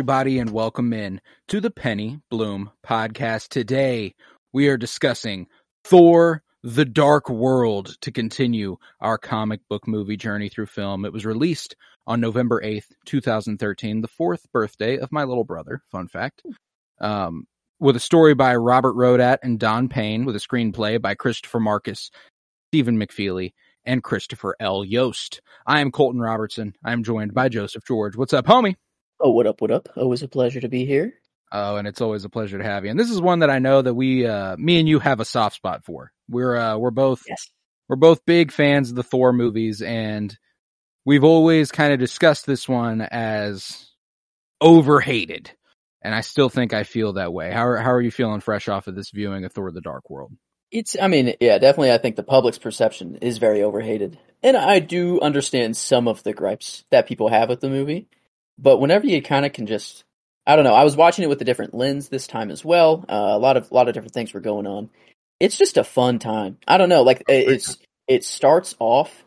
[0.00, 3.48] Everybody, and welcome in to the Penny Bloom podcast.
[3.48, 4.14] Today,
[4.50, 5.46] we are discussing
[5.84, 11.04] Thor The Dark World to continue our comic book movie journey through film.
[11.04, 11.76] It was released
[12.06, 15.82] on November 8th, 2013, the fourth birthday of my little brother.
[15.90, 16.44] Fun fact.
[16.98, 17.46] Um,
[17.78, 22.10] with a story by Robert Rodat and Don Payne, with a screenplay by Christopher Markus,
[22.70, 23.52] Stephen McFeely,
[23.84, 24.82] and Christopher L.
[24.82, 25.42] Yost.
[25.66, 26.74] I am Colton Robertson.
[26.82, 28.16] I am joined by Joseph George.
[28.16, 28.76] What's up, homie?
[29.20, 29.88] Oh, what up, what up?
[29.96, 31.12] Always a pleasure to be here.
[31.52, 32.90] Oh, and it's always a pleasure to have you.
[32.90, 35.24] And this is one that I know that we, uh, me and you have a
[35.24, 36.12] soft spot for.
[36.28, 37.50] We're, uh, we're both, Yes.
[37.88, 40.36] we're both big fans of the Thor movies and
[41.04, 43.88] we've always kind of discussed this one as
[44.60, 45.50] overhated.
[46.02, 47.50] And I still think I feel that way.
[47.50, 50.08] How are, how are you feeling fresh off of this viewing of Thor the Dark
[50.08, 50.32] World?
[50.70, 54.18] It's, I mean, yeah, definitely I think the public's perception is very overhated.
[54.42, 58.08] And I do understand some of the gripes that people have with the movie.
[58.62, 60.04] But whenever you kind of can just,
[60.46, 63.04] I don't know, I was watching it with a different lens this time as well.
[63.08, 64.90] Uh, a lot of, a lot of different things were going on.
[65.38, 66.58] It's just a fun time.
[66.68, 69.24] I don't know, like it- it's, it starts off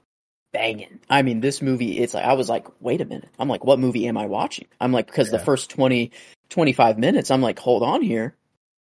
[0.52, 1.00] banging.
[1.10, 3.30] I mean, this movie, it's like, I was like, wait a minute.
[3.40, 4.68] I'm like, what movie am I watching?
[4.80, 6.12] I'm like, because the first 20,
[6.50, 8.36] 25 minutes, I'm like, hold on here.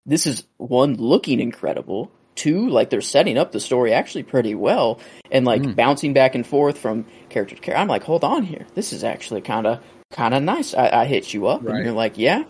[0.05, 2.11] This is one looking incredible.
[2.35, 5.77] Two, like they're setting up the story actually pretty well and like Mm.
[5.77, 7.81] bouncing back and forth from character to character.
[7.81, 8.67] I'm like, hold on here.
[8.75, 9.81] This is actually kind of,
[10.13, 10.75] kind of nice.
[10.75, 11.77] I, I hit you up Right.
[11.77, 12.45] and you're like, yeah,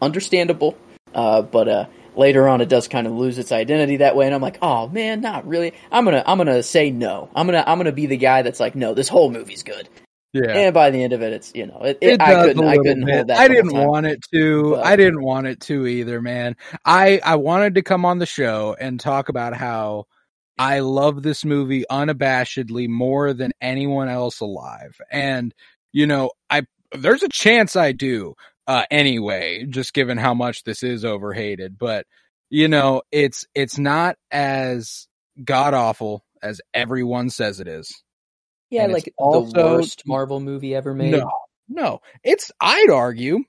[0.00, 0.76] understandable.
[1.14, 1.86] Uh, but, uh,
[2.16, 4.88] later on it does kind of lose its identity that way and I'm like, oh
[4.88, 5.72] man, not really.
[5.92, 7.30] I'm gonna, I'm gonna say no.
[7.34, 9.88] I'm gonna, I'm gonna be the guy that's like, no, this whole movie's good.
[10.34, 10.50] Yeah.
[10.50, 12.76] And by the end of it, it's, you know, it, It it, I couldn't, I
[12.76, 13.14] couldn't bit.
[13.14, 13.38] hold that.
[13.38, 14.72] I didn't want it to.
[14.74, 16.54] But- I didn't want it to either, man.
[16.84, 20.04] I I wanted to come on the show and talk about how
[20.58, 25.00] I love this movie unabashedly more than anyone else alive.
[25.10, 25.54] And
[25.92, 26.62] you know, I
[26.92, 28.34] there's a chance I do
[28.66, 32.06] uh anyway, just given how much this is overhated, but
[32.50, 35.06] you know, it's it's not as
[35.44, 38.02] god awful as everyone says it is.
[38.70, 41.12] Yeah, And like also- the worst Marvel movie ever made.
[41.12, 41.30] No,
[41.68, 42.00] no.
[42.22, 43.40] It's I'd argue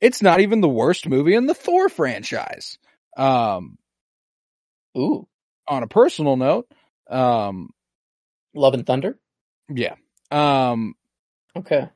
[0.00, 2.78] it's not even the worst movie in the Thor franchise.
[3.16, 3.78] Um,
[4.96, 5.26] Ooh,
[5.66, 6.68] on a personal note,
[7.10, 7.70] um,
[8.54, 9.18] Love and Thunder.
[9.68, 9.94] yeah,
[10.30, 10.94] um,
[11.56, 11.88] Okay.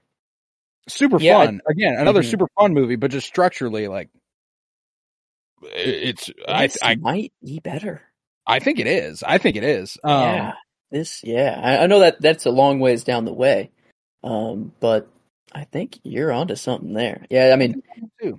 [0.92, 1.60] Super Yeah, I- fun.
[1.68, 2.30] Again, another Mhm.
[2.30, 4.08] super fun movie, but just structurally, like
[5.62, 6.30] it's.
[6.48, 8.02] I This I might be better.
[8.46, 9.22] I think it is.
[9.22, 9.96] I think it is.
[10.02, 10.52] Um, yeah.
[10.90, 11.20] This.
[11.22, 11.60] Yeah.
[11.62, 13.70] I, I know that that's a long ways down the way.
[14.24, 15.08] Um, but
[15.52, 17.26] I think you're onto something there.
[17.30, 17.50] Yeah.
[17.52, 17.82] I mean,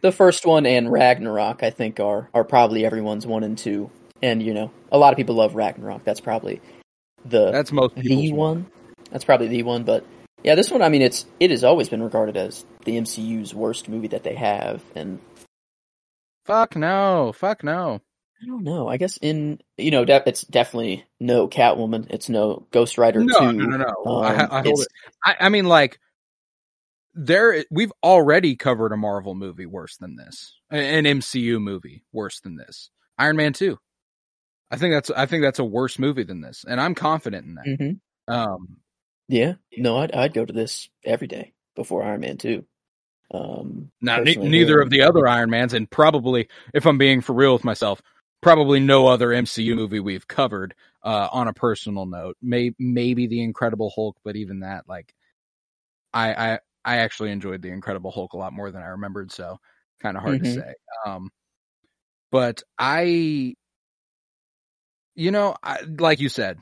[0.01, 3.89] the first one and Ragnarok, I think, are are probably everyone's one and two.
[4.21, 6.03] And you know, a lot of people love Ragnarok.
[6.03, 6.61] That's probably
[7.25, 8.65] the That's most the people's one.
[9.11, 10.05] That's probably the one, but
[10.43, 10.81] yeah, this one.
[10.81, 14.35] I mean, it's it has always been regarded as the MCU's worst movie that they
[14.35, 15.19] have, and
[16.45, 17.33] Fuck no.
[17.33, 18.01] Fuck no.
[18.41, 18.87] I don't know.
[18.87, 22.07] I guess in you know, de- it's definitely no Catwoman.
[22.09, 23.53] It's no Ghost Rider No, two.
[23.53, 24.11] no, no, no.
[24.11, 24.87] Um, I, I hold it.
[25.23, 25.99] I, I mean, like,
[27.13, 32.55] there we've already covered a Marvel movie worse than this, an MCU movie worse than
[32.55, 32.89] this.
[33.19, 33.77] Iron Man two.
[34.71, 37.55] I think that's I think that's a worse movie than this, and I'm confident in
[37.55, 37.65] that.
[37.67, 37.99] Mhm.
[38.33, 38.77] Um,
[39.31, 42.65] Yeah, no, I'd I'd go to this every day before Iron Man two.
[43.33, 44.83] Um, now ne- neither yeah.
[44.83, 48.01] of the other Iron Mans, and probably, if I'm being for real with myself,
[48.41, 50.75] probably no other MCU movie we've covered.
[51.03, 55.15] Uh, on a personal note, may maybe the Incredible Hulk, but even that, like,
[56.13, 59.59] I I I actually enjoyed the Incredible Hulk a lot more than I remembered, so
[60.01, 60.55] kind of hard to Mhm.
[60.55, 60.73] say.
[61.05, 61.29] Um,
[62.31, 63.55] but I,
[65.15, 66.59] you know, I, like you said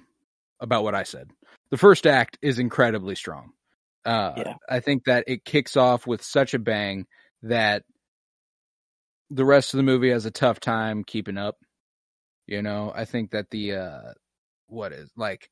[0.60, 1.30] about what I said,
[1.72, 3.52] the first act is incredibly strong.
[4.06, 4.54] Uh, Yeah.
[4.70, 7.06] I think that it kicks off with such a bang
[7.44, 7.84] that
[9.30, 11.58] the rest of the movie has a tough time keeping up.
[12.48, 14.14] You know, I think that the uh
[14.68, 15.50] what is like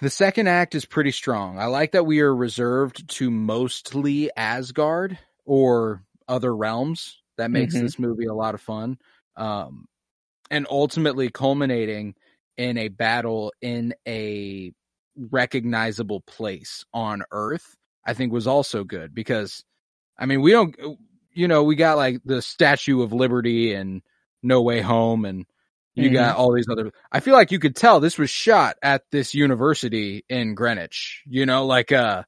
[0.00, 1.58] the second act is pretty strong.
[1.58, 7.80] I like that we are reserved to mostly Asgard or other realms that makes Mhm.
[7.80, 8.98] this movie a lot of fun.
[9.36, 9.86] Um,
[10.50, 12.14] and ultimately culminating
[12.58, 14.72] in a battle in a
[15.16, 17.76] recognizable place on Earth,
[18.06, 19.64] I think was also good because,
[20.18, 20.74] I mean, we don't,
[21.32, 24.02] you know, we got like the Statue of Liberty and
[24.42, 25.46] No Way Home and
[25.94, 26.14] you Mhm.
[26.14, 29.34] got all these other, I feel like you could tell this was shot at this
[29.34, 32.22] university in Greenwich, you know, like, uh,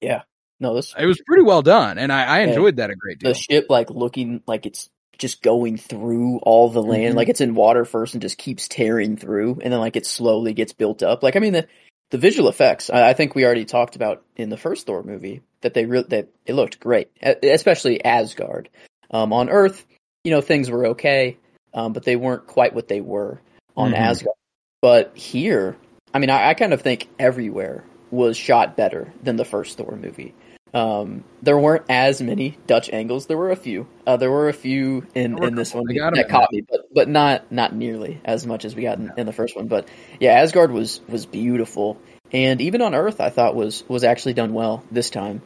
[0.00, 0.22] yeah.
[0.58, 3.32] No, this it was pretty well done and I, I enjoyed that a great deal.
[3.32, 4.88] the ship like looking like it's
[5.18, 7.16] just going through all the land, Mhm.
[7.16, 10.52] like it's in water first and just keeps tearing through, and then like it slowly
[10.54, 11.22] gets built up.
[11.22, 11.66] Like I mean the
[12.10, 15.42] the visual effects, I, I think we already talked about in the first Thor movie
[15.62, 17.08] that they re- that it looked great,
[17.42, 18.68] especially Asgard.
[19.10, 19.84] Um, on Earth,
[20.24, 21.36] you know things were okay,
[21.74, 23.40] um, but they weren't quite what they were
[23.76, 23.98] on Mhm.
[23.98, 24.36] Asgard.
[24.82, 25.76] But here,
[26.14, 29.96] I mean, I, I kind of think everywhere was shot better than the first Thor
[30.00, 30.32] movie.
[30.74, 33.26] Um, there weren't as many Dutch angles.
[33.26, 33.86] There were a few.
[34.06, 37.50] Uh, there were a few in, in this one that caught me, but but not
[37.50, 39.68] not nearly as much as we got in, in the first one.
[39.68, 39.88] But
[40.20, 41.98] yeah, Asgard was was beautiful,
[42.32, 45.40] and even on Earth, I thought was was actually done well this time.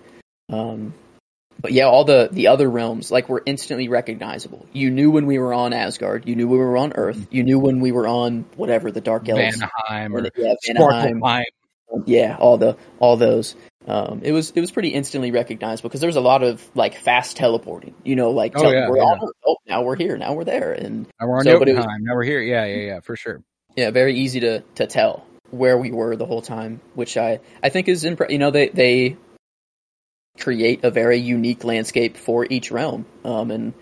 [0.48, 0.94] Um,
[1.60, 4.66] but yeah, all the the other realms like were instantly recognizable.
[4.72, 6.26] You knew when we were on Asgard.
[6.26, 7.28] You knew when we were on Earth.
[7.30, 9.60] You knew when we were on whatever the Dark Elves.
[9.60, 11.44] Vanaheim or yeah, Vanaheim
[12.06, 13.54] yeah, all the all those.
[13.90, 16.94] Um, it was it was pretty instantly recognizable because there was a lot of like
[16.94, 17.94] fast teleporting.
[18.04, 19.02] You know, like Oh, yeah, we're yeah.
[19.02, 22.14] on, oh, now we're here, now we're there, and Now we're on So, was- Now
[22.14, 22.40] we're here.
[22.40, 23.42] Yeah, yeah, yeah, for sure.
[23.76, 27.70] yeah, very easy to to tell where we were the whole time, which I I
[27.70, 29.16] think is impre- You know, they they
[30.38, 33.74] create a very unique landscape for each realm, um, and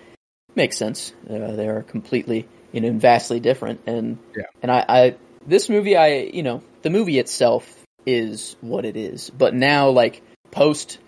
[0.54, 1.12] makes sense.
[1.28, 4.44] Uh, they are completely you know vastly different, and Yeah.
[4.62, 5.16] and I, I
[5.46, 7.77] this movie I you know the movie itself
[8.08, 10.98] is what it is, but now like post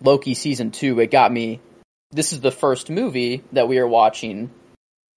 [0.00, 1.60] Loki season two, it got me.
[2.10, 4.50] This is the first movie that we are watching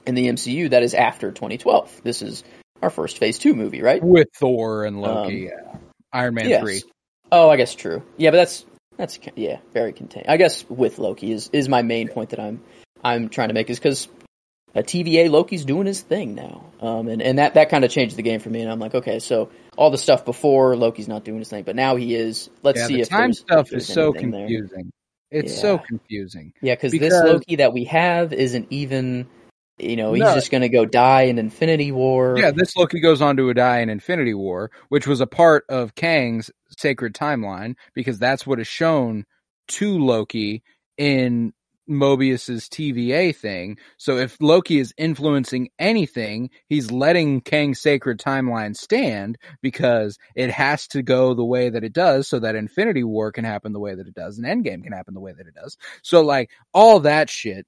[0.05, 2.01] in the MCU that is after 2012.
[2.03, 2.43] This is
[2.81, 4.03] our first Phase Two movie, right?
[4.03, 5.51] With Thor and Loki.
[5.51, 5.77] Um, yeah.
[6.13, 6.61] Iron Man Yes.
[6.61, 6.83] 3.
[7.31, 8.03] Oh, I guess true.
[8.17, 8.65] Yeah, but that's
[8.97, 10.27] that's yeah, very contained.
[10.29, 12.61] I guess with Loki is is my main point that I'm
[13.03, 14.07] I'm trying to make is because
[14.75, 18.17] a TVA Loki's doing his thing now, um, and and that that kind of changed
[18.17, 18.61] the game for me.
[18.61, 21.75] And I'm like, okay, so all the stuff before Loki's not doing his thing, but
[21.75, 22.49] now he is.
[22.63, 24.47] Let's Yeah, see the if time stuff if is so anything there.
[24.47, 24.91] confusing.
[25.31, 26.53] It's so confusing.
[26.61, 29.27] Yeah, cause this Loki that we have isn't even.
[29.77, 30.33] You know, he's No.
[30.33, 32.37] just gonna go die in Infinity War.
[32.37, 35.95] Yeah, this Loki goes on to die in Infinity War, which was a part of
[35.95, 39.25] Kang's sacred timeline because that's what is shown
[39.69, 40.63] to Loki
[40.97, 41.53] in
[41.87, 43.77] Mobius's TVA thing.
[43.97, 50.87] So if Loki is influencing anything, he's letting Kang's sacred timeline stand because it has
[50.89, 53.95] to go the way that it does so that Infinity War can happen the way
[53.95, 55.77] that it does and Endgame can happen the way that it does.
[56.01, 57.65] So like all that shit,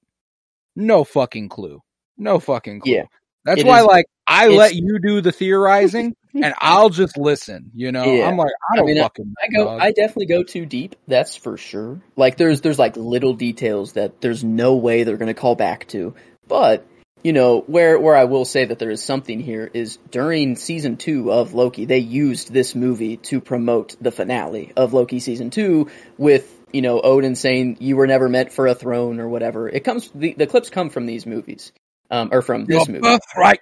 [0.74, 1.80] no fucking clue.
[2.16, 2.92] No fucking clue.
[2.94, 3.04] Yeah.
[3.44, 6.14] That's It why is- like I let you do the theorizing
[6.44, 8.04] and I'll just listen, you know?
[8.04, 8.28] Yeah.
[8.28, 9.64] I'm like, I I don't mean, fucking I know.
[9.64, 9.70] go.
[9.70, 9.80] dog.
[9.80, 10.96] I definitely go too deep.
[11.06, 12.00] That's for sure.
[12.16, 15.86] Like there's there's like little details that there's no way they're going to call back
[15.88, 16.14] to.
[16.46, 16.86] But
[17.22, 20.96] you know where where I will say that there is something here is during season
[20.96, 25.90] two of Loki they used this movie to promote the finale of Loki season two
[26.16, 29.68] with you know Odin saying you were never meant for a throne or whatever.
[29.68, 31.72] It comes the the clips come from these movies.
[32.10, 33.00] Um, or from Your this movie.
[33.00, 33.60] birthright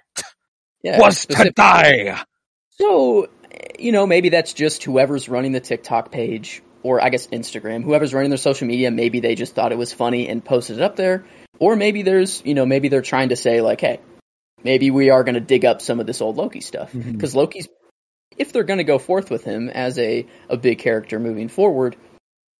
[0.81, 2.23] Yeah, was to die.
[2.79, 3.27] So,
[3.79, 8.13] you know, maybe that's just whoever's running the TikTok page, or I guess Instagram, whoever's
[8.13, 10.95] running their social media, maybe they just thought it was funny and posted it up
[10.95, 11.25] there.
[11.59, 13.99] Or maybe there's, you know, maybe they're trying to say, like, hey,
[14.63, 16.93] maybe we are going to dig up some of this old Loki stuff.
[16.93, 17.13] Mm-hmm.
[17.13, 17.67] Because Loki's,
[18.37, 21.95] if they're going to go forth with him as a, a big character moving forward,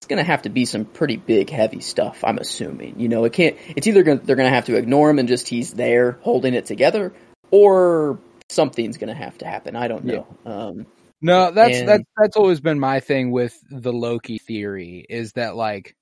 [0.01, 2.99] it's going to have to be some pretty big, heavy stuff, I'm assuming.
[2.99, 5.27] You know, it can't, it's either gonna, they're going to have to ignore him and
[5.27, 7.13] just he's there holding it together,
[7.51, 9.75] or something's going to have to happen.
[9.75, 10.27] I don't know.
[10.45, 10.85] Um,
[11.21, 15.55] No, that's And- that's that's always been my thing with the Loki theory is that
[15.55, 15.95] like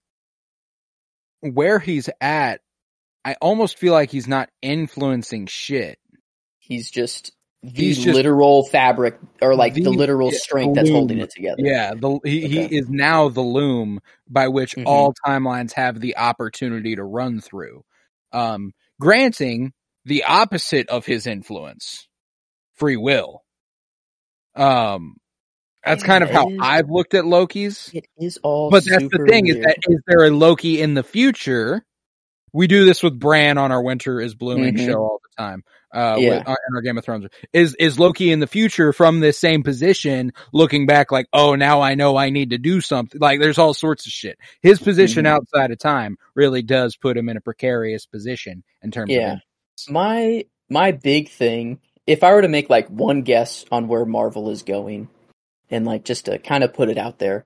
[1.42, 2.62] where he's at,
[3.24, 5.98] I almost feel like he's not influencing shit.
[6.60, 7.32] He's just
[7.64, 11.32] the He's just- literal fabric, or like the, The- literal yeah, strength that's holding it
[11.32, 11.58] together.
[11.64, 12.68] Yeah, the he, Okay.
[12.68, 14.84] he is now the loom by which Mhm.
[14.86, 17.84] all timelines have the opportunity to run through.
[18.32, 19.74] Um, granting
[20.04, 22.08] the opposite of his influence,
[22.76, 23.44] free will.
[24.56, 25.16] Um,
[25.84, 26.48] that's kind of how.
[26.60, 27.92] I've looked at Loki's.
[27.94, 28.72] It is all.
[28.72, 31.86] But that's the thing is that is there a Loki in the future
[32.54, 34.86] we do this with Bran on our Winter is Blooming Mhm.
[34.86, 35.62] show all the time.
[35.94, 36.30] Uh, Yeah.
[36.30, 39.38] with, uh, in our Game of Thrones is is Loki in the future from this
[39.38, 43.20] same position, looking back like, oh, now I know I need to do something.
[43.20, 44.38] Like, there's all sorts of shit.
[44.62, 45.30] His position Mhm.
[45.32, 49.34] outside of time really does put him in a precarious position in terms Yeah.
[49.34, 49.40] of
[49.90, 54.50] My my big thing, if I were to make like one guess on where Marvel
[54.50, 55.10] is going,
[55.70, 57.46] and like just to kind of put it out there,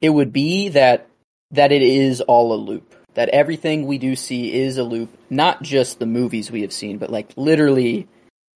[0.00, 1.08] it would be that
[1.50, 2.94] that it is all a loop.
[3.14, 6.98] That everything we do see is a loop, not just the movies we have seen,
[6.98, 8.08] but like literally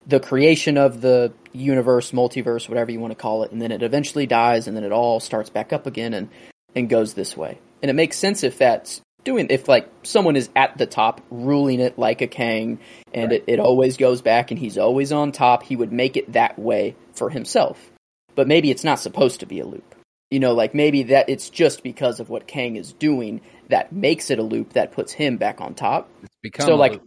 [0.06, 3.82] the creation of the universe, multiverse, whatever you want to call it, and then it
[3.82, 6.28] eventually dies, and then it all starts back up again, and
[6.74, 7.58] and goes this way.
[7.82, 11.80] And it makes sense if that's doing if like someone is at the top ruling
[11.80, 12.78] it like a Kang,
[13.12, 15.62] and it, it always goes back, and he's always on top.
[15.62, 17.90] He would make it that way for himself,
[18.34, 19.94] but maybe it's not supposed to be a loop.
[20.30, 24.30] You know, like maybe that it's just because of what Kang is doing that makes
[24.30, 26.10] it a loop that puts him back on top.
[26.58, 27.02] So, like, loop.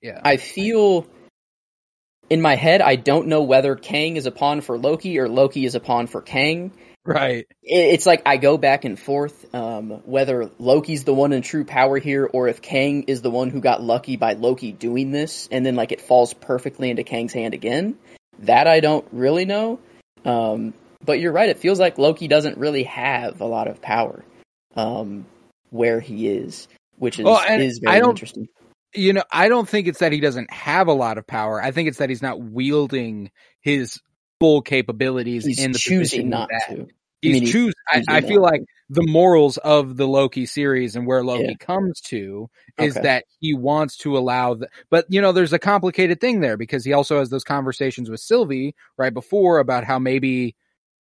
[0.00, 1.06] yeah, I feel
[2.30, 5.64] in my head, I don't know whether Kang is a pawn for Loki or Loki
[5.64, 6.72] is a pawn for Kang.
[7.04, 7.46] Right.
[7.62, 11.64] It- It's like I go back and forth um, whether Loki's the one in true
[11.64, 15.48] power here or if Kang is the one who got lucky by Loki doing this
[15.50, 17.96] and then like it falls perfectly into Kang's hand again.
[18.40, 19.78] That I don't really know.
[20.24, 21.48] Um, but you're right.
[21.48, 24.24] It feels like Loki doesn't really have a lot of power
[24.76, 25.26] um,
[25.70, 26.68] where he is,
[26.98, 28.48] which is, Well, is very interesting.
[28.94, 31.60] you know, I don't think it's that he doesn't have a lot of power.
[31.62, 33.30] I think it's that he's not wielding
[33.60, 34.00] his
[34.42, 36.88] full capabilities He's in the choosing not to.
[37.20, 37.74] He's mean, he's choose.
[37.88, 41.54] I, choosing I feel like the morals of the Loki series and where Loki Yeah.
[41.60, 43.02] comes to is Okay.
[43.04, 46.84] that he wants to allow the, but you know, there's a complicated thing there because
[46.84, 50.56] he also has those conversations with Sylvie right before about how maybe,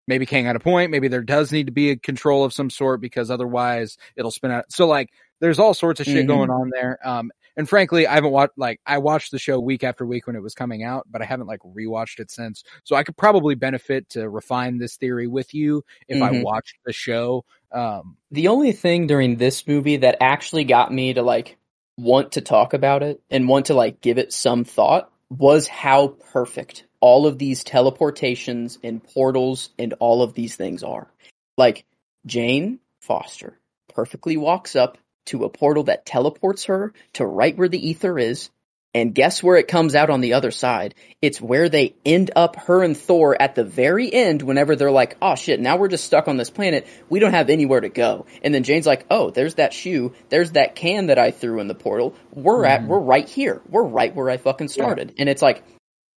[0.08, 0.92] maybe Kang had a point.
[0.92, 4.52] Maybe there does need to be a control of some sort because otherwise it'll spin
[4.52, 4.72] out.
[4.72, 5.10] So like,
[5.42, 6.28] there's all sorts of shit Mhm.
[6.28, 6.98] going on there.
[7.04, 10.38] Um, and frankly, I haven't watched like I watched the show week after week when
[10.38, 12.64] it was coming out, but I haven't like rewatched it since.
[12.86, 16.44] So I could probably benefit to refine this theory with you if I Mhm.
[16.44, 17.44] watched the show.
[17.74, 21.58] Um, the only thing during this movie that actually got me to like
[21.98, 26.08] want to talk about it and want to like give it some thought was how
[26.32, 31.12] perfect all of these teleportations and portals and all of these things are.
[31.58, 31.86] Like
[32.26, 33.58] Jane Foster
[33.94, 38.50] perfectly walks up to a portal that teleports her to right where the ether is.
[38.94, 40.96] And guess where it comes out on the other side?
[41.22, 45.16] It's where they end up her and Thor at the very end whenever they're like,
[45.22, 46.86] oh shit, now we're just stuck on this planet.
[47.08, 48.26] We don't have anywhere to go.
[48.44, 50.12] And then Jane's like, oh, there's that shoe.
[50.28, 52.16] There's that can that I threw in the portal.
[52.34, 52.88] We're at, Mhm.
[52.88, 53.62] we're right here.
[53.70, 55.14] We're right where I fucking started.
[55.18, 55.64] And it's like,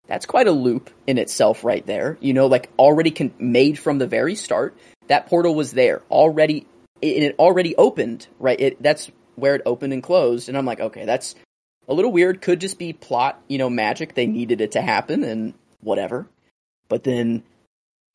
[0.08, 2.18] that's quite a loop in itself right there.
[2.22, 4.76] You know, like already con- made from the very start.
[5.10, 6.66] That portal was there already,
[7.04, 8.60] and it already opened, right?
[8.60, 10.50] It, that's where it opened and closed.
[10.50, 11.36] And I'm like, okay, that's
[11.88, 12.42] a little weird.
[12.42, 14.16] Could just be plot, you know, magic.
[14.16, 16.28] They needed it to happen and whatever.
[16.88, 17.44] But then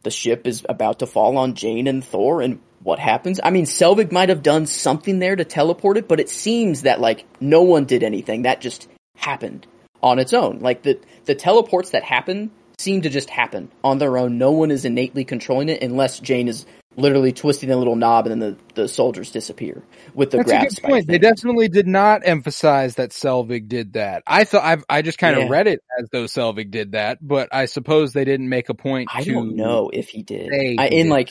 [0.02, 3.40] the ship is about to fall on Jane and Thor and what happens?
[3.42, 7.00] I mean, Selvig might have done something there to teleport it, but it seems that
[7.00, 8.42] like no one did anything.
[8.42, 9.66] That just happened
[10.02, 10.60] on its own.
[10.60, 14.38] Like the, the teleports that happen seem to just happen on their own.
[14.38, 16.66] No one is innately controlling it unless Jane is
[16.98, 19.82] literally twisting a little knob and then the, the soldiers disappear
[20.14, 21.06] with the that's a good point.
[21.06, 24.22] They definitely did not emphasize that Selvig did that.
[24.26, 25.48] I thought I've, I just kind of Yeah.
[25.50, 29.08] read it as though Selvig did that, but I suppose they didn't make a point
[29.14, 30.52] I don't know if he did.
[30.52, 31.10] I, in did.
[31.10, 31.30] like,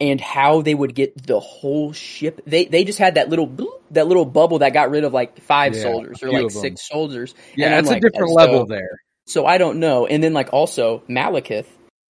[0.00, 2.40] and how they would get the whole ship.
[2.46, 5.40] They they just had that little bloop, that little bubble that got rid of like
[5.42, 7.34] five Yeah, soldiers or like six soldiers.
[7.54, 8.98] Yeah, And I'm that's a like, different so- level there.
[9.26, 10.06] So I don't know.
[10.06, 11.66] And then like also Malekith,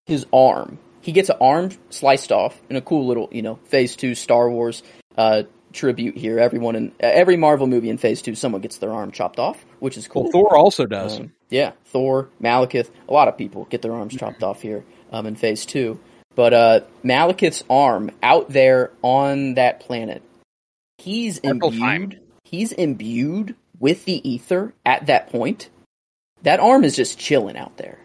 [0.06, 3.94] his arm, he gets an arm sliced off in a cool little you know Phase
[3.96, 4.82] Two Star Wars
[5.18, 5.42] uh,
[5.72, 6.38] tribute here.
[6.38, 9.98] Everyone in every Marvel movie in Phase Two, someone gets their arm chopped off, which
[9.98, 10.22] is cool.
[10.22, 11.20] Well, Thor also does.
[11.20, 15.26] Um, yeah, Thor, Malekith, a lot of people get their arms chopped off here um,
[15.26, 16.00] in Phase Two.
[16.34, 20.22] But uh, Malekith's arm out there on that planet,
[20.98, 22.20] he's imbued.
[22.44, 25.68] He's imbued with the ether at that point.
[26.42, 27.98] That arm is just chilling out there.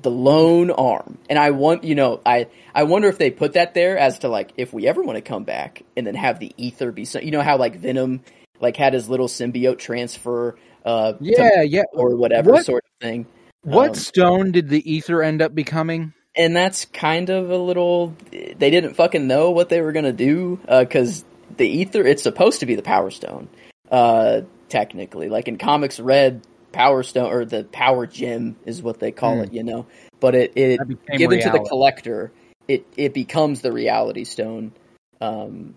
[0.00, 3.74] The lone arm, and I want you know, I I wonder if they put that
[3.74, 6.52] there as to like if we ever want to come back and then have the
[6.56, 8.20] ether be so you know how like Venom
[8.60, 11.82] like had his little symbiote transfer uh to yeah, yeah.
[11.92, 13.26] or whatever What- sort of thing.
[13.62, 16.12] What Um, stone did the ether end up becoming?
[16.36, 18.14] and that's kind of a little.
[18.30, 21.24] They didn't fucking know what they were gonna do because
[21.56, 22.06] the ether.
[22.06, 23.48] It's supposed to be the Power Stone,
[23.90, 25.28] uh, technically.
[25.28, 29.42] Like in comics, Red Power Stone or the Power Gem is what they call Hmm.
[29.44, 29.52] it.
[29.52, 29.86] You know,
[30.20, 30.80] but it it
[31.16, 32.32] given to the collector,
[32.66, 34.72] it it becomes the Reality Stone.
[35.20, 35.74] Um,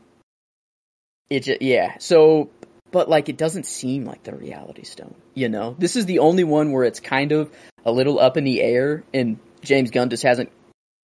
[1.29, 1.95] it ju- yeah.
[1.99, 2.49] So
[2.91, 5.15] but like it doesn't seem like the Reality Stone.
[5.33, 7.49] You know, this is the only one where it's kind of
[7.85, 10.51] a little up in the air, and James Gunn just hasn't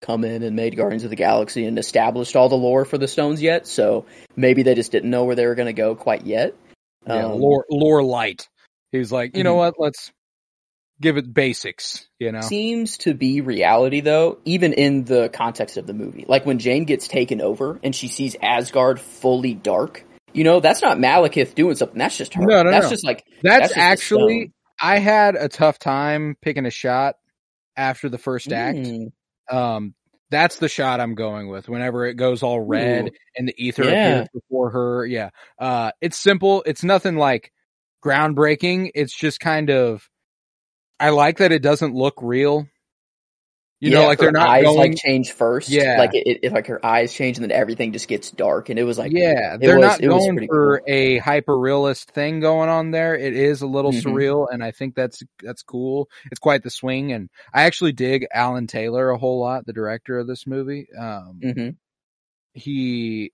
[0.01, 3.07] come in and made Guardians of the Galaxy and established all the lore for the
[3.07, 3.65] stones yet.
[3.65, 6.53] So maybe they just didn't know where they were going to go quite yet.
[7.07, 8.47] Yeah, Um, lore lore light.
[8.91, 9.57] He's like, you know Mhm.
[9.57, 9.73] what?
[9.79, 10.11] Let's
[11.01, 12.07] give it basics.
[12.19, 16.25] You know, seems to be reality though, even in the context of the movie.
[16.27, 20.03] Like when Jane gets taken over and she sees Asgard fully dark.
[20.33, 21.97] You know, that's not Malekith doing something.
[21.97, 22.41] That's just her.
[22.43, 22.89] No, no, that's no.
[22.89, 24.51] just like that's, that's just actually.
[24.81, 27.15] I had a tough time picking a shot
[27.75, 28.77] after the first act.
[28.77, 29.11] Mm,
[29.51, 29.95] Um,
[30.29, 31.69] that's the shot I'm going with.
[31.69, 33.11] Whenever it goes all red Ooh.
[33.37, 34.07] and the ether Yeah.
[34.09, 35.29] appears before her, yeah.
[35.57, 36.63] Uh, it's simple.
[36.67, 37.51] It's nothing like
[38.07, 38.91] groundbreaking.
[38.95, 40.07] It's just kind of.
[40.99, 42.67] I like that it doesn't look real.
[43.79, 44.77] You know, like they're not eyes going.
[44.77, 45.69] like change first.
[45.69, 45.97] Yeah.
[45.99, 48.79] like it, it, if like her eyes change and then everything just gets dark and
[48.79, 50.85] it was like yeah, it they're was- not going for cool.
[50.91, 53.15] a hyper realist thing going on there.
[53.15, 54.01] It is a little Mhm.
[54.01, 56.09] surreal, and I think that's that's cool.
[56.31, 60.17] It's quite the swing, and I actually dig Alan Taylor a whole lot, the director
[60.17, 60.87] of this movie.
[60.97, 61.69] Um, hmm
[62.53, 63.31] he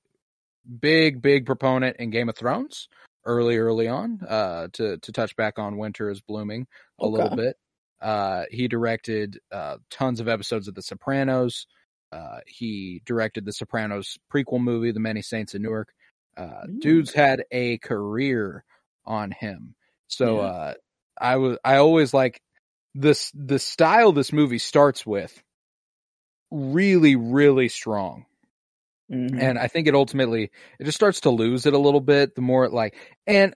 [0.82, 2.90] big big proponent in Game of Thrones
[3.26, 6.68] early early on uh to to touch back on winter is blooming
[7.00, 7.58] a little bit.
[8.02, 11.68] Uh he directed uh tons of episodes of the sopranos.
[12.12, 15.94] Uh he directed the sopranos prequel movie the many saints of newark.
[16.36, 18.64] Uh dude's had a career
[19.06, 19.76] on him.
[20.08, 20.44] So Yeah.
[20.44, 20.74] uh
[21.20, 22.42] i was i always like
[22.96, 25.42] this the style this movie starts with
[26.52, 28.26] really really strong
[29.10, 32.36] hmm and I think it ultimately it just starts to lose it a little bit
[32.36, 32.96] the more it like
[33.28, 33.54] and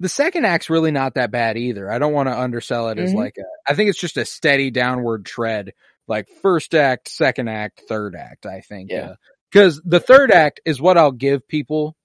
[0.00, 1.90] the second act's really not that bad either.
[1.90, 3.16] I don't want to undersell it as Mhm.
[3.16, 5.72] like a, I think it's just a steady downward tread
[6.08, 8.90] like first act, second act, third act, I think.
[8.90, 9.10] Yeah.
[9.10, 9.14] Uh,
[9.52, 11.96] cuz the third act is what I'll give people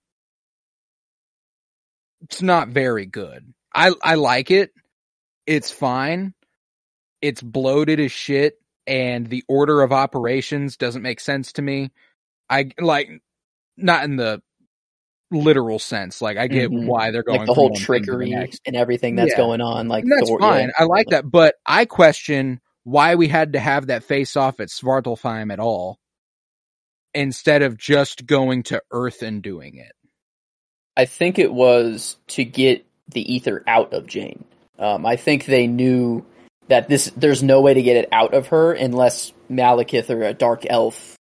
[2.22, 3.54] it's not very good.
[3.74, 4.72] I I like it.
[5.46, 6.34] It's fine.
[7.22, 11.92] It's bloated as shit and the order of operations doesn't make sense to me.
[12.50, 13.10] I like
[13.78, 14.42] not in the
[15.32, 16.22] literal sense.
[16.22, 16.86] Like I get Mhm.
[16.86, 19.38] why they're going like the whole to the trickery and everything that's Yeah.
[19.38, 19.88] going on.
[19.88, 20.68] Like And that's Thor- fine.
[20.68, 20.72] yeah.
[20.78, 24.70] I like that, but I question why we had to have that face off at
[24.70, 25.98] Svartalfheim at all
[27.14, 29.92] instead of just going to Earth and doing it.
[30.96, 34.46] I think it was to get the ether out of Jane.
[34.78, 36.26] Um, I think they knew
[36.68, 40.34] that this there's no way to get it out of her unless Malekith or a
[40.34, 41.15] dark elf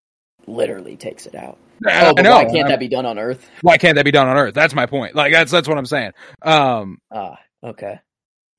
[0.47, 1.59] literally takes it out.
[1.87, 3.49] Oh, why can't that be done on Earth?
[3.63, 4.55] why can't that be done on Earth?
[4.55, 5.15] That's my point.
[5.15, 6.13] Like that's that's what I'm saying.
[6.43, 8.01] Um, Ah, okay.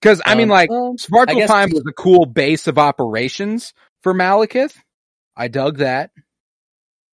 [0.01, 0.95] because I mean, Um, like well,
[1.27, 4.75] I guess- Svartalfheim was a cool base of operations for Malekith.
[5.35, 6.11] I dug that.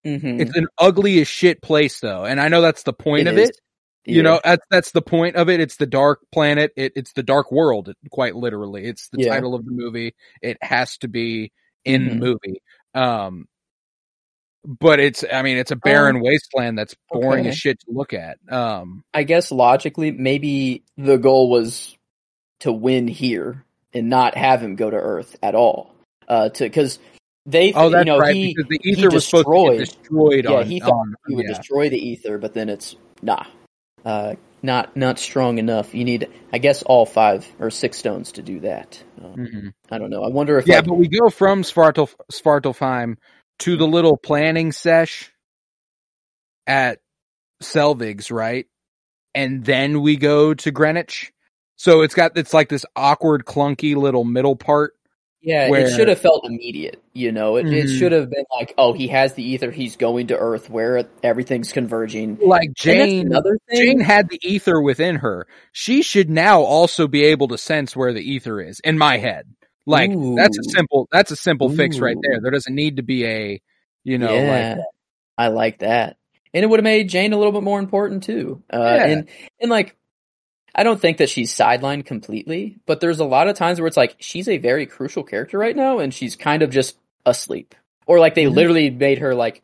[0.05, 0.39] mhm.
[0.41, 3.49] It's an ugly as shit place though, and I know that's the point of is.
[3.49, 3.57] it.
[4.03, 5.59] You know, that's that's the point of it.
[5.59, 6.71] It's the dark planet.
[6.75, 8.85] It, it's the dark world, quite literally.
[8.85, 9.29] It's the Yeah.
[9.33, 10.15] title of the movie.
[10.41, 11.51] It has to be
[11.85, 12.19] in the Mhm.
[12.19, 12.61] movie.
[12.95, 13.45] Um,
[14.65, 17.49] but it's, I mean, it's a barren wasteland that's boring okay.
[17.49, 18.37] as shit to look at.
[18.51, 21.97] Um, I guess logically, maybe the goal was
[22.61, 25.93] to win here and not have him go to Earth at all.
[26.27, 26.99] Uh, to because
[27.45, 29.77] they, oh, that's you know, right, he because the he ether was supposed to get
[29.79, 31.57] destroyed- destroyed yeah, on, he thought on he would yeah.
[31.57, 33.43] destroy the ether, but then it's nah,
[34.05, 35.93] uh, not not strong enough.
[35.95, 39.03] You need, I guess, all five or six stones to do that.
[39.21, 39.73] Um, Mhm.
[39.89, 40.23] I don't know.
[40.23, 43.17] I wonder if Yeah, like, but we go from Svartal, Svartalfheim
[43.61, 45.31] to the little planning sesh
[46.67, 46.99] at
[47.61, 48.65] Selvig's, right?
[49.33, 51.31] And then we go to Greenwich.
[51.75, 54.93] So it's got, it's like this awkward, clunky little middle part.
[55.43, 57.01] yeah, where- it should have felt immediate.
[57.13, 57.97] You know, it, it Mhm.
[57.97, 59.71] should have been like, oh, he has the ether.
[59.71, 62.37] He's going to Earth where everything's converging.
[62.39, 63.79] Like Jane, another thing.
[63.81, 65.47] Jane had the ether within her.
[65.71, 69.47] She should now also be able to sense where the ether is in my head.
[69.85, 72.39] Like that's a simple, that's a simple fix right there.
[72.41, 73.61] There doesn't need to be a,
[74.03, 74.85] you know, yeah, like,
[75.37, 76.17] I like that,
[76.53, 78.61] and it would have made Jane a little bit more important too.
[78.71, 79.05] Uh, Yeah.
[79.07, 79.95] And and like,
[80.75, 83.97] I don't think that she's sidelined completely, but there's a lot of times where it's
[83.97, 87.73] like she's a very crucial character right now, and she's kind of just asleep,
[88.05, 88.53] or like they Mhm.
[88.55, 89.63] literally made her like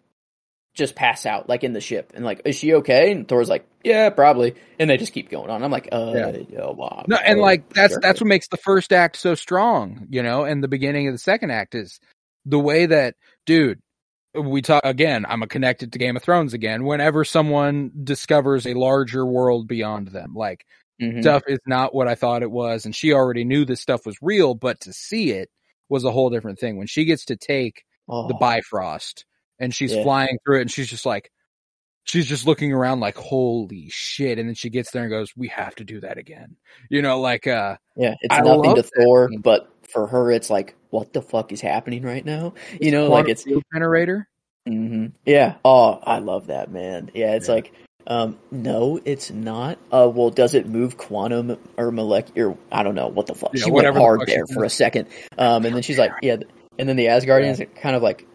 [0.77, 3.11] just pass out, like in the ship, and like, is she okay?
[3.11, 5.63] And Thor's like, yeah, probably, and they just keep going on.
[5.63, 6.37] I'm like, uh, Yeah.
[6.49, 7.99] yeah, wow, No, and oh, like that's sure.
[8.01, 11.19] that's what makes the first act so strong, you know, and the beginning of the
[11.19, 11.99] second act is
[12.45, 13.79] the way that dude
[14.39, 16.83] we talk again, I'm a connected to Game of Thrones again.
[16.85, 20.63] Whenever someone discovers a larger world beyond them, like
[21.01, 21.21] Mhm.
[21.21, 24.17] stuff is not what I thought it was, and she already knew this stuff was
[24.21, 25.49] real, but to see it
[25.89, 26.77] was a whole different thing.
[26.77, 29.25] When she gets to take Oh, the Bifrost
[29.59, 30.03] and she's Yeah.
[30.03, 31.31] flying through it and she's just like
[32.07, 34.39] she's just looking around like, holy shit.
[34.39, 36.55] And then she gets there and goes, we have to do that again.
[36.89, 40.75] You know, like, uh, Yeah, it's I nothing to Thor, but for her, it's like,
[40.89, 42.53] what the fuck is happening right now?
[42.79, 44.27] You know, like it's generator.
[44.65, 45.55] hmm Yeah.
[45.65, 47.11] Oh, I love that, man.
[47.13, 47.55] Yeah, it's Yeah.
[47.55, 47.73] like,
[48.07, 49.77] um, no, it's not.
[49.91, 52.55] Uh, well, does it move quantum or molecular?
[52.71, 53.51] I don't know what the fuck.
[53.53, 55.09] Yeah, she went hard she there for a second.
[55.37, 56.37] Um, and then she's like, yeah.
[56.79, 58.25] And then the Asgardians are kind of like,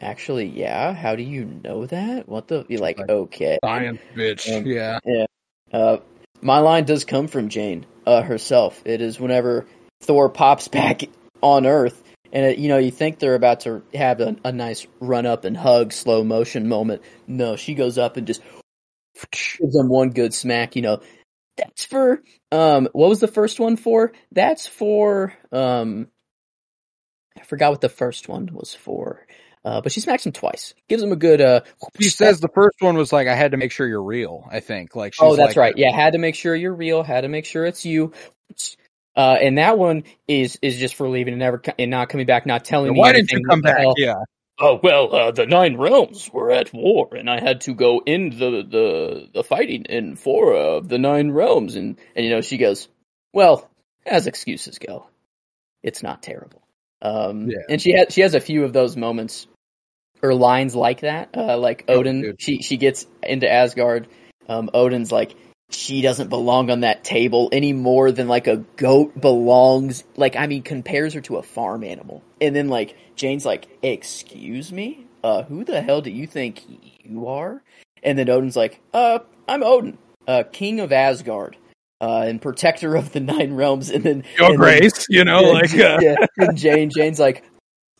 [0.00, 0.92] actually, yeah.
[0.92, 2.28] How do you know that?
[2.28, 2.64] What the?
[2.68, 3.58] You're like, Like, okay.
[3.64, 4.56] Science, bitch.
[4.56, 4.66] Um,
[5.06, 5.26] yeah.
[5.72, 5.98] Uh,
[6.40, 8.80] my line does come from Jane uh, herself.
[8.84, 9.66] It is whenever
[10.00, 11.02] Thor pops back
[11.42, 14.86] on Earth, and it, you know you think they're about to have a, a nice
[15.00, 17.02] run up and hug, slow motion moment.
[17.26, 18.42] No, she goes up and just
[19.32, 20.76] gives them one good smack.
[20.76, 21.00] You know,
[21.56, 22.88] that's for um.
[22.92, 24.12] What was the first one for?
[24.32, 26.08] That's for um.
[27.38, 29.24] I forgot what the first one was for.
[29.68, 30.72] Uh, but she smacks him twice.
[30.88, 31.60] Gives him a good uh.
[32.00, 34.60] She says the first one was like, I had to make sure you're real, I
[34.60, 34.96] think.
[34.96, 35.74] Like, she's Oh, that's like- right.
[35.76, 37.02] Yeah, had to make sure you're real.
[37.02, 38.12] Had to make sure it's you.
[39.14, 42.46] Uh, and that one is is just for leaving and never and not coming back,
[42.46, 42.98] not telling me.
[42.98, 43.78] Why didn't you come back?
[43.78, 43.94] hell?
[43.98, 44.14] Yeah.
[44.60, 48.30] Oh well, uh, the nine realms were at war, and I had to go in
[48.30, 52.56] the the the fighting in four of the nine realms, and and you know she
[52.58, 52.88] goes,
[53.32, 53.68] well,
[54.06, 55.08] as excuses go,
[55.82, 56.62] it's not terrible.
[57.02, 57.58] Um, Yeah.
[57.68, 59.46] and she has she has a few of those moments
[60.22, 62.22] or lines like that, uh, like Oh, Odin.
[62.22, 62.40] dude.
[62.40, 64.08] she she gets into Asgard.
[64.48, 65.34] Um, Odin's like.
[65.70, 70.02] She doesn't belong on that table any more than like a goat belongs.
[70.16, 72.22] Like, I mean, compares her to a farm animal.
[72.40, 76.62] And then like Jane's like, "Excuse me, uh, who the hell do you think
[77.04, 77.62] you are?"
[78.02, 81.58] And then Odin's like, "Uh, I'm Odin, uh, king of Asgard,
[82.00, 85.40] uh, and protector of the nine realms." And then Your and then- grace, you know,
[85.42, 86.16] yeah, like, uh, yeah.
[86.38, 87.44] And Jane, Jane's like,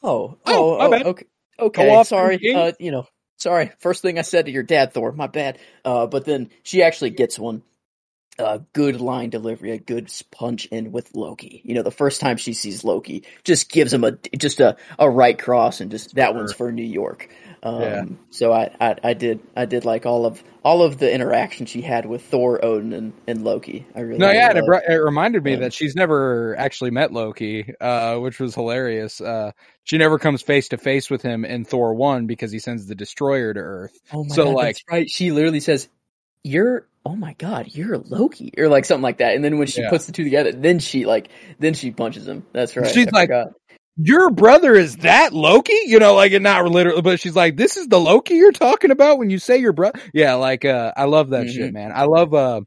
[0.02, 1.28] "Oh, Oh, oh, oh, okay, Go
[1.58, 3.06] okay, off, sorry, uh, you know."
[3.38, 5.12] Sorry, first thing I said to your dad, Thor.
[5.12, 5.58] My bad.
[5.84, 7.62] Uh, but then she actually gets one.
[8.38, 11.60] Uh, good line delivery, a good punch in with Loki.
[11.64, 15.10] You know, the first time she sees Loki, just gives him a just a, a
[15.10, 17.28] right cross, and just that one's for New York.
[17.62, 18.04] Um, Yeah.
[18.30, 21.80] So I, I I did I did like all of all of the interaction she
[21.82, 23.86] had with Thor, Odin, and, and Loki.
[23.94, 26.90] I really No, yeah, and it, br- it reminded me Um, that she's never actually
[26.90, 29.20] met Loki, uh, which was hilarious.
[29.20, 29.52] Uh,
[29.84, 32.94] she never comes face to face with him in Thor one because he sends the
[32.94, 33.98] destroyer to Earth.
[34.12, 35.10] Oh my So, god, like- that's right.
[35.10, 35.88] She literally says,
[36.44, 39.34] "You're oh my god, you're Loki," or like something like that.
[39.34, 39.90] And then when she Yeah.
[39.90, 42.44] puts the two together, then she like then she punches him.
[42.52, 42.86] That's right.
[42.94, 43.48] She's I like, forgot.
[44.00, 45.74] Your brother is that Loki?
[45.86, 48.92] You know, like it not literally, but she's like, this is the Loki you're talking
[48.92, 50.00] about when you say your brother.
[50.14, 51.52] Yeah, like uh, I love that Mhm.
[51.52, 51.92] shit, man.
[51.94, 52.32] I love.
[52.34, 52.60] uh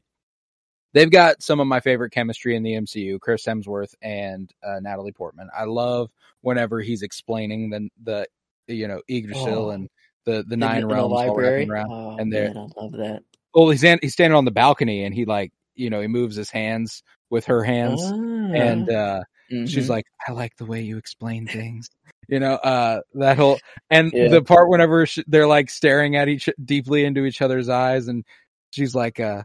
[0.94, 5.12] They've got some of my favorite chemistry in the MCU: Chris Hemsworth and uh, Natalie
[5.12, 5.48] Portman.
[5.56, 6.10] I love
[6.42, 8.26] whenever he's explaining the the
[8.74, 9.70] you know Yggdrasil Oh.
[9.70, 9.88] and
[10.26, 11.66] the the In nine in the realms all library.
[11.66, 11.90] around.
[11.90, 13.22] Oh and I love that.
[13.54, 16.36] Well, he's in, he's standing on the balcony and he like you know he moves
[16.36, 18.12] his hands with her hands Ah.
[18.14, 19.22] and uh
[19.66, 19.90] she's Mhm.
[19.90, 21.88] like i like the way you explain things
[22.28, 23.58] you know uh that whole
[23.90, 24.28] and Yeah.
[24.28, 28.24] the part whenever sh- they're like staring at each deeply into each other's eyes and
[28.70, 29.42] she's like uh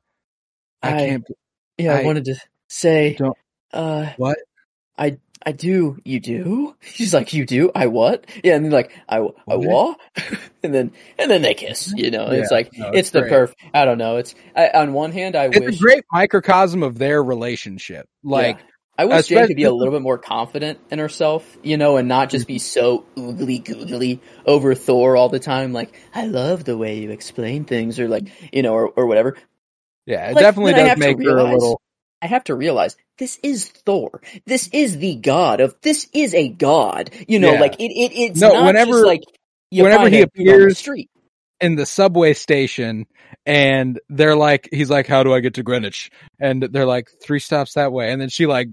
[0.82, 1.26] i, I- can't
[1.78, 2.36] yeah, I, I wanted to
[2.70, 3.38] say, don't-
[3.72, 4.39] uh, what
[4.98, 6.00] I I do.
[6.04, 6.76] You do?
[6.82, 7.72] She's like, you do?
[7.76, 8.26] I what?
[8.43, 9.60] Yeah, and then like, I I What?
[9.60, 10.00] what?
[10.63, 11.93] and then and then they kiss.
[11.96, 13.54] You know, it's like no, it's, it's the perf.
[13.76, 14.17] I don't know.
[14.17, 18.58] It's I, on one hand, I it's wish a great microcosm of their relationship like
[18.58, 18.63] Yeah.
[18.98, 22.08] I wish Jane could be a little bit more confident in herself, you know, and
[22.08, 22.60] not just be mm-hmm.
[22.60, 25.72] so oogly googly over Thor all the time.
[25.74, 29.38] Like, I love the way you explain things, or like, you know, or, or whatever.
[30.06, 31.82] yeah it Like, definitely does make her a little
[32.22, 34.22] I have to realize this is Thor.
[34.48, 35.76] This is the god of.
[35.84, 37.12] This is a god.
[37.28, 37.60] You know, Yeah.
[37.60, 37.92] like it.
[37.92, 39.22] it it's No, not whenever- just like
[39.70, 41.10] you whenever he a dude on the appears- street.
[41.62, 43.06] in the subway station
[43.46, 47.40] and they're like he's like how do i get to greenwich and they're like three
[47.40, 48.68] stops that way and then she like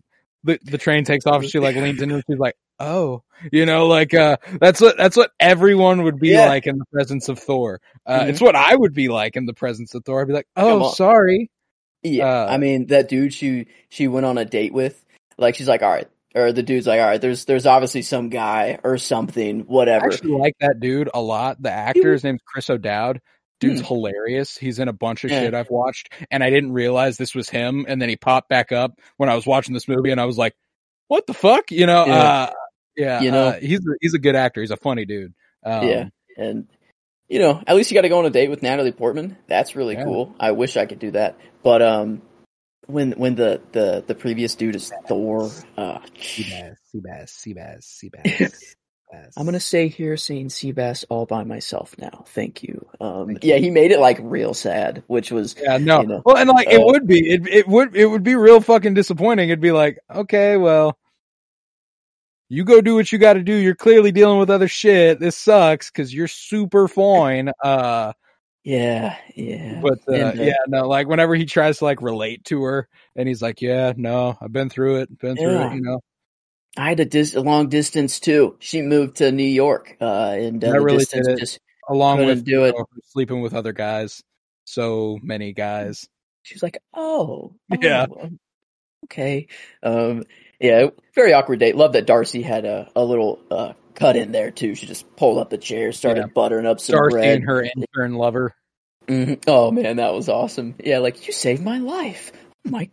[0.45, 3.87] the, the train takes off she like leans into it she's like oh you know
[3.87, 6.47] like uh that's what that's what everyone would be Yeah.
[6.47, 8.29] like in the presence of thor uh Mhm.
[8.29, 10.93] it's what i would be like in the presence of thor i'd be like oh
[10.93, 11.51] sorry
[12.03, 15.03] Yeah, Uh, I mean that dude she she went on a date with,
[15.39, 18.29] like she's like, all right, or the dude's like, all right, there's there's obviously some
[18.29, 20.05] guy or something, whatever.
[20.11, 23.21] i actually like that dude a lot the actor his name's chris o'dowd
[23.69, 23.87] dude's Hmm.
[23.87, 25.41] hilarious he's in a bunch of Yeah.
[25.41, 28.73] shit i've watched and i didn't realize this was him and then he popped back
[28.73, 30.55] up when i was watching this movie and i was like
[31.09, 32.15] what the fuck you know Yeah.
[32.23, 32.51] uh
[32.97, 33.49] yeah You know?
[33.49, 36.67] uh, he's a, he's a good actor he's a funny dude um, yeah, and
[37.27, 39.39] you know, at least you got to go on a date with Natalie Portman.
[39.47, 40.05] That's really Yeah.
[40.05, 40.35] cool.
[40.39, 42.21] I wish I could do that, but um,
[42.87, 48.75] when when the the the previous dude is Thor, uh, Seabass, Seabass, Seabass, Seabass.
[49.37, 52.25] I'm gonna stay here saying Seabass all by myself now.
[52.29, 52.87] Thank you.
[53.01, 56.01] Um, yeah, he made it like real sad, which was Yeah, no.
[56.03, 58.35] you know, well, and like it uh, would be, it it would it would be
[58.37, 59.49] real fucking disappointing.
[59.49, 60.99] It'd be like, okay, well,
[62.49, 63.55] you go do what you got to do.
[63.55, 65.19] You're clearly dealing with other shit.
[65.19, 67.51] This sucks because you're super fine.
[67.63, 68.13] Uh,
[68.63, 69.81] yeah, yeah.
[69.83, 72.89] but uh, And, uh, yeah, no, like whenever he tries to like relate to her,
[73.17, 75.71] and he's like, yeah, no, I've been through it, been through Yeah.
[75.71, 76.01] it, you know.
[76.77, 78.57] I had a, dis- a long distance too.
[78.59, 81.41] She moved to New York, uh, and uh, the really distance did it.
[81.41, 81.61] just.
[81.89, 82.75] Along with do it.
[82.75, 84.23] know, sleeping with other guys,
[84.65, 86.09] so many guys.
[86.43, 88.07] She's like, "Oh, Yeah.
[88.11, 88.31] oh,
[89.05, 89.49] okay."
[89.83, 90.25] Um,
[90.59, 91.77] yeah, very awkward date.
[91.77, 94.75] Love that Darcy had a, a little uh, cut in there too.
[94.75, 96.27] She just pulled up the chair, started Yeah.
[96.35, 97.35] buttering up some Darcy bread.
[97.37, 98.55] and her intern lover.
[99.07, 99.45] Mhm.
[99.47, 100.75] Oh man, that was awesome.
[100.83, 102.33] Yeah, like you saved my life.
[102.65, 102.89] My,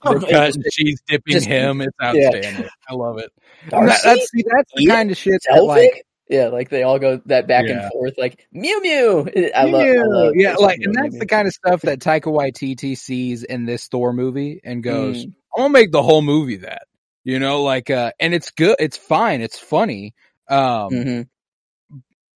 [0.00, 1.80] cut and she's dipping just- him.
[1.80, 2.08] It's yeah.
[2.08, 2.68] outstanding.
[2.88, 3.32] I love it.
[3.70, 7.20] That- that's see, that's the kind of shit that like yeah, like they all go
[7.26, 7.82] that back Yeah.
[7.84, 9.28] and forth, like Mew Mew.
[9.54, 11.82] I love, I Yeah, love yeah, like, Mew and Mew that's the kind of stuff
[11.82, 15.32] that Taika Waititi sees in this Thor movie and goes, Mm.
[15.56, 16.82] "I'm gonna make the whole movie that."
[17.24, 20.14] You know, like, uh, and it's good, it's fine, it's funny.
[20.48, 21.28] Um, Mhm.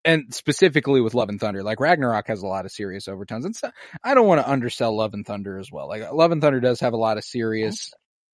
[0.04, 3.44] And specifically with Love and Thunder, like Ragnarok has a lot of serious overtones.
[3.44, 3.70] And so,
[4.02, 5.88] I don't want to undersell Love and Thunder as well.
[5.88, 7.90] Like Love and Thunder does have a lot of serious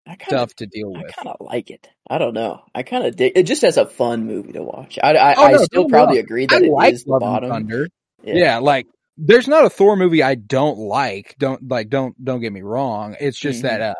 [0.06, 1.06] I kind of stuff to deal with.
[1.08, 1.88] I kind of like it.
[2.08, 2.62] I don't know.
[2.74, 3.42] I kind of dig it.
[3.44, 4.98] Just as a fun movie to watch.
[5.02, 6.24] I, I, Oh, I still probably wrong.
[6.24, 7.50] agree I that it like is the Love and.
[7.50, 7.88] Thunder.
[8.22, 8.34] Yeah.
[8.34, 8.58] Yeah.
[8.58, 8.86] like
[9.18, 11.34] there's not a Thor movie I don't like.
[11.38, 13.16] Don't like don't don't get me wrong.
[13.18, 13.62] It's just Mhm.
[13.62, 13.94] that uh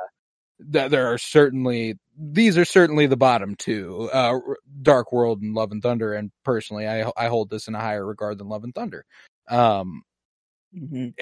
[0.68, 4.11] that there are certainly these are certainly the bottom two.
[4.12, 4.38] Uh
[4.83, 8.07] Dark World and Love and Thunder and personally I I hold this in a higher
[8.07, 9.05] regard than Love and Thunder.
[9.48, 10.02] Um
[10.72, 11.14] Mhm.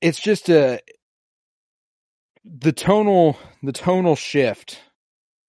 [0.00, 0.80] it's just a
[2.44, 4.80] the tonal the tonal shift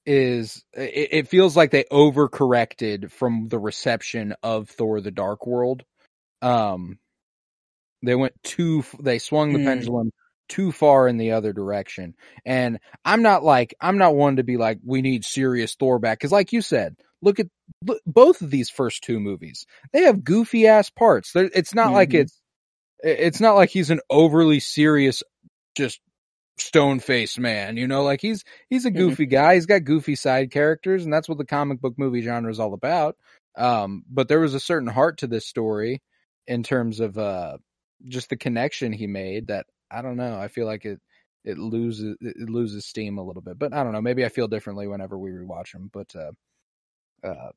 [0.06, 5.84] is it, it feels like they overcorrected from the reception of Thor the Dark World.
[6.42, 7.00] Um
[8.04, 9.62] they went too they swung the Mm.
[9.62, 10.12] pendulum
[10.50, 12.16] too far in the other direction.
[12.46, 16.20] And I'm not like I'm not one to be like we need serious Thor back
[16.20, 17.48] cuz like you said, look at
[17.86, 19.66] look, both of these first two movies.
[19.94, 21.32] They have goofy ass parts.
[21.34, 22.22] They're, it's not like Mhm.
[22.22, 22.42] it's
[23.04, 25.24] it's not like he's an overly serious
[25.76, 26.00] just
[26.60, 28.98] stone faced man, you know, like he's he's a Mhm.
[28.98, 29.56] goofy guy.
[29.56, 32.74] He's got goofy side characters and that's what the comic book movie genre is all
[32.74, 33.18] about.
[33.58, 36.02] Um but there was a certain heart to this story
[36.48, 37.58] in terms of uh
[38.08, 40.40] just the connection he made that I don't know.
[40.40, 41.00] I feel like it
[41.44, 43.58] it loses it loses steam a little bit.
[43.58, 46.32] But I don't know, maybe I feel differently whenever we rewatch them, but uh
[47.28, 47.52] uh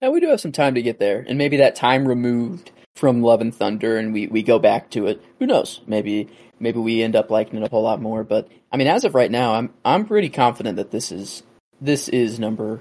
[0.00, 3.22] Yeah, we do have some time to get there, and maybe that time removed from
[3.22, 5.22] Love and Thunder, and we, we go back to it.
[5.38, 5.80] Who knows?
[5.86, 6.28] Maybe
[6.60, 8.22] maybe we end up liking it a whole lot more.
[8.24, 11.42] But I mean, as of right now, I'm I'm pretty confident that this is
[11.80, 12.80] this is number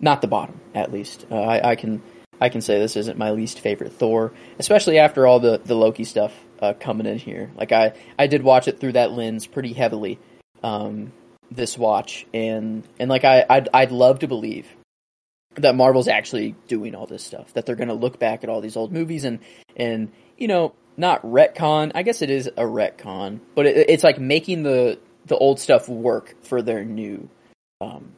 [0.00, 1.26] not the bottom at least.
[1.30, 2.02] Uh, I, I can
[2.40, 6.04] I can say this isn't my least favorite Thor, especially after all the the Loki
[6.04, 7.50] stuff uh, coming in here.
[7.56, 10.18] Like I I did watch it through that lens pretty heavily
[10.62, 11.12] um,
[11.50, 14.66] this watch, and and like I I'd, I'd love to believe
[15.56, 17.52] that Marvel's actually doing all this stuff.
[17.54, 19.40] That they're going to look back at all these old movies and
[19.76, 21.92] and you know not retcon.
[21.94, 25.88] I guess it is a retcon, but it, it's like making the the old stuff
[25.88, 27.28] work for their new.
[27.80, 28.12] Um,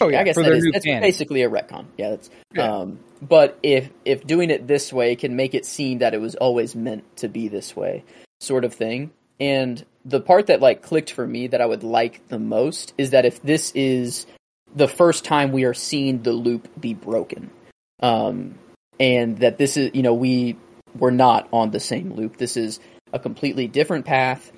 [0.00, 1.86] Oh, yeah, I guess that is that's basically a retcon.
[1.96, 2.30] Yeah, that's.
[2.52, 2.72] Yeah.
[2.72, 6.34] Um, but if if doing it this way can make it seem that it was
[6.34, 8.04] always meant to be this way,
[8.40, 9.10] sort of thing.
[9.40, 13.10] And the part that like clicked for me that I would like the most is
[13.10, 14.26] that if this is
[14.74, 17.50] the first time we are seeing the loop be broken,
[18.00, 18.56] um,
[19.00, 20.56] and that this is you know we
[20.98, 22.36] we're not on the same loop.
[22.36, 22.80] This is
[23.12, 24.52] a completely different path.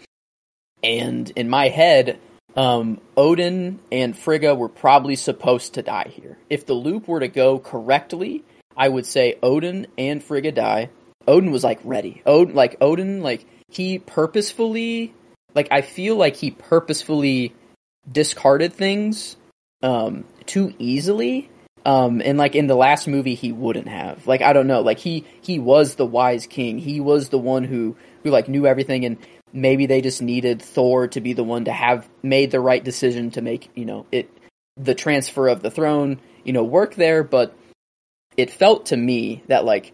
[0.82, 2.18] And in my head,
[2.56, 6.38] um, Odin and Frigga were probably supposed to die here.
[6.48, 8.44] If the loop were to go correctly,
[8.76, 10.90] I would say Odin and Frigga die.
[11.28, 12.22] Odin was like ready.
[12.24, 15.12] Odin, like Odin, like he purposefully,
[15.54, 17.54] like I feel like he purposefully
[18.10, 19.36] discarded things
[19.82, 21.50] um, too easily.
[21.84, 24.26] Um, and like in the last movie, he wouldn't have.
[24.26, 24.80] Like I don't know.
[24.80, 26.78] Like he he was the wise king.
[26.78, 29.04] He was the one who who like knew everything.
[29.04, 29.18] And
[29.52, 33.30] maybe they just needed Thor to be the one to have made the right decision
[33.32, 34.30] to make you know it
[34.76, 37.22] the transfer of the throne you know work there.
[37.22, 37.56] But
[38.36, 39.92] it felt to me that like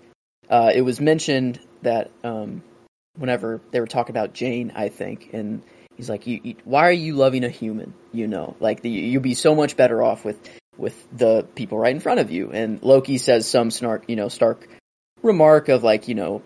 [0.51, 2.62] uh, it was mentioned that um,
[3.17, 5.62] whenever they were talking about Jane, I think, and
[5.97, 7.95] he's like, you, you, "Why are you loving a human?
[8.12, 10.38] You know, like the, you'd be so much better off with
[10.77, 14.29] with the people right in front of you." And Loki says some snark, you know,
[14.29, 14.69] stark
[15.23, 16.43] remark of like, you know,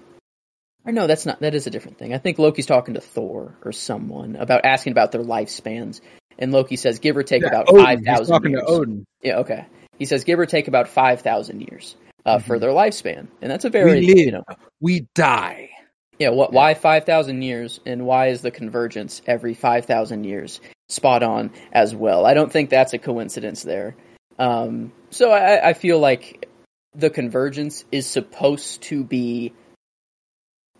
[0.86, 1.40] or no, that's not.
[1.40, 2.14] That is a different thing.
[2.14, 6.00] I think Loki's talking to Thor or someone about asking about their lifespans,
[6.38, 9.04] and Loki says, "Give or take yeah, about Odin, five he's talking years." to Odin.
[9.22, 9.66] Yeah, okay.
[9.98, 12.60] he says give or take about five thousand years uh, for Mhm.
[12.60, 14.44] their lifespan, and that's a very we live, you know
[14.80, 15.70] we die.
[16.18, 16.28] yeah.
[16.30, 21.22] What why five thousand years, and why is the convergence every five thousand years spot
[21.22, 22.24] on as well?
[22.26, 23.96] I don't think that's a coincidence there.
[24.38, 26.46] Um, so I, I feel like
[26.94, 29.52] the convergence is supposed to be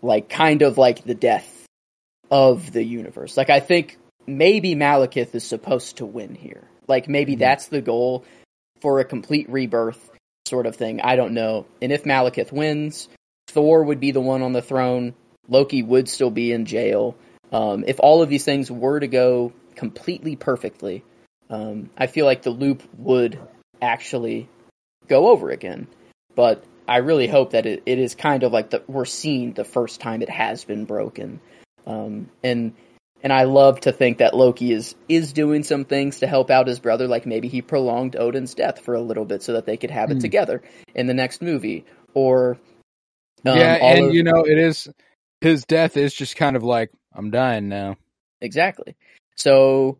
[0.01, 1.65] like kind of like the death
[2.29, 3.37] of the universe.
[3.37, 6.63] Like I think maybe Malekith is supposed to win here.
[6.87, 7.39] Like maybe Mhm.
[7.39, 8.23] that's the goal
[8.81, 10.09] for a complete rebirth
[10.45, 11.01] sort of thing.
[11.01, 11.65] I don't know.
[11.81, 13.09] And if Malekith wins,
[13.47, 15.13] Thor would be the one on the throne.
[15.47, 17.15] Loki would still be in jail.
[17.51, 21.03] Um, if all of these things were to go completely perfectly,
[21.49, 23.39] um, I feel like the loop would
[23.81, 24.49] actually
[25.07, 25.87] go over again.
[26.35, 29.65] But I really hope that it, it is kind of like the, we're seeing the
[29.65, 31.39] first time it has been broken.
[31.85, 32.73] Um, and
[33.23, 36.67] and I love to think that Loki is is doing some things to help out
[36.67, 37.07] his brother.
[37.07, 40.11] Like maybe he prolonged Odin's death for a little bit so that they could have
[40.11, 40.19] it Hmm.
[40.19, 40.61] together
[40.95, 41.85] in the next movie.
[42.13, 42.57] Or
[43.45, 44.87] um, yeah, and of- you know, it is
[45.41, 47.97] his death is just kind of like I'm dying now.
[48.41, 48.95] Exactly.
[49.35, 49.97] So,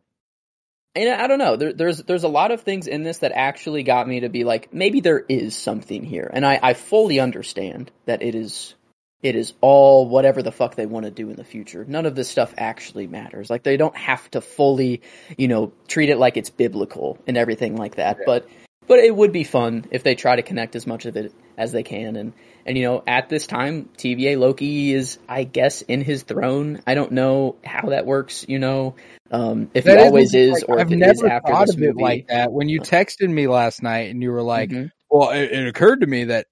[0.98, 1.56] and I don't know.
[1.56, 4.44] There, there's there's a lot of things in this that actually got me to be
[4.44, 8.76] like, maybe there is something here, and I, I fully understand that it is
[9.24, 11.84] it is all whatever the fuck they want to do in the future.
[11.86, 13.50] None of this stuff actually matters.
[13.50, 15.02] Like they don't have to fully,
[15.38, 18.20] you know, treat it like it's biblical and everything like that.
[18.26, 18.48] But
[18.88, 21.72] but it would be fun if they try to connect as much of it as
[21.72, 22.34] they can and
[22.68, 26.82] and you know at this time TVA Loki is I guess in his throne.
[26.86, 28.96] I don't know how that works, you know.
[29.32, 31.68] Um if That he always is like, or I've if it never is after thought
[31.68, 32.52] this of it like that.
[32.52, 34.92] When you texted me last night and you were like, Mhm.
[35.10, 36.48] well, it, it occurred to me that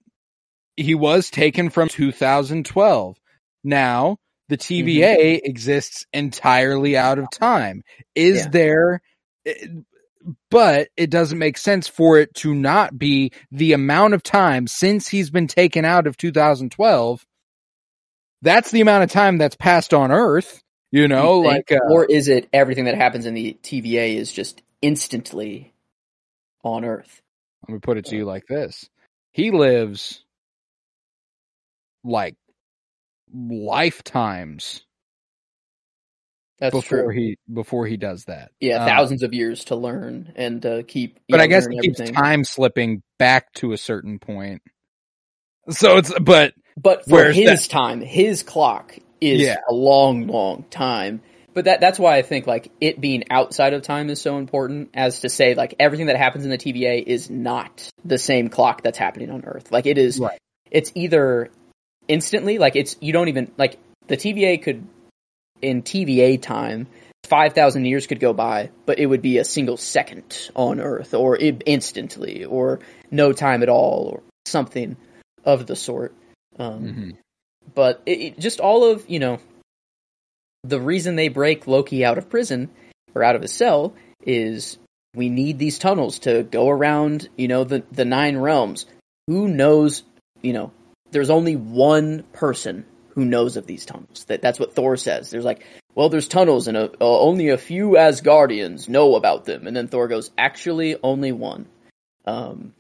[0.78, 3.18] he was taken from 2012.
[3.64, 7.84] Now the TVA exists entirely out of time.
[8.16, 8.50] Is Yeah.
[8.50, 9.02] there?
[10.50, 15.08] But it doesn't make sense for it to not be the amount of time since
[15.08, 17.26] he's been taken out of 2012.
[18.42, 20.62] That's the amount of time that's passed on Earth.
[20.92, 24.32] You know, You like uh, or is it everything that happens in the TVA is
[24.32, 25.74] just instantly
[26.64, 27.22] on Earth?
[27.68, 28.90] Let me put it to you like this.
[29.32, 30.24] He lives
[32.04, 32.36] like
[33.34, 34.86] lifetimes
[36.60, 37.10] That's before true.
[37.10, 38.52] he before he does that.
[38.60, 41.20] Yeah, Uh, thousands of years to learn and uh, keep.
[41.30, 42.16] But I guess it keeps everything.
[42.16, 44.62] time slipping back to a certain point.
[45.70, 49.58] So it's but But for his time, his clock is Yeah.
[49.70, 51.22] a long, long time.
[51.54, 54.90] But that that's why I think like it being outside of time is so important
[54.94, 58.82] as to say like everything that happens in the TVA is not the same clock
[58.84, 59.72] that's happening on Earth.
[59.72, 60.38] Like it is Right.
[60.70, 61.50] it's either
[62.10, 64.86] instantly like it's you don't even like the TVA could
[65.62, 66.88] in TVA time
[67.24, 71.36] 5000 years could go by but it would be a single second on earth or
[71.38, 74.96] instantly or no time at all or something
[75.44, 76.14] of the sort
[76.60, 77.18] um, Mhm.
[77.74, 79.40] but it, it- just all of you know
[80.64, 82.70] the reason they break Loki out of prison
[83.14, 83.94] or out of his cell
[84.26, 84.78] is
[85.16, 88.86] we need these tunnels to go around you know the the nine realms
[89.28, 90.04] who knows
[90.42, 90.72] you know
[91.12, 92.86] there's only one person
[93.16, 96.68] who knows of these tunnels that that's what Thor says there's like well there's tunnels
[96.68, 100.98] and a, uh, only a few Asgardians know about them and then Thor goes actually
[101.02, 101.66] only one
[102.26, 102.74] um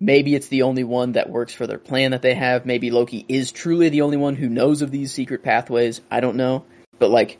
[0.00, 2.64] maybe it's the only one that works for their plan that they have.
[2.64, 6.00] Maybe Loki is truly the only one who knows of these secret pathways.
[6.10, 6.64] I don't know.
[6.98, 7.38] But like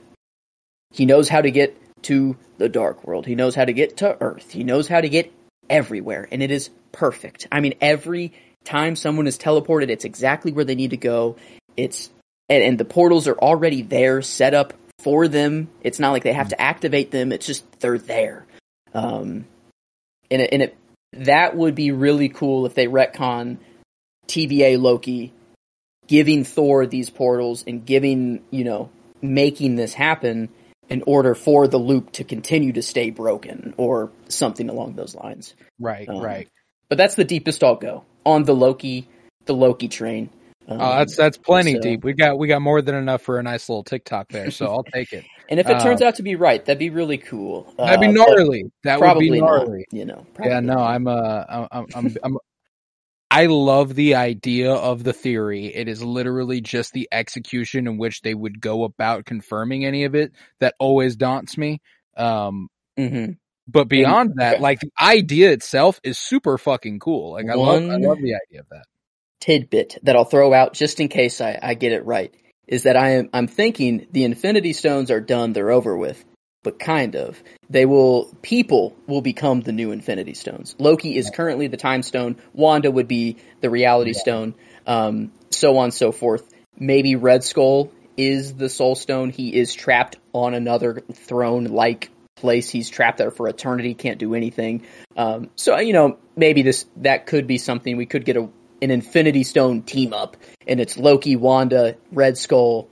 [0.92, 3.26] he knows how to get to the dark world.
[3.26, 4.50] He knows how to get to Earth.
[4.50, 5.32] He knows how to get
[5.68, 7.48] everywhere and it is perfect.
[7.50, 8.32] I mean every
[8.64, 11.36] time someone is teleported it's exactly where they need to go.
[11.84, 12.10] It's
[12.48, 15.68] and, and the portals are already there set up for them.
[15.82, 17.32] It's not like they have to activate them.
[17.32, 18.46] It's just they're there.
[18.94, 19.46] Um
[20.30, 20.76] and it, and it
[21.12, 23.58] that would be really cool if they retcon
[24.28, 25.32] TVA Loki
[26.06, 28.90] giving Thor these portals and giving, you know,
[29.22, 30.48] making this happen
[30.88, 35.54] in order for the loop to continue to stay broken or something along those lines.
[35.78, 36.48] right, Um, right.
[36.88, 39.08] But that's the deepest I'll go on the Loki,
[39.44, 40.30] the Loki train.
[40.70, 42.04] Um, Oh, that's that's plenty so- deep.
[42.04, 44.84] We got we got more than enough for a nice little TikTok there, so I'll
[44.84, 45.24] take it.
[45.50, 47.72] and if it uh, turns out to be right, that'd be really cool.
[47.76, 48.64] That'd be Uh, gnarly.
[48.84, 49.46] That would be not.
[49.46, 49.86] gnarly.
[49.90, 50.26] You know.
[50.42, 50.78] Yeah, no.
[50.78, 51.88] I'm uh I'm I'm,
[52.22, 52.38] I'm,
[53.32, 55.66] I'm love the idea of the theory.
[55.74, 60.14] It is literally just the execution in which they would go about confirming any of
[60.14, 61.80] it that always daunts me.
[62.16, 62.68] Um
[62.98, 63.38] Mhm.
[63.66, 64.62] but beyond that, okay.
[64.62, 67.32] like the idea itself is super fucking cool.
[67.32, 68.84] Like I love I love the idea of that.
[69.40, 72.32] Tidbit that I'll throw out just in case I, I get it right
[72.68, 76.24] is that I am I'm thinking the Infinity Stones are done, they're over with.
[76.62, 77.42] but kind of.
[77.68, 80.74] They will people will become the new Infinity Stones.
[80.78, 82.36] Loki is currently the Time Stone.
[82.52, 84.54] Wanda would be the Reality Stone.
[84.86, 86.48] Um, so on and so forth.
[86.78, 89.30] Maybe Red Skull is the Soul Stone.
[89.30, 92.68] He is trapped on another throne like place.
[92.68, 93.94] He's trapped there for eternity.
[93.94, 94.86] Can't do anything.
[95.16, 97.96] Um, so you know maybe this that could be something.
[97.96, 98.48] We could get a
[98.82, 102.88] an Infinity Stone team up, and it's Loki, Wanda, Red Skull.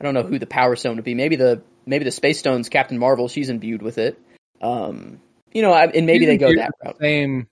[0.00, 1.14] I don't know who the Power Stone would be.
[1.14, 3.28] Maybe the maybe the Space Stone's Captain Marvel.
[3.28, 4.18] She's imbued with it.
[4.60, 5.20] Um,
[5.52, 6.98] you know, and maybe She's they go that route.
[7.00, 7.46] Same.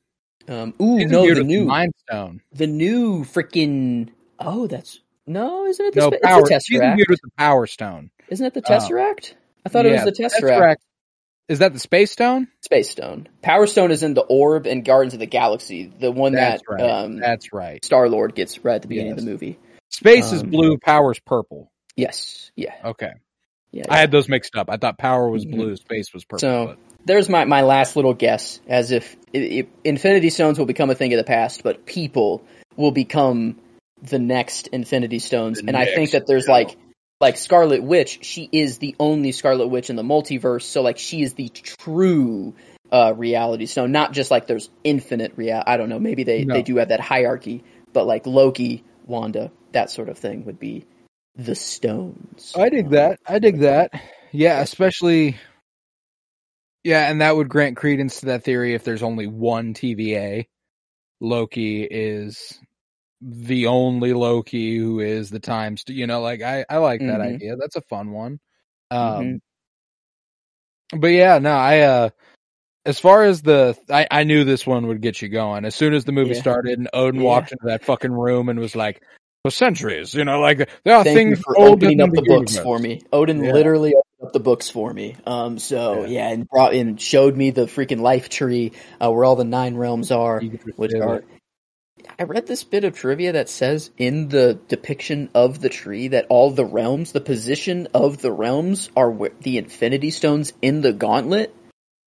[0.48, 2.40] Um, ooh, she's no, the new, Mind Stone.
[2.52, 4.08] the new freaking.
[4.38, 6.40] Oh, that's no, isn't it the, No spa- power.
[6.50, 6.90] it's She's the Tesseract?
[6.92, 8.10] imbued with the Power Stone.
[8.30, 8.70] Isn't it the Oh.
[8.70, 9.34] Tesseract?
[9.66, 10.76] I thought it Yeah, was the Tesseract.
[11.48, 12.48] Is that the Space Stone?
[12.62, 13.28] Space Stone.
[13.42, 16.72] Power Stone is in the Orb and Guardians of the Galaxy, the one That's that
[16.72, 16.90] right.
[16.90, 17.82] um, That's right.
[17.84, 19.58] Star Lord gets right at the beginning of the movie.
[19.88, 20.76] Space is um, blue.
[20.76, 21.72] Power's purple.
[21.96, 23.12] Yes, yeah, Okay.
[23.72, 23.84] yeah.
[23.88, 24.68] I had those mixed up.
[24.70, 25.52] I thought power was Mhm.
[25.52, 26.40] blue, space was purple.
[26.40, 30.66] So but- there's my, my last little guess, as if i i Infinity Stones will
[30.66, 32.44] become a thing of the past, but people
[32.76, 33.56] will become
[34.02, 35.60] the next Infinity Stones.
[35.60, 36.52] The and I think that there's yeah.
[36.52, 36.76] like
[37.20, 41.22] like Scarlet Witch, she is the only Scarlet Witch in the multiverse, so like she
[41.22, 42.54] is the true
[42.90, 46.54] uh reality stone, not just like there's infinite real I don't know, maybe they, No.
[46.54, 50.86] they do have that hierarchy, but like Loki, Wanda, that sort of thing would be
[51.36, 52.52] the stones.
[52.56, 53.20] I dig that.
[53.26, 53.92] I dig that.
[54.32, 55.36] Yeah, especially.
[56.84, 60.46] Yeah, and that would grant credence to that theory if there's only one TVA.
[61.20, 62.58] Loki is
[63.20, 65.84] the only Loki who is the times.
[65.88, 67.34] You know, like I, I like that Mhm.
[67.34, 67.56] idea.
[67.56, 68.40] That's a fun one.
[68.90, 69.40] Um,
[70.92, 71.00] Mhm.
[71.00, 72.10] but yeah, no, I, uh,
[72.86, 75.64] as far as the, I, I knew this one would get you going.
[75.64, 76.40] As soon as the movie Yeah.
[76.40, 77.26] started and Odin Yeah.
[77.26, 79.02] walked into that fucking room and was like,
[79.44, 82.62] for centuries, you know, like there are Thank things for opening up the books universe.
[82.62, 83.02] for me.
[83.12, 83.52] Odin Yeah.
[83.52, 85.16] literally opened up the books for me.
[85.26, 86.08] Um, so Yeah.
[86.08, 89.76] yeah, and brought and showed me the freaking life tree uh, where all the nine
[89.76, 90.40] realms are,
[90.76, 91.22] which are.
[92.18, 96.26] I read this bit of trivia that says in the depiction of the tree that
[96.28, 101.54] all the realms, the position of the realms, are the Infinity Stones in the gauntlet.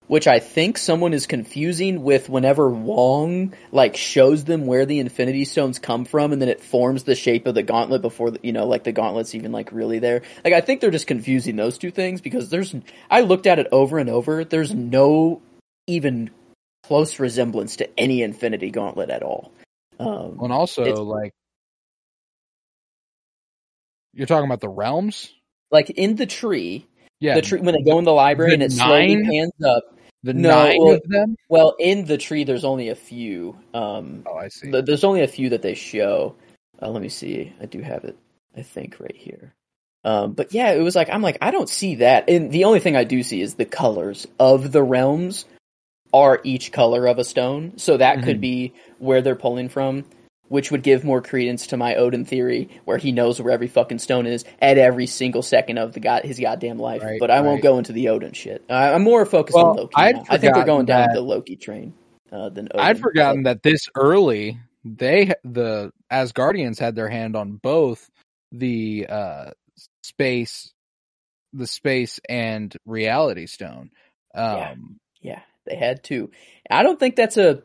[0.08, 5.46] Which I think someone is confusing with whenever Wong like shows them where the Infinity
[5.46, 8.52] Stones come from, and then it forms the shape of the gauntlet before the, you
[8.52, 10.24] know, like the gauntlet's even like really there.
[10.44, 12.76] Like I think they're just confusing those two things because there's
[13.10, 14.44] I looked at it over and over.
[14.44, 15.42] There's no
[15.88, 16.30] even
[16.84, 19.54] close resemblance to any Infinity Gauntlet at all.
[20.08, 21.34] Um, And also, like,
[24.14, 25.34] you're talking about the realms.
[25.72, 26.86] like in the tree,
[27.20, 29.84] Yeah, the tree when they go in the library the and it slowly pans up.
[30.24, 31.36] the no, nine well- of them.
[31.49, 33.58] Well, in the tree, there's only a few.
[33.74, 34.70] Um, Oh, I see.
[34.72, 36.36] th- there's only a few that they show.
[36.82, 37.54] Uh, let me see.
[37.62, 38.18] I do have it.
[38.56, 39.54] I think right here.
[40.04, 42.28] Um, but yeah, it was like I'm like I don't see that.
[42.28, 45.45] And the only thing I do see is the colors of the realms
[46.14, 47.74] are each color of a stone.
[47.78, 48.41] So that could Mhm.
[48.41, 50.03] be where they're pulling from,
[50.49, 53.99] which would give more credence to my Odin theory, where he knows where every fucking
[53.99, 57.01] stone is at every single second of the god his goddamn life.
[57.01, 58.64] Right, but I won't go into the Odin shit.
[58.70, 59.93] I, I'm more focused Well, on Loki.
[59.95, 61.93] I think they're going down that- the Loki train
[62.32, 62.80] uh, than Odin.
[62.86, 68.09] I'd forgotten that this early they the Asgardians had their hand on both
[68.51, 69.51] the uh
[70.03, 70.74] space,
[71.53, 73.91] the space and reality stone.
[74.36, 74.72] Yeah.
[74.72, 75.41] Um, Yeah,
[75.72, 76.30] they had to.
[76.69, 77.63] I don't think that's a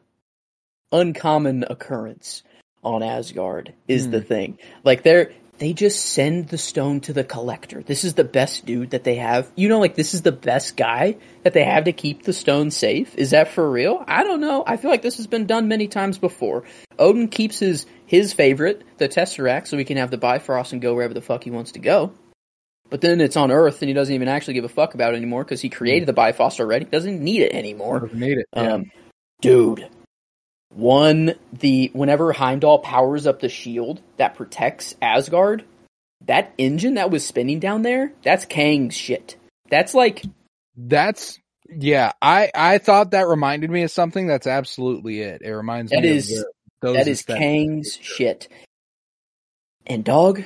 [0.93, 2.43] uncommon occurrence
[2.83, 3.75] on Asgard.
[3.89, 4.11] Is Hmm.
[4.13, 7.83] the thing like they're they just send the stone to the collector.
[7.83, 9.51] This is the best dude that they have.
[9.57, 12.71] You know, like this is the best guy that they have to keep the stone
[12.71, 13.15] safe.
[13.17, 14.05] Is that for real?
[14.07, 14.63] I don't know.
[14.67, 16.65] I feel like this has been done many times before.
[16.99, 20.95] Odin keeps his his favorite, the Tesseract, so he can have the Bifrost and go
[20.95, 22.13] wherever the fuck he wants to go.
[22.89, 25.17] But then it's on Earth, and he doesn't even actually give a fuck about it
[25.17, 26.85] anymore because he created the Bifrost already.
[26.85, 28.01] Doesn't need it anymore.
[28.01, 28.47] doesn't need it.
[28.55, 28.75] Yeah.
[28.75, 28.91] Um,
[29.41, 29.89] dude,
[30.71, 35.65] one the whenever Heimdall powers up the shield that protects Asgard,
[36.27, 39.37] that engine that was spinning down there, that's Kang's shit.
[39.69, 40.23] That's like
[40.77, 42.13] That's yeah.
[42.23, 44.29] I I thought that reminded me of something.
[44.29, 45.43] That's absolutely it.
[45.43, 47.23] It reminds That me is- of the, those that is.
[47.23, 48.49] Kang's shit.
[49.89, 50.43] And dog,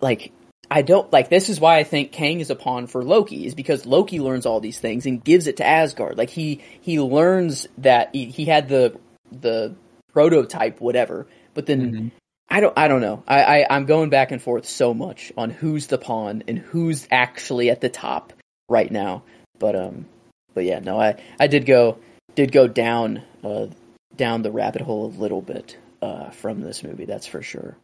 [0.00, 0.32] like
[0.70, 3.54] I don't like this is why I think Kang is a pawn for Loki is
[3.54, 6.16] because Loki learns all these things and gives it to Asgard.
[6.18, 8.98] Like he he learns that he, he had the
[9.30, 9.74] the
[10.12, 12.10] prototype whatever, but then Mhm.
[12.48, 13.22] I don't I don't know.
[13.26, 17.06] I, I I'm going back and forth so much on who's the pawn and who's
[17.10, 18.32] actually at the top
[18.68, 19.22] right now.
[19.58, 20.06] But um
[20.54, 21.98] but yeah, no, I I did go
[22.34, 23.66] did go down uh
[24.16, 27.76] down the rabbit hole a little bit uh from this movie, that's for sure.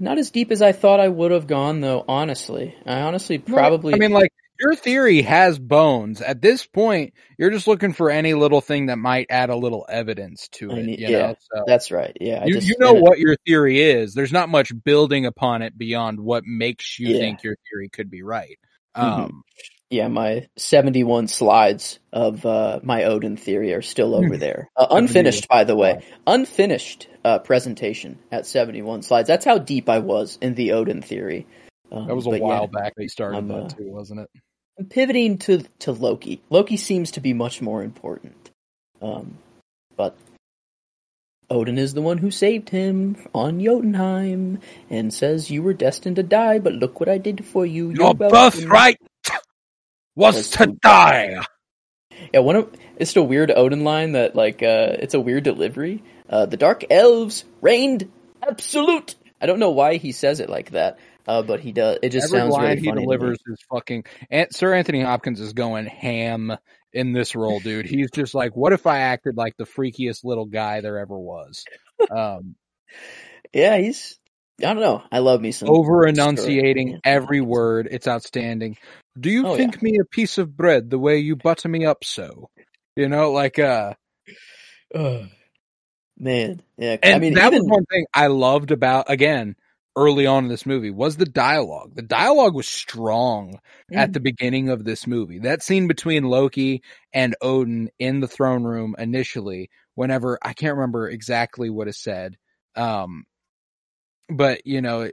[0.00, 2.04] Not as deep as I thought I would have gone, though.
[2.08, 3.92] Honestly, I honestly probably.
[3.94, 6.22] I mean, like your theory has bones.
[6.22, 9.84] At this point, you're just looking for any little thing that might add a little
[9.88, 10.82] evidence to it.
[10.86, 12.16] need- you yeah, know, so that's right.
[12.20, 14.14] Yeah, I you, just- you know what your theory is.
[14.14, 17.18] There's not much building upon it beyond what makes you Yeah.
[17.20, 18.58] think your theory could be right.
[18.96, 19.02] Mhm.
[19.02, 19.42] Um,
[19.90, 24.70] Yeah, my 71 slides of uh, my Odin theory are still over there.
[24.76, 26.04] Uh, unfinished, by the way.
[26.28, 29.26] Unfinished uh, presentation at 71 slides.
[29.26, 31.44] That's how deep I was in the Odin theory.
[31.90, 34.30] Um, that was a while yeah, back they started that uh, too, wasn't it?
[34.78, 36.40] I'm pivoting to to Loki.
[36.50, 38.50] Loki seems to be much more important.
[39.02, 39.38] Um,
[39.96, 40.16] but
[41.50, 46.22] Odin is the one who saved him on Jotunheim and says you were destined to
[46.22, 47.90] die, but look what I did for you.
[47.90, 49.00] Your welcome." birthright
[50.14, 51.44] was Was to to die.
[52.34, 56.02] Yeah, one of it's a weird Odin line that like uh it's a weird delivery.
[56.28, 58.10] Uh the dark elves reigned
[58.46, 59.14] absolute.
[59.40, 60.98] I don't know why he says it like that.
[61.26, 63.00] Uh but he does it just Every sounds line really he funny.
[63.00, 64.04] to delivers is fucking.
[64.30, 66.56] And Sir Anthony Hopkins is going ham
[66.92, 67.86] in this role, dude.
[67.86, 71.64] He's just like, what if I acted like the freakiest little guy there ever was?
[72.10, 72.56] Um,
[73.52, 74.18] Yeah, he's
[74.60, 75.02] I don't know.
[75.10, 77.88] I love me some over enunciating every word.
[77.90, 78.76] It's outstanding.
[79.18, 82.04] Do you Oh, think me a piece of bread the way you butter me up
[82.04, 82.50] so?
[82.96, 83.94] You know, like uh.
[86.18, 86.96] Man, yeah.
[87.02, 89.56] and I mean, that even, was one thing I loved about again
[89.96, 91.94] early on in this movie was the dialogue.
[91.94, 93.58] The dialogue was strong
[93.94, 94.14] at Mm.
[94.14, 95.38] the beginning of this movie.
[95.40, 96.82] That scene between Loki
[97.12, 102.36] and Odin in the throne room initially, whenever I can't remember exactly what is said.
[102.76, 103.24] Um
[104.28, 105.10] but you know,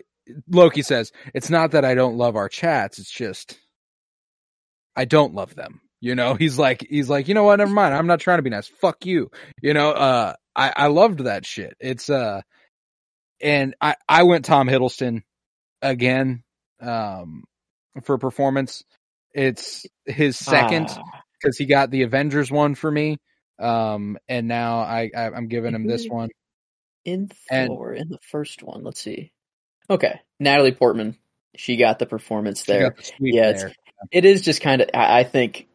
[0.50, 3.60] Loki says, "It's not that I don't love our chats, it's just
[4.98, 7.56] I don't love them." You know, he's like he's like, "You know what?
[7.58, 7.94] Never mind.
[7.96, 8.68] I'm not trying to be nice.
[8.68, 9.30] Fuck you."
[9.62, 11.74] You know, uh I I loved that shit.
[11.80, 12.42] It's uh
[13.42, 15.22] and I I went Tom Hiddleston
[15.82, 16.44] again
[16.82, 17.44] um
[18.04, 18.84] for performance.
[19.34, 23.18] It's his second Ah, because he got the Avengers one for me.
[23.60, 26.30] Um and now I, I I'm giving him this one.
[27.06, 28.84] in and- in the first one.
[28.84, 29.32] Let's see.
[29.90, 31.18] Okay, Natalie Portman.
[31.56, 32.96] She got the performance there.
[32.98, 33.74] the Yeah, there.
[34.12, 34.90] It is just kind of.
[34.94, 35.68] I, I think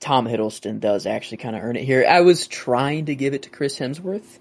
[0.00, 2.04] Tom Hiddleston does actually kind of earn it here.
[2.08, 4.38] I was trying to give it to Chris Hemsworth.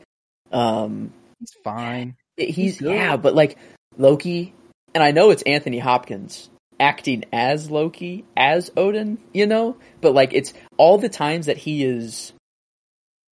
[0.51, 2.15] Um, He's fine.
[2.37, 3.57] he's, He's yeah, but like
[3.97, 4.53] Loki,
[4.93, 6.49] and I know it's Anthony Hopkins
[6.79, 11.83] acting as Loki as Odin, you know, but like it's all the times that he
[11.83, 12.33] is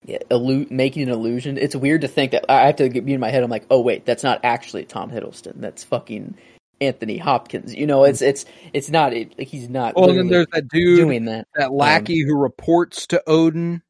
[0.06, 1.58] yeah, illu- making an illusion.
[1.58, 3.43] It's weird to think that I have to be in my head.
[3.43, 5.60] I'm like, oh wait, that's not actually Tom Hiddleston.
[5.60, 6.36] That's fucking
[6.82, 7.74] Anthony Hopkins.
[7.74, 9.14] You know, it's it's it's not.
[9.14, 9.96] It, he's not.
[9.96, 11.48] Well, then there's that dude, doing that.
[11.56, 13.82] that lackey who reports to Odin,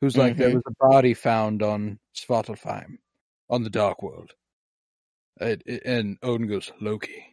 [0.00, 0.54] who's like, there Mhm.
[0.54, 2.98] was a body found on Svartalfheim,
[3.48, 4.32] on the Dark World.
[5.40, 7.24] It, it- and Odin goes, Loki.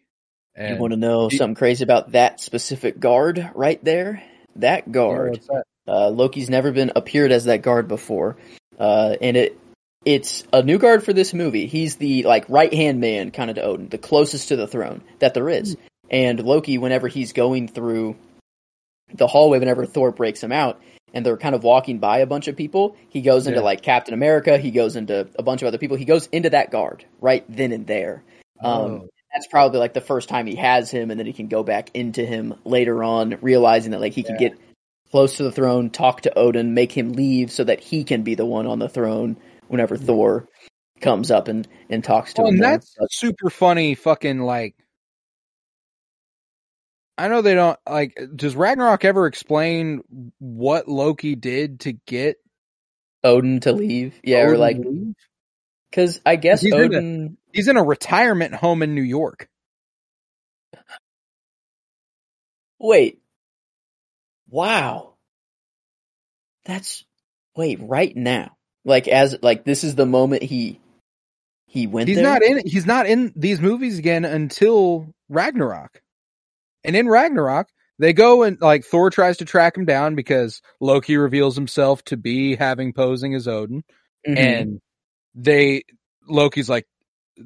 [0.56, 4.22] And you want to know he- something crazy about that specific guard right there?
[4.58, 5.42] That guard.
[5.50, 5.64] that?
[5.88, 8.38] Uh, Loki's never been appeared as that guard before,
[8.80, 9.58] uh, and it
[10.06, 11.66] it's a new guard for this movie.
[11.68, 15.02] He's the like right hand man, kind of to Odin, the closest to the throne
[15.20, 15.78] that there is.
[16.10, 18.16] And Loki, whenever he's going through
[19.14, 20.82] the hallway, whenever Thor breaks him out,
[21.14, 23.66] and they're kind of walking by a bunch of people, he goes into Yeah.
[23.66, 24.58] like Captain America.
[24.58, 25.96] He goes into a bunch of other people.
[25.98, 28.24] He goes into that guard right then and there.
[28.60, 29.08] Um, Oh.
[29.32, 31.92] that's probably like the first time he has him, and then he can go back
[31.94, 34.54] into him later on, realizing that like he can get
[35.12, 38.34] close to the throne, talk to Odin, make him leave so that he can be
[38.36, 39.38] the one on the throne
[39.68, 40.48] whenever Thor
[41.02, 42.56] comes up and, and talks to Oh, him.
[42.56, 43.96] and that's But- super funny.
[43.96, 44.76] Fucking like,
[47.18, 48.18] I know they don't like.
[48.36, 50.02] Does Ragnarok ever explain
[50.40, 52.38] what Loki did to get
[53.24, 54.78] Odin to leave, yeah, or like
[55.92, 57.38] because I guess He's in a- Odin.
[57.54, 59.48] He's in a retirement home in New York.
[62.80, 63.22] Wait,
[64.50, 65.14] wow,
[66.66, 67.06] that's
[67.56, 68.58] wait right now.
[68.86, 70.80] Like as like this is the moment he
[71.68, 72.08] he went.
[72.08, 72.24] He's there?
[72.26, 72.62] not in.
[72.66, 76.02] He's not in these movies again until Ragnarok.
[76.84, 77.70] And in Ragnarok,
[78.00, 82.18] they go and like Thor tries to track him down because Loki reveals himself to
[82.18, 83.84] be having posing as Odin,
[84.28, 84.38] Mhm.
[84.38, 84.82] and
[85.34, 85.84] they
[86.28, 86.86] Loki's like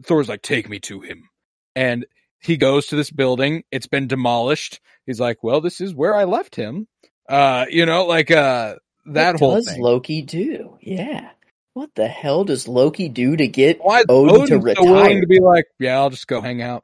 [0.03, 1.29] Thor's like take me to him,
[1.75, 2.05] and
[2.41, 3.63] he goes to this building.
[3.71, 4.79] It's been demolished.
[5.05, 6.87] He's like, well, this is where I left him.
[7.29, 8.75] Uh, you know, like uh
[9.13, 9.81] that what whole does thing.
[9.81, 10.77] Loki do?
[10.81, 11.29] Yeah.
[11.73, 15.27] What the hell does Loki do to get Why Odin to Odin so willing to
[15.27, 16.83] be like, yeah, I'll just go hang out.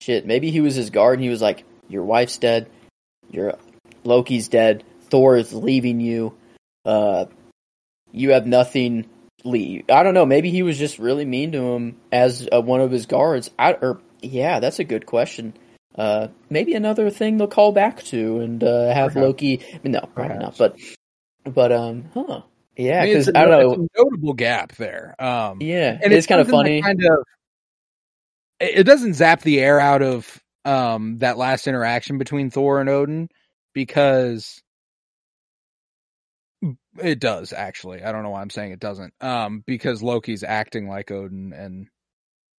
[0.00, 2.68] Shit, maybe he was his guard and he was like, Your wife's dead,
[3.30, 3.54] your
[4.04, 6.36] Loki's dead, Thor is leaving you,
[6.84, 7.26] uh
[8.12, 9.06] you have nothing
[9.44, 9.84] leave.
[9.90, 10.26] I don't know.
[10.26, 13.50] Maybe he was just really mean to him as uh, one of his guards.
[13.58, 15.54] I, or yeah, that's a good question.
[15.94, 19.16] Uh, maybe another thing they'll call back to and uh, have Perhaps.
[19.16, 19.60] Loki.
[19.74, 20.58] I mean, no, probably Perhaps.
[20.58, 20.76] not.
[20.76, 20.80] But
[21.46, 22.42] but um, huh?
[22.76, 23.84] Yeah, I mean, because it's a I don't know.
[23.84, 25.14] a notable gap there.
[25.18, 26.82] Um, Yeah, and it's, kind of funny.
[26.82, 27.24] Kind of,
[28.60, 33.28] it doesn't zap the air out of um that last interaction between Thor and Odin
[33.72, 34.60] because
[36.98, 38.02] it does actually.
[38.02, 39.14] I don't know why I'm saying it doesn't.
[39.20, 41.88] Um, because Loki's acting like Odin, and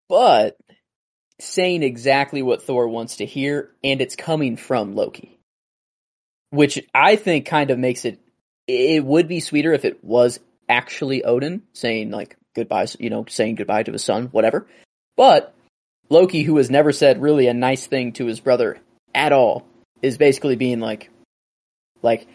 [0.09, 0.57] but
[1.39, 5.39] saying exactly what Thor wants to hear, and it's coming from Loki,
[6.49, 8.19] which I think kind of makes it.
[8.67, 13.55] It would be sweeter if it was actually Odin saying like goodbye, you know, saying
[13.55, 14.67] goodbye to his son, whatever.
[15.15, 15.53] But
[16.09, 18.79] Loki, who has never said really a nice thing to his brother
[19.13, 19.65] at all,
[20.01, 21.09] is basically being like,
[22.01, 22.27] like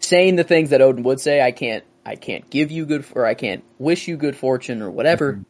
[0.00, 1.40] saying the things that Odin would say.
[1.40, 4.90] I can't, I can't give you good, or I can't wish you good fortune, or
[4.90, 5.40] whatever.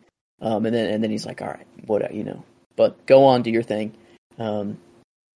[0.41, 2.45] Um, and then and then he's like, all right, what you know,
[2.77, 3.95] but go on, do your thing.
[4.39, 4.79] Um,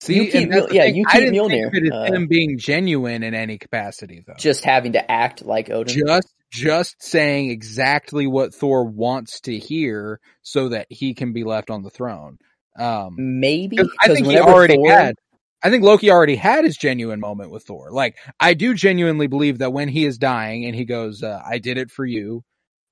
[0.04, 3.34] see, You keep yeah, thing, you I didn't Mjolnir, think uh, him being genuine in
[3.34, 4.34] any capacity, though.
[4.38, 6.06] just having to act like Odin.
[6.06, 11.70] just just saying exactly what Thor wants to hear so that he can be left
[11.70, 12.38] on the throne.
[12.78, 15.14] Um, Maybe I think he already Thor- had.
[15.62, 17.90] I think Loki already had his genuine moment with Thor.
[17.90, 21.58] Like I do genuinely believe that when he is dying and he goes, uh, "I
[21.58, 22.42] did it for you,"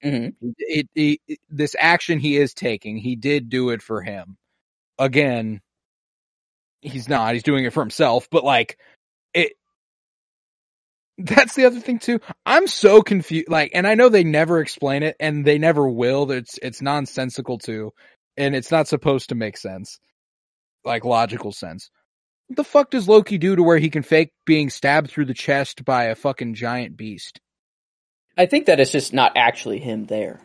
[0.05, 0.35] Mhm.
[0.59, 4.37] it, it, it this action he is taking, he did do it for him.
[4.99, 5.61] Again,
[6.83, 7.35] he's not.
[7.35, 8.28] He's doing it for himself.
[8.30, 8.78] But like
[9.33, 9.53] it.
[11.18, 12.20] That's the other thing too.
[12.45, 13.49] I'm so confused.
[13.49, 16.30] Like, and I know they never explain it, and they never will.
[16.30, 17.93] It's it's nonsensical too,
[18.37, 19.99] and it's not supposed to make sense,
[20.85, 21.91] like logical sense.
[22.49, 25.35] What the fuck does Loki do to where he can fake being stabbed through the
[25.35, 27.41] chest by a fucking giant beast?
[28.37, 30.41] I think that it's just not actually him there.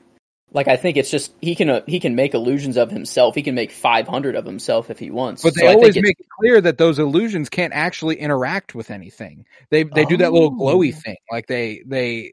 [0.52, 3.36] Like I think it's just he can uh, he can make illusions of himself.
[3.36, 5.44] He can make 500 of himself if he wants.
[5.44, 9.46] But they So always make it clear that those illusions can't actually interact with anything.
[9.72, 11.00] They they do that little glowy Oh.
[11.00, 12.32] thing, like they they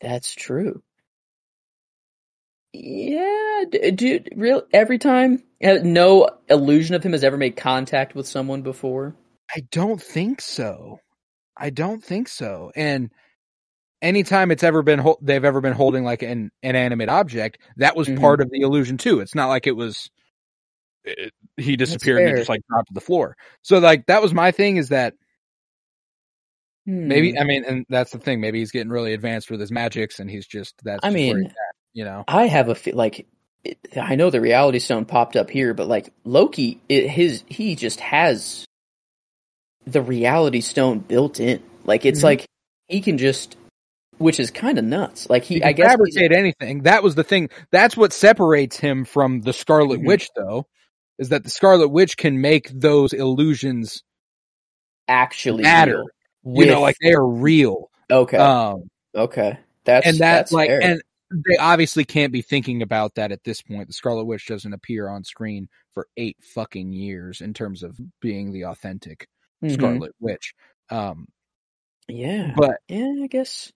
[0.00, 0.82] that's true.
[2.72, 4.28] Yeah, dude.
[4.36, 9.14] Real every time, uh, no illusion of him has ever made contact with someone before.
[9.54, 11.00] I don't think so.
[11.56, 12.70] I don't think so.
[12.76, 13.10] And
[14.02, 18.20] anytime it's ever been they've ever been holding like an inanimate object, that was Mhm.
[18.20, 19.20] part of the illusion too.
[19.20, 20.10] It's not like it was
[21.04, 23.36] it, he disappeared and he just like dropped to the floor.
[23.62, 25.14] So like that was my thing is that
[26.86, 27.38] maybe Hmm.
[27.38, 30.30] I mean and that's the thing maybe he's getting really advanced with his magics and
[30.30, 31.52] he's just that's I just mean, at,
[31.92, 32.24] you know.
[32.26, 33.26] I have a fe- like
[33.64, 37.76] it, I know the reality stone popped up here, but like Loki, it, his he
[37.76, 38.64] just has
[39.86, 41.62] the reality stone built in.
[41.84, 42.24] Like it's Mhm.
[42.24, 42.46] like
[42.88, 43.56] he can just,
[44.20, 45.28] which is kind of nuts.
[45.30, 46.82] Like he, He I guess fabricate anything.
[46.82, 47.48] That was the thing.
[47.72, 50.06] That's what separates him from the Scarlet Mhm.
[50.06, 50.66] Witch, though,
[51.18, 54.02] is that the Scarlet Witch can make those illusions
[55.08, 56.04] actually matter.
[56.44, 57.90] real you know, like they are real.
[58.10, 60.82] okay, Um, okay, that's and that that's like, fair.
[60.82, 61.02] and
[61.48, 63.86] they obviously can't be thinking about that at this point.
[63.88, 68.52] The Scarlet Witch doesn't appear on screen for eight fucking years in terms of being
[68.52, 69.26] the authentic
[69.62, 69.72] Mhm.
[69.72, 70.54] Scarlet Witch.
[70.90, 71.26] Um,
[72.08, 73.70] yeah, but yeah, I guess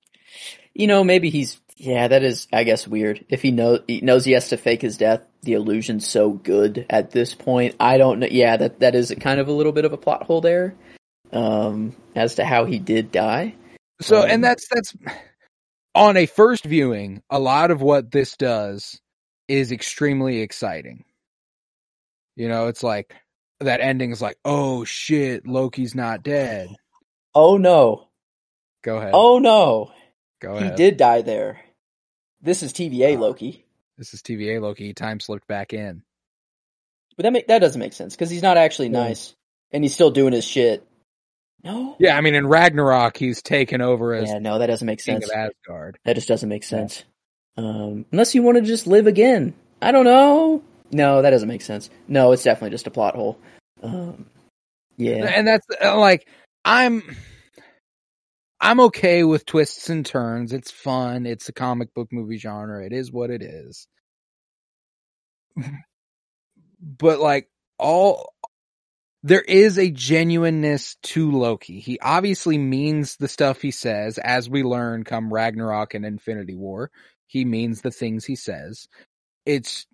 [0.75, 4.25] you know maybe he's yeah that is I guess weird if he knows he knows
[4.25, 5.23] he has to fake his death.
[5.43, 7.77] The illusion's so good at this point.
[7.79, 8.29] I don't know.
[8.31, 10.75] Yeah, that that is kind of a little bit of a plot hole there,
[11.33, 13.55] um, as to how he did die.
[14.01, 14.95] So, Um, and that's that's
[15.95, 17.23] on a first viewing.
[17.29, 19.01] A lot of what this does
[19.47, 21.05] is extremely exciting.
[22.37, 23.15] You know, it's like
[23.61, 26.69] that ending is like, oh shit, Loki's not dead.
[27.35, 28.09] Oh no!
[28.83, 29.11] Go ahead.
[29.13, 29.93] Oh no!
[30.45, 30.77] Go He ahead.
[30.77, 31.61] did die there.
[32.41, 33.65] This is TVA Uh, Loki,
[33.99, 34.93] This is TVA Loki.
[34.95, 36.03] Time slipped back in.
[37.17, 39.05] but that make, that doesn't make sense because he's not actually Yeah.
[39.05, 39.35] nice,
[39.73, 40.87] and he's still doing his shit.
[41.63, 41.97] No.
[41.99, 45.21] Yeah, I mean, in Ragnarok, he's taken over as Yeah, no, that doesn't make king
[45.21, 45.31] sense.
[45.31, 45.99] of Asgard.
[46.05, 47.05] That just doesn't make sense.
[47.57, 49.55] Um, unless you want to just live again.
[49.81, 50.63] I don't know.
[50.91, 51.89] No, that doesn't make sense.
[52.09, 53.39] No, it's definitely just a plot hole.
[53.83, 54.27] Um,
[54.97, 55.25] yeah.
[55.27, 56.27] and that's uh, like
[56.65, 57.17] I'm
[58.65, 60.55] I'm okay with twists and turns.
[60.55, 61.27] It's fun.
[61.27, 62.85] It's a comic book movie genre.
[62.85, 63.89] It is what it is.
[66.83, 67.49] But like
[67.79, 68.31] all
[69.23, 71.81] there is a genuineness to Loki.
[71.81, 76.91] He obviously means the stuff he says as we learn come Ragnarok and Infinity War.
[77.27, 78.89] He means the things he says.
[79.47, 79.87] It's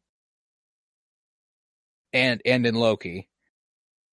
[2.13, 3.29] and and in Loki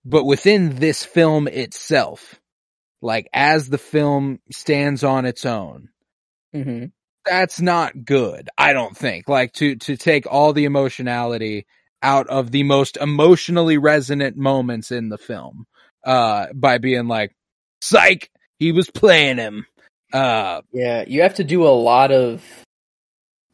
[0.05, 2.39] but within this film itself,
[3.01, 5.89] like as the film stands on its own,
[6.53, 6.85] hmm
[7.25, 8.49] that's not good.
[8.57, 11.65] I don't think like to to take all the emotionality
[12.01, 15.65] out of the most emotionally resonant moments in the film
[16.05, 17.35] uh by being like
[17.81, 18.29] psych
[18.59, 19.65] he was playing him
[20.13, 22.43] uh Yeah, you have to do a lot of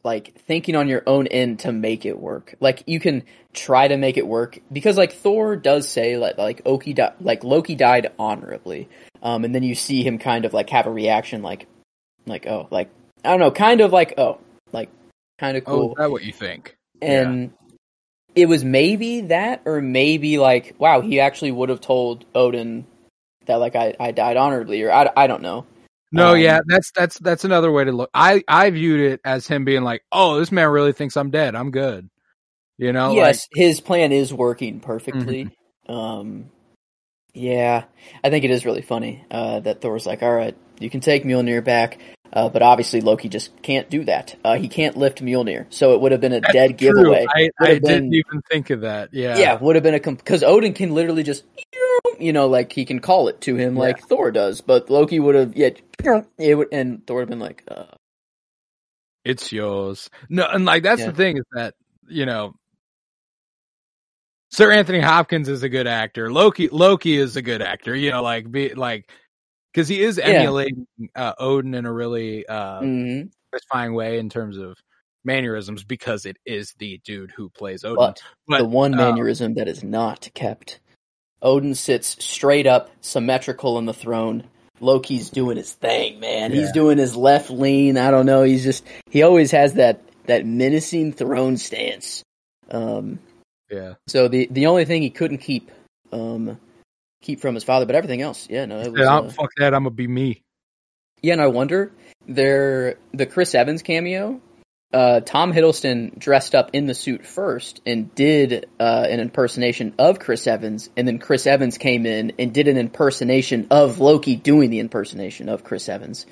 [0.04, 2.54] like thinking on your own end to make it work.
[2.60, 6.62] Like you can try to make it work because like Thor does say like like
[6.64, 8.88] Loki di- like Loki died honorably.
[9.22, 11.66] Um and then you see him kind of like have a reaction like
[12.26, 12.90] like oh like
[13.24, 14.38] I don't know, kind of like oh
[14.72, 14.90] like
[15.38, 15.90] kind of oh cool.
[15.90, 17.52] is that what you think and
[18.34, 22.86] it was maybe that or maybe like wow he actually would have told odin
[23.46, 25.66] that like i, I died honorably or I, I don't know
[26.14, 29.46] no Um, yeah that's that's that's another way to look i i viewed it as
[29.46, 32.08] him being like oh this man really thinks i'm dead i'm good
[32.78, 35.50] you know like- yes his plan is working perfectly
[35.88, 36.50] um
[37.32, 37.84] yeah
[38.22, 41.24] i think it is really funny uh that thor's like all right you can take
[41.24, 41.98] mjolnir back
[42.34, 44.34] uh, but obviously Loki just can't do that.
[44.44, 46.92] Uh, he can't lift Mjolnir, so it would have been a That's dead true.
[46.92, 47.26] giveaway.
[47.32, 49.14] I, I have didn't even think of that.
[49.14, 49.38] Yeah.
[49.38, 51.44] yeah, would have been a because Odin can literally just
[52.18, 55.34] you know like he can call it to him like Thor does, but Loki would
[55.34, 55.70] have yeah
[56.38, 57.86] it would and Thor would have been like uh,
[59.24, 60.10] It's yours.
[60.28, 61.10] No, and like that's Yeah.
[61.10, 61.74] the thing is that,
[62.08, 62.54] you know,
[64.50, 66.30] Sir Anthony Hopkins is a good actor.
[66.30, 67.96] Loki Loki is a good actor.
[67.96, 69.10] You know, like be like
[69.72, 70.26] because he is Yeah.
[70.26, 70.86] emulating
[71.16, 73.30] uh, Odin in a really uh mhm.
[73.52, 74.76] satisfying way in terms of
[75.24, 77.96] mannerisms because it is the dude who plays Odin.
[77.96, 80.80] but, But, the one uh, mannerism that is not kept.
[81.44, 84.44] Odin sits straight up, symmetrical on the throne.
[84.80, 86.50] Loki's doing his thing, man.
[86.50, 87.96] He's doing his left lean.
[87.96, 88.42] I don't know.
[88.42, 92.24] He's just he always has that that menacing throne stance.
[92.70, 93.20] Um,
[93.70, 95.70] yeah, So the the only thing he couldn't keep
[96.12, 96.58] um
[97.22, 99.00] keep from his father, but everything else, yeah, no, it was.
[99.00, 99.74] Yeah, uh, fuck that.
[99.74, 100.42] I'm gonna be me.
[101.22, 101.92] yeah, and I wonder
[102.26, 104.40] there the Chris Evans cameo.
[104.94, 110.20] Uh, Tom Hiddleston dressed up in the suit first and did uh, an impersonation of
[110.20, 114.70] Chris Evans, and then Chris Evans came in and did an impersonation of Loki doing
[114.70, 116.26] the impersonation of Chris Evans.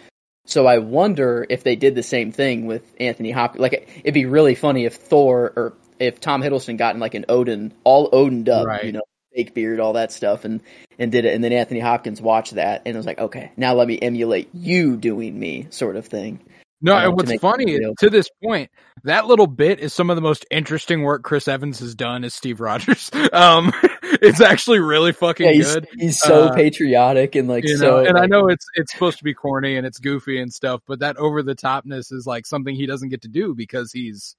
[0.47, 3.61] So I wonder if they did the same thing with Anthony Hopkins.
[3.61, 7.25] Like it'd be really funny if Thor or if Tom Hiddleston got in like an
[7.29, 8.85] Odin, all Odin up, Right.
[8.85, 9.03] you know,
[9.35, 10.61] fake beard, all that stuff, and
[10.99, 13.89] and did it, and then Anthony Hopkins watched that and was like, okay, now let
[13.89, 16.39] me emulate you doing me, sort of thing.
[16.83, 18.71] No, um, what's funny to this point,
[19.05, 22.35] that little bit is some of the most interesting work Chris Evans has done as
[22.35, 23.11] Steve Rogers.
[23.33, 23.73] Um,
[24.21, 25.89] it's actually really fucking Yeah, he's good.
[25.99, 27.85] he's so Uh, patriotic and like You so.
[28.03, 30.83] know, and I know it's it's supposed to be corny and it's goofy and stuff,
[30.87, 34.37] but that over the topness is like something he doesn't get to do because he's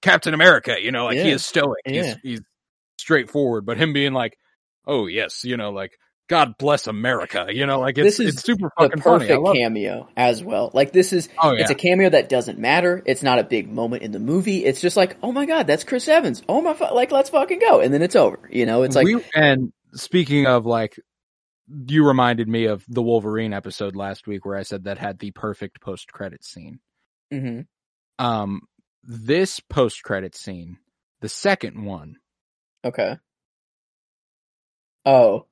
[0.00, 0.76] Captain America.
[0.82, 1.78] You know, like he is stoic.
[1.86, 2.02] Yeah.
[2.02, 2.40] He's he's
[2.98, 3.64] straightforward.
[3.66, 4.36] But him being like,
[4.86, 5.92] oh yes, you know, like
[6.32, 7.46] God bless America.
[7.50, 9.26] You know, like it's This is it's super the fucking funny.
[9.26, 9.58] Perfect love it.
[9.58, 10.70] cameo as well.
[10.72, 11.60] Like this is Oh yeah.
[11.60, 13.02] it's a cameo that doesn't matter.
[13.04, 14.64] It's not a big moment in the movie.
[14.64, 16.42] It's just like, oh my god, that's Chris Evans.
[16.48, 18.48] Oh my, like let's fucking go, and then it's over.
[18.50, 20.98] You know, it's like we, and speaking of like
[21.86, 25.32] you reminded me of the Wolverine episode last week where I said that had the
[25.32, 26.80] perfect post credit scene.
[27.30, 27.66] mhm.
[28.18, 28.62] Um
[29.04, 30.78] this post credit scene,
[31.20, 32.16] the second one.
[32.84, 33.18] okay.
[35.04, 35.46] Oh,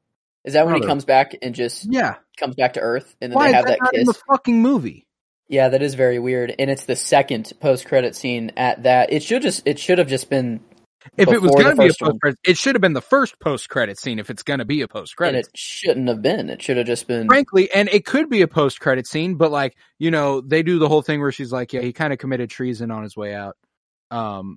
[0.45, 2.17] is that when he comes back and just Yeah.
[2.39, 4.17] comes back to Earth, and then Why they have that that not in kiss?
[4.17, 5.07] the fucking movie?
[5.49, 9.13] Yeah, that is very weird, and it's the second post credit scene at that.
[9.13, 10.61] It should just it should have just been
[11.17, 13.41] If it was going to be a post credit, it should have been the first
[13.41, 15.47] post credit scene if it's going to be a post and credit.
[15.47, 16.51] it shouldn't have been.
[16.51, 17.27] It should have just been.
[17.27, 20.79] Frankly, and it could be a post credit scene, but like, you know, they do
[20.79, 23.35] the whole thing where she's like, yeah, he kind of committed treason on his way
[23.35, 23.57] out.
[24.13, 24.57] Um,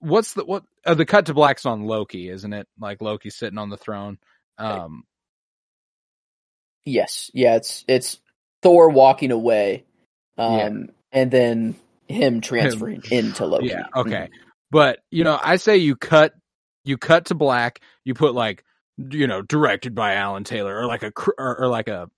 [0.00, 2.66] what's the, what, uh, the cut to black's on Loki, isn't it?
[2.78, 4.18] Like Loki sitting on the throne.
[4.60, 5.04] Um,
[6.84, 8.18] Yes, yeah, it's it's
[8.62, 9.84] Thor walking away,
[10.38, 10.70] um, Yeah.
[11.12, 11.74] and then
[12.08, 13.66] him transferring into Loki.
[13.68, 14.28] yeah, okay.
[14.70, 16.32] But, you know, I say you cut,
[16.84, 18.64] you cut to black, you put like,
[18.96, 22.08] you know, directed by Alan Taylor or like a, cr- or, or like a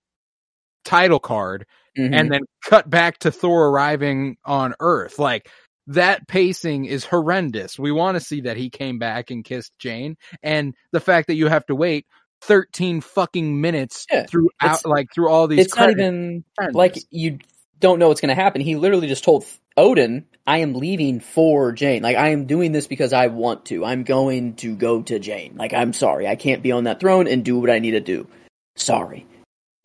[0.85, 1.65] title card
[1.97, 2.13] Mhm.
[2.13, 5.19] and then cut back to Thor arriving on Earth.
[5.19, 5.49] Like
[5.87, 7.77] that pacing is horrendous.
[7.77, 11.35] We want to see that he came back and kissed Jane, and the fact that
[11.35, 12.05] you have to wait
[12.47, 15.65] thirteen fucking minutes Yeah, throughout, like through all these.
[15.65, 17.39] it's not even like you
[17.79, 18.61] don't know what's going to happen.
[18.61, 19.45] He literally just told
[19.77, 22.03] Odin, "I am leaving for Jane.
[22.03, 23.85] Like I am doing this because I want to.
[23.85, 25.55] I'm going to go to Jane.
[25.57, 28.01] Like I'm sorry, I can't be on that throne and do what I need to
[28.01, 28.27] do.
[28.75, 29.25] Sorry."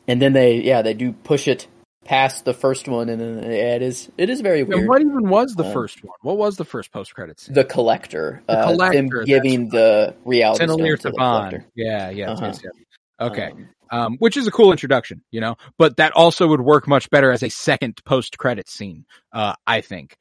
[0.07, 1.67] And then they, yeah, they do push it
[2.05, 4.87] past the first one, and then yeah, it is it is very And weird.
[4.87, 6.15] what even was the Um, first one?
[6.21, 7.55] What was the first post credit scene?
[7.55, 11.31] the collector, The uh, collector, them that's giving the reality stone Taneleer to the Tivan.
[11.31, 11.65] collector.
[11.75, 12.45] Yeah, yes, Uh-huh.
[12.47, 12.73] yes, yes.
[13.21, 13.51] Okay.
[13.51, 17.09] Um, Um, which is a cool introduction, you know, but that also would work much
[17.09, 20.15] better as a second post credit scene, uh, I think.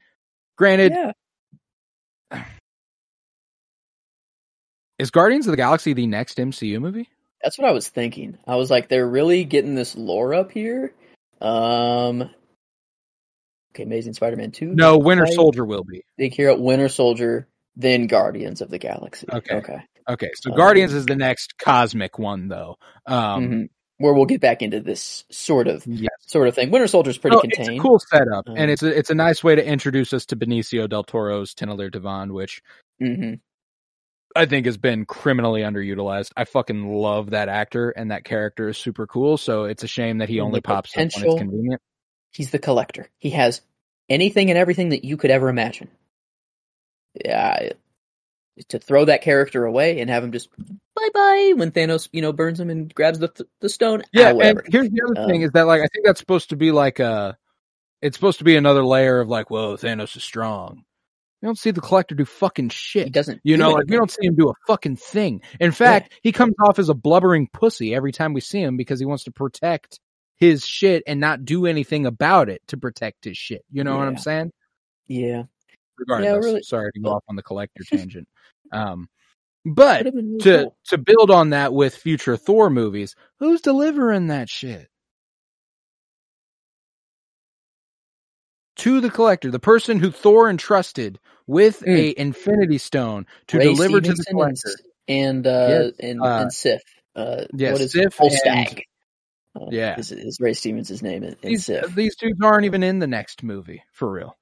[0.57, 2.31] Granted, yeah.
[4.99, 7.11] is Guardians of the Galaxy the next MCU movie?
[7.43, 8.39] That's what I was thinking.
[8.47, 10.95] I was like, they're really getting this lore up here.
[11.41, 12.31] Um,
[13.73, 14.75] okay, Amazing Spider-Man two.
[14.75, 15.33] No, Winter Right.
[15.35, 16.03] Soldier will be.
[16.17, 19.27] Big Hero, Winter Soldier, then Guardians of the Galaxy.
[19.33, 19.57] Okay.
[19.57, 19.79] Okay.
[20.09, 22.77] Okay, so Um, Guardians is the next cosmic one, though.
[23.07, 23.69] Um, Mhm.
[24.01, 26.09] Where we'll get back into this sort of yes.
[26.21, 26.71] sort of thing.
[26.71, 27.69] Winter Soldier is pretty Oh, contained.
[27.71, 30.25] It's a cool setup, Um, and it's a, it's a nice way to introduce us
[30.27, 32.63] to Benicio del Toro's Taneleer Tivan, which
[33.01, 33.35] hmm
[34.39, 36.31] I think has been criminally underutilized.
[36.37, 39.37] I fucking love that actor, and that character is super cool.
[39.37, 41.83] So it's a shame that he The only pops up when it's convenient.
[42.31, 43.09] He's the collector.
[43.19, 43.63] He has
[44.09, 45.89] anything and everything that you could ever imagine.
[47.25, 47.71] Yeah,
[48.69, 52.33] to throw that character away and have him just bye bye when Thanos, you know,
[52.33, 54.03] burns him and grabs the the stone.
[54.13, 56.51] Yeah, ah, and here's the other thing Um, is that like I think that's supposed
[56.51, 57.37] to be like a,
[58.03, 60.85] it's supposed to be another layer of like, whoa, Thanos is strong.
[61.41, 63.05] You don't see the collector do fucking shit.
[63.05, 63.41] he doesn't.
[63.45, 65.41] You do know, like we don't see him do a fucking thing.
[65.61, 68.99] In fact, he comes off as a blubbering pussy every time we see him because
[68.99, 70.01] he wants to protect
[70.37, 73.65] his shit and not do anything about it to protect his shit.
[73.71, 74.51] You know what I'm saying?
[75.07, 75.45] Yeah,
[75.99, 78.29] Regardless, really- sorry to go off on the collector tangent.
[78.73, 79.09] Um,
[79.65, 80.77] but Would've been really to cool.
[80.89, 84.89] to build on that with future Thor movies, who's delivering that shit?
[88.79, 91.97] To the collector, the person who Thor entrusted with Mm.
[91.97, 94.71] a Infinity Stone to Ray deliver to the Stevenson collector.
[95.09, 96.83] And uh Yes, and, uh, and Sif.
[97.17, 98.83] Uh, yeah, what is Sif Volstagg.
[99.57, 99.99] Uh, Yeah.
[99.99, 101.95] is, is Ray Stevens' name in, in These, Sif?
[101.97, 104.37] these dudes aren't even in the next movie for real.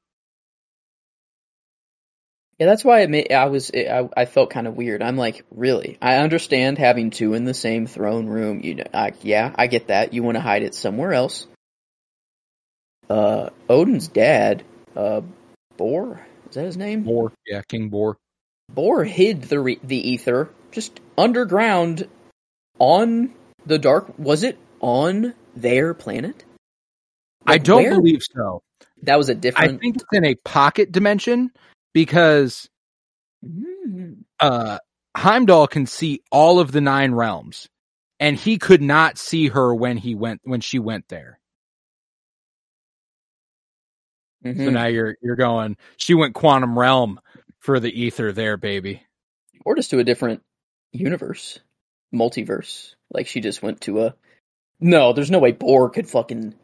[2.59, 5.03] Yeah, that's why it made, I was I, I felt kind of weird.
[5.03, 5.99] I'm like, really?
[6.01, 8.61] I understand having two in the same throne room.
[8.62, 10.12] You know, I, yeah, I get that.
[10.14, 11.47] You want to hide it somewhere else.
[13.09, 14.64] Uh, Odin's dad,
[14.96, 15.20] uh,
[15.76, 17.02] Bor, is that his name?
[17.04, 18.16] Bor, yeah, King Bor.
[18.68, 22.09] Bor hid the re- the Aether just underground
[22.78, 23.32] on
[23.64, 24.18] the dark.
[24.18, 26.44] Was it on their planet?
[27.46, 27.94] I don't where?
[27.94, 28.62] believe so.
[29.02, 29.74] that was a different.
[29.74, 31.50] I think it's in a pocket dimension
[31.94, 32.68] because
[33.44, 34.24] Mm.
[34.40, 34.78] uh
[35.16, 37.68] Heimdall can see all of the nine realms
[38.18, 41.38] and he could not see her when he went when she went there.
[44.55, 44.72] So Mhm.
[44.72, 47.20] now you're you're going she went quantum realm
[47.61, 49.03] for the Aether there baby.
[49.64, 50.42] or just to a different
[50.92, 51.59] universe,
[52.14, 52.94] multiverse.
[53.11, 54.14] Like she just went to a.
[54.80, 56.55] No, there's no way Bor could fucking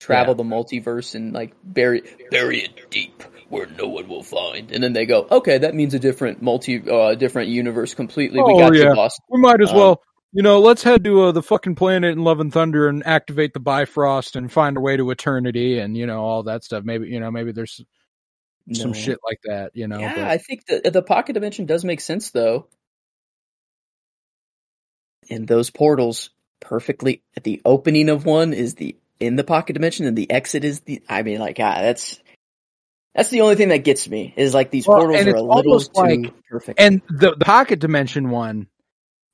[0.00, 4.70] travel the multiverse and like bury bury it deep where no one will find.
[4.72, 8.40] And then they go, okay, that means a different multi, uh, different universe completely.
[8.42, 8.90] we Oh, got yeah.
[8.90, 9.18] you, boss.
[9.30, 10.02] We might as Um, well
[10.32, 13.54] you know, let's head to uh, the fucking planet in Love and Thunder and activate
[13.54, 16.84] the Bifrost and find a way to eternity and you know all that stuff.
[16.84, 17.80] Maybe you know maybe there's
[18.72, 18.94] some No.
[18.94, 19.98] shit like that, you know.
[19.98, 22.66] Yeah, but- I think the the pocket dimension does make sense though.
[25.30, 30.06] And those portals perfectly at the opening of one is the in the pocket dimension
[30.06, 32.20] and the exit is the I mean like ah that's
[33.14, 35.80] that's the only thing that gets me is like these Well, portals are a little
[35.80, 36.80] too like- perfect.
[36.80, 38.68] And the, the pocket dimension one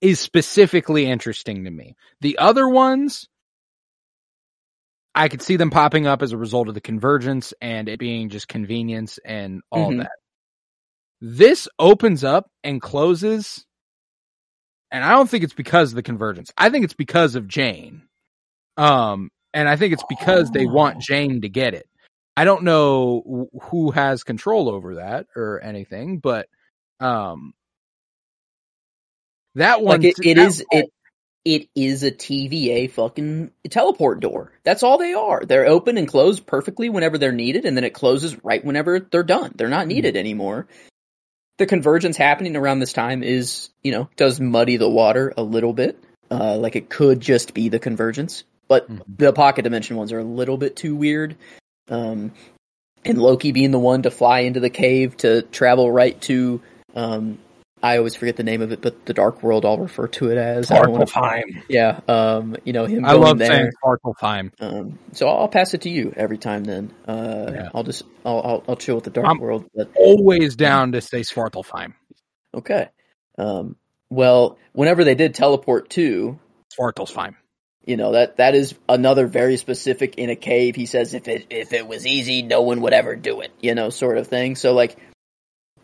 [0.05, 1.97] is specifically interesting to me.
[2.21, 3.27] The other ones,
[5.15, 8.29] I could see them popping up as a result of the convergence and it being
[8.29, 9.99] just convenience and all Mhm.
[10.01, 10.13] that.
[11.21, 13.65] This opens up and closes,
[14.91, 16.53] and I don't think it's because of the convergence.
[16.59, 18.07] I think it's because of Jane.
[18.77, 20.73] Um, and I think it's because they Oh.
[20.73, 21.89] want Jane to get it.
[22.37, 23.23] I don't know
[23.55, 26.49] wh- who has control over that or anything, but
[27.01, 27.55] um,
[29.55, 30.91] that one like it, it is it
[31.45, 34.53] it is a TVA fucking teleport door.
[34.63, 35.45] That's all they are.
[35.45, 39.23] They're open and closed perfectly whenever they're needed, and then it closes right whenever they're
[39.23, 39.53] done.
[39.55, 40.67] They're not needed anymore.
[41.59, 45.73] The convergence happening around this time is, you know, does muddy the water a little
[45.73, 46.03] bit.
[46.31, 49.03] Uh, like it could just be the convergence, but Mhm.
[49.19, 51.37] the pocket dimension ones are a little bit too weird.
[51.89, 52.33] Um,
[53.05, 56.63] and Loki being the one to fly into the cave to travel right to,
[56.97, 57.39] um,
[57.85, 60.39] I always forget the name of it, but the Dark World I'll refer to it
[60.39, 60.71] as.
[60.71, 61.11] I don't
[61.69, 63.49] yeah, um, you know him I going love there.
[63.49, 64.53] saying Svartalfheim.
[64.61, 66.65] Um, so I'll pass it to you every time.
[66.65, 67.69] Then uh, Yeah.
[67.75, 69.67] I'll just I'll, I'll I'll chill with the Dark I'm- World.
[69.75, 71.93] But Always down to say Svartalfheim.
[72.55, 72.89] okay,
[73.39, 73.77] um,
[74.11, 76.39] well, whenever they did teleport to,
[76.79, 77.35] Svartalfheim.
[77.85, 80.75] you know that that is another very specific in a cave.
[80.75, 83.53] He says if it if it was easy, no one would ever do it.
[83.61, 84.57] You know, sort of thing.
[84.57, 84.97] So like,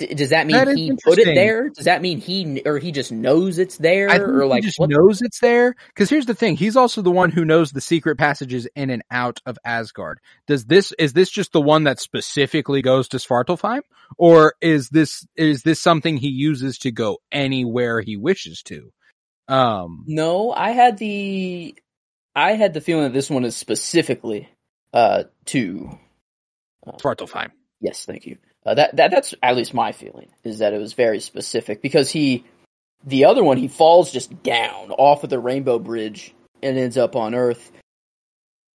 [0.00, 1.70] D- does that mean That he put it there?
[1.70, 4.08] Does that mean he or he just knows it's there,
[4.40, 4.90] or like he just what?
[4.90, 5.76] knows it's there.
[5.88, 9.04] Because here's the thing: he's also the one who knows the secret passages in and
[9.12, 10.20] out of Asgard.
[10.48, 13.82] Does this is this just the one that specifically goes to Svartalfheim,
[14.18, 18.92] or is this is this something he uses to go anywhere he wishes to?
[19.48, 21.76] Um, No, I had the
[22.36, 24.48] I had the feeling that this one is specifically
[24.94, 25.98] uh to
[27.02, 27.50] Svartalfheim.
[27.80, 28.38] yes, thank you.
[28.66, 32.10] Uh, that that that's at least my feeling is that it was very specific because
[32.10, 32.44] he
[33.04, 37.16] the other one he falls just down off of the Rainbow Bridge and ends up
[37.16, 37.72] on Earth.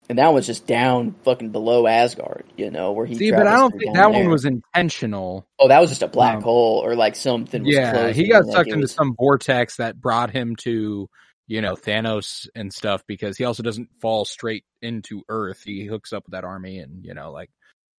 [0.07, 3.55] And that one's just down fucking below Asgard, you know, where he See, but I
[3.55, 5.47] don't think that one was intentional.
[5.57, 8.45] Oh, that was just a black Um, hole or like something was Yeah, he got
[8.45, 11.09] sucked into was- some vortex that brought him to,
[11.47, 15.63] you know, Thanos and stuff because he also doesn't fall straight into Earth.
[15.63, 17.49] He hooks up with that army and, you know, like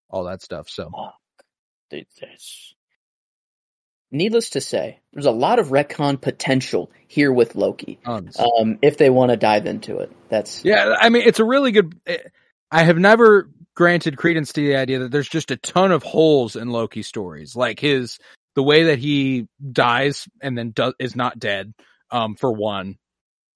[0.08, 0.68] all that stuff.
[0.68, 1.12] So that's-
[4.10, 7.98] Needless to say, there's a lot of retcon potential here with Loki.
[8.38, 11.72] Um, if they want to dive into it, that's Yeah, I mean, it's a really
[11.72, 11.98] good.
[12.06, 12.18] eh,
[12.70, 16.56] I have never granted credence to the idea that there's just a ton of holes
[16.56, 18.18] in Loki stories, like his
[18.54, 21.74] the way that he dies and then does is not dead.
[22.10, 22.96] Um, for one,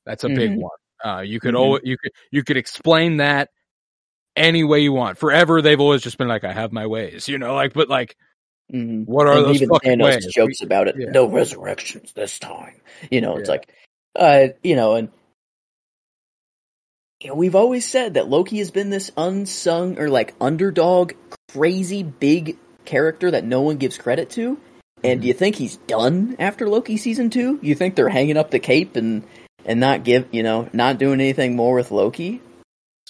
[0.04, 0.56] that's a big Mhm.
[0.58, 0.70] one.
[1.02, 3.50] Uh, you could always you could you could explain that
[4.36, 5.18] any way you want.
[5.18, 8.16] Forever, they've always just been like, I have my ways, you know, like, but like,
[8.72, 9.04] mhm.
[9.06, 10.26] what are And those even fucking Thanos ways?
[10.34, 10.96] jokes about it.
[10.98, 11.10] yeah.
[11.10, 12.80] No resurrections this time.
[13.10, 13.52] You know, it's Yeah.
[13.54, 13.68] like,
[14.16, 15.08] uh, you know, and
[17.20, 21.12] you know, we've always said that Loki has been this unsung or like underdog,
[21.52, 22.56] crazy big
[22.86, 24.58] character that no one gives credit to.
[25.04, 27.58] And do you think he's done after Loki season two?
[27.62, 29.22] You think they're hanging up the cape and
[29.66, 32.40] and not give you know not doing anything more with Loki?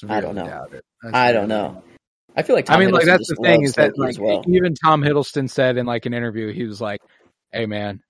[0.09, 0.46] I don't know.
[0.46, 0.84] doubt it.
[1.03, 1.82] That's I don't know.
[2.36, 4.44] I feel like Tom I mean, like that's the thing is that like well.
[4.46, 7.01] even Tom Hiddleston said in like an interview, he was like,
[7.53, 8.03] "Hey man,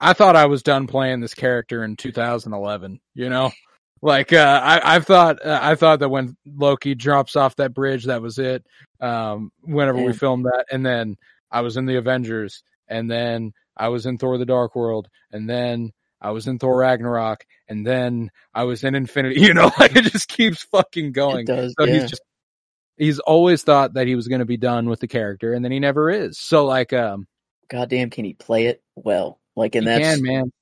[0.00, 3.00] I thought I was done playing this character in 2011.
[3.14, 3.52] You know,
[4.02, 8.04] like uh, I I thought uh, I thought that when Loki drops off that bridge,
[8.04, 8.64] that was it.
[9.00, 11.16] Um, whenever we filmed that, and then
[11.50, 15.48] I was in the Avengers, and then I was in Thor: The Dark World, and
[15.48, 15.92] then
[16.24, 19.40] I was in Thor Ragnarok, and then I was in Infinity.
[19.40, 21.40] You know, like it just keeps fucking going.
[21.40, 21.92] It does, So yeah.
[21.94, 22.22] he's just
[22.96, 25.70] he's always thought that he was going to be done with the character, and then
[25.72, 26.38] he never is.
[26.38, 27.26] So like, um,
[27.68, 30.52] goddamn can he play it well like and that's can man.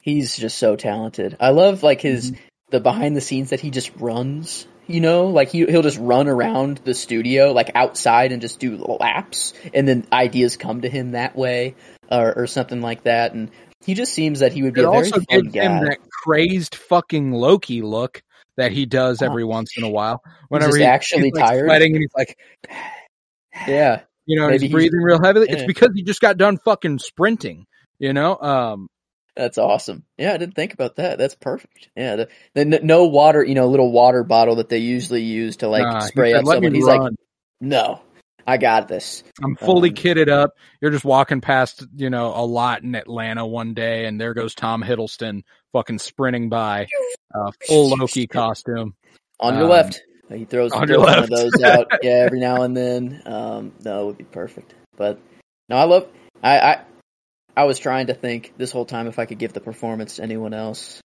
[0.00, 2.40] he's just so talented i love like his Mm-hmm.
[2.70, 6.28] the behind the scenes that he just runs you know like he, he'll just run
[6.28, 11.10] around the studio like outside and just do laps and then ideas come to him
[11.12, 11.74] that way
[12.10, 13.50] or, or something like that and
[13.84, 16.74] he just seems that he would be It a also gives guy him that crazed
[16.74, 18.22] fucking Loki look
[18.56, 20.22] that he does every once in a while.
[20.48, 21.66] Whenever he's, he- actually he's, like, tired.
[21.66, 22.38] sweating and he's like,
[23.68, 25.46] yeah you know, he's he's- breathing real heavily.
[25.48, 27.66] It's because he just got done fucking sprinting.
[27.98, 28.88] You know, um,
[29.36, 33.44] that's awesome yeah i didn't think about that that's perfect yeah the, the no water
[33.44, 36.44] you know little water bottle that they usually use to like nah, spray said, up
[36.46, 37.12] "Let someone me he's like
[37.60, 38.00] no
[38.46, 40.54] i got this I'm fully um, kitted up.
[40.80, 44.54] You're just walking past, you know, a lot in Atlanta one day, and there goes
[44.54, 45.42] Tom Hiddleston
[45.72, 46.86] fucking sprinting by,
[47.34, 48.94] uh, full Loki costume.
[49.40, 50.02] On your Um, left.
[50.28, 53.22] He throws, on throws one of those out, yeah, every now and then.
[53.26, 54.74] Um, no, it would be perfect.
[54.96, 55.20] But
[55.68, 56.08] no, I love.
[56.42, 56.84] I, I
[57.56, 60.22] I was trying to think this whole time if I could give the performance to
[60.22, 61.00] anyone else.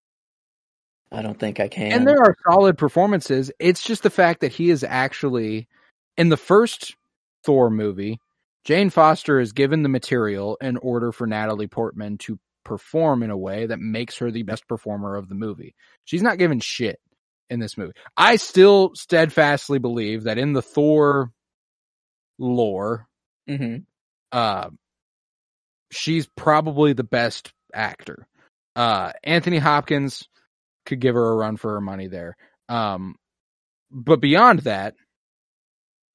[1.12, 1.92] I don't think I can.
[1.92, 3.52] And there are solid performances.
[3.60, 5.68] It's just the fact that he is actually
[6.18, 6.96] in the first
[7.44, 8.20] Thor movie,
[8.66, 13.38] Jane Foster is given the material in order for Natalie Portman to perform in a
[13.38, 15.74] way that makes her the best performer of the movie.
[16.06, 17.00] She's not given shit
[17.50, 17.94] in this movie.
[18.16, 21.32] I still steadfastly believe that in the Thor
[22.38, 23.08] lore,
[23.48, 23.78] hmm
[24.32, 24.70] uh,
[25.92, 28.28] she's probably the best actor.
[28.76, 30.30] Uh, Anthony Hopkins
[30.86, 32.38] could give her a run for her money there.
[32.70, 33.16] Um,
[33.92, 34.96] but beyond that,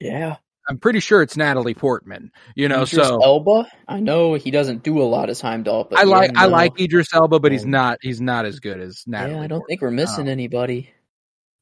[0.00, 0.36] Yeah.
[0.68, 2.32] I'm pretty sure it's Natalie Portman.
[2.54, 3.68] You know, Idris so Elba.
[3.86, 7.14] I know he doesn't do a lot as Heimdall, but I like I like Idris
[7.14, 9.34] Elba, but he's not he's not as good as Natalie.
[9.34, 9.66] Yeah, I don't Portman.
[9.68, 10.90] think we're missing Um, anybody.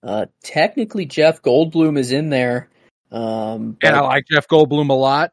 [0.03, 2.69] Uh, technically, Jeff Goldblum is in there.
[3.11, 5.33] Um, and I like Jeff Goldblum a lot.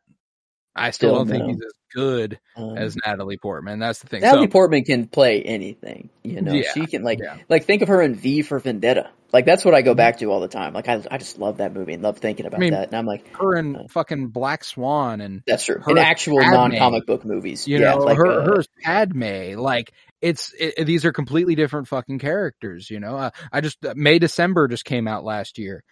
[0.76, 1.47] I still, Still don't think no.
[1.47, 3.80] he's as good um, as Natalie Portman.
[3.80, 4.22] That's the thing.
[4.22, 6.10] Natalie so, Portman can play anything.
[6.24, 7.38] You know, Yeah, she can like yeah.
[7.50, 9.10] like think of her in V for Vendetta.
[9.34, 10.74] Like that's what I go back to all the time.
[10.74, 12.88] Like I I just love that movie and love thinking about mean, that.
[12.88, 15.82] And I'm like, her and fucking Black Swan and that's true.
[15.88, 19.58] in actual non comic book movies, you yeah, know like, her uh, her's Padme.
[19.58, 22.89] Like it's it, these are completely different fucking characters.
[22.89, 25.84] You know, uh, I just May December just came out last year,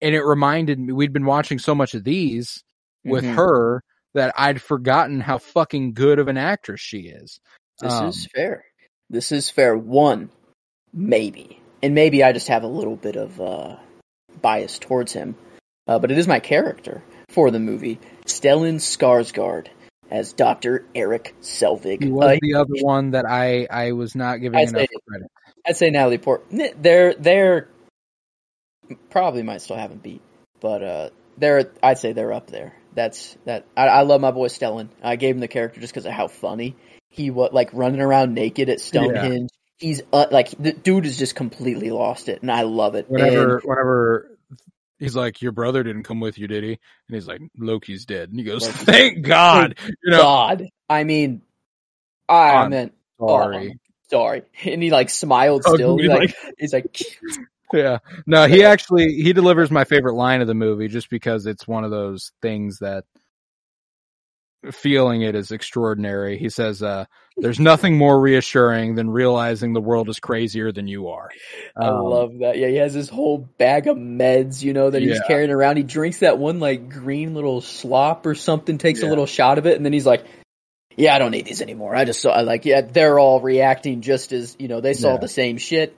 [0.00, 2.64] and it reminded me we'd been watching so much of these
[3.04, 3.34] with mhm.
[3.34, 3.82] her
[4.14, 7.40] that I'd forgotten how fucking good of an actress she is.
[7.80, 8.64] This Um, is fair.
[9.08, 9.76] This is fair.
[9.76, 10.30] One,
[10.92, 13.76] maybe, and maybe I just have a little bit of uh,
[14.42, 15.36] bias towards him,
[15.86, 17.98] uh, but it is my character for the movie.
[18.26, 19.68] Stellan Skarsgård
[20.10, 22.02] as Doctor Eric Selvig.
[22.02, 24.88] He was Uh, the other one that I I was not giving I'd enough say-
[25.08, 25.28] credit.
[25.66, 26.70] I'd say Natalie Portman.
[26.80, 27.68] They're they're
[29.10, 30.22] probably might still have him beat,
[30.60, 32.74] but uh, they're I'd say they're up there.
[32.94, 33.66] That's that.
[33.76, 34.88] I, I love my boy Stellan.
[35.02, 36.76] I gave him the character just because of how funny
[37.08, 39.50] he was, like running around naked at Stonehenge.
[39.78, 43.06] He's uh, like the dude is just completely lost it, and I love it.
[43.08, 44.38] Whenever And- whenever
[44.98, 46.78] he's like, "Your brother didn't come with you, did he?" And
[47.14, 51.42] he's like, "Loki's dead." And he goes, Loki's "Thank God." You know, God, I mean,
[52.28, 53.78] I I'm meant sorry.
[54.10, 55.96] sorry, and he like smiled still.
[55.96, 56.94] He, like, like- he's like,
[57.72, 57.98] Yeah.
[58.26, 61.84] No, he actually he delivers my favorite line of the movie just because it's one
[61.84, 63.04] of those things that
[64.72, 66.36] feeling it is extraordinary.
[66.36, 67.06] He says, uh,
[67.38, 71.30] there's nothing more reassuring than realizing the world is crazier than you are.
[71.76, 72.58] I Um, love that.
[72.58, 75.26] Yeah, he has this whole bag of meds, you know, that he's Yeah.
[75.26, 75.78] carrying around.
[75.78, 79.64] He drinks that one like green little slop or something, takes a little shot of
[79.66, 80.24] it, and then he's like,
[80.94, 81.94] "Yeah, I don't need these anymore.
[81.96, 85.12] I just saw I like, yeah, they're all reacting just as you know they saw
[85.12, 85.18] Yeah.
[85.20, 85.96] the same shit.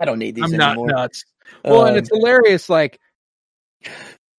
[0.00, 1.24] I don't need these I'm not anymore." nuts.
[1.64, 2.68] Well, and Um, it's hilarious.
[2.68, 2.98] Like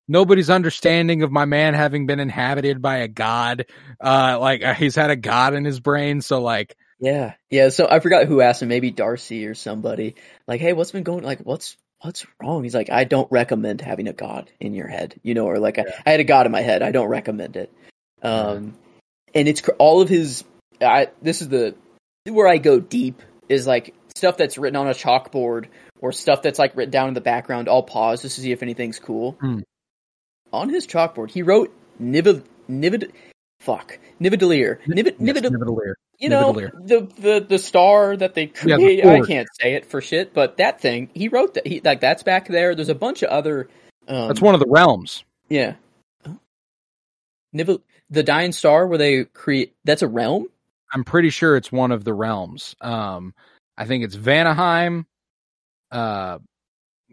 [0.08, 3.66] nobody's understanding of my man having been inhabited by a god.
[4.03, 6.22] Uh, like uh, he's had a god in his brain.
[6.22, 7.70] So like, Yeah, yeah.
[7.70, 10.16] So I forgot who asked him, maybe Darcy or somebody.
[10.47, 11.24] Like, hey, what's been going?
[11.24, 12.64] Like, what's what's wrong?
[12.64, 15.80] He's like, I don't recommend having a god in your head, you know, or like
[15.80, 16.82] I, I had a god in my head.
[16.82, 17.74] I don't recommend it.
[18.22, 18.76] Um,
[19.34, 20.43] and it's cr- all of his.
[20.82, 21.76] I this is the
[22.26, 25.68] where I go deep is like stuff that's written on a chalkboard
[25.99, 27.70] or stuff that's like written down in the background.
[27.70, 29.38] I'll pause just to see if anything's cool.
[29.39, 29.59] Hmm.
[30.51, 33.11] On his chalkboard, he wrote Nivid Nivid.
[33.59, 34.80] Fuck Nividalier.
[34.88, 39.05] Nivid yes, you know the the the star that they Yeah, the create.
[39.05, 41.68] I can't say it for shit, but that thing he wrote that.
[41.68, 42.76] He like that's back there.
[42.76, 43.70] There's a bunch of other.
[44.07, 45.24] Um, That's one of the realms.
[45.49, 45.76] Yeah.
[47.53, 49.74] Nivel, the Dying Star, where they create.
[49.84, 50.47] That's a realm.
[50.93, 52.76] I'm pretty sure it's one of the realms.
[52.82, 53.34] Um,
[53.78, 55.05] I think it's Vanaheim,
[55.91, 56.39] uh,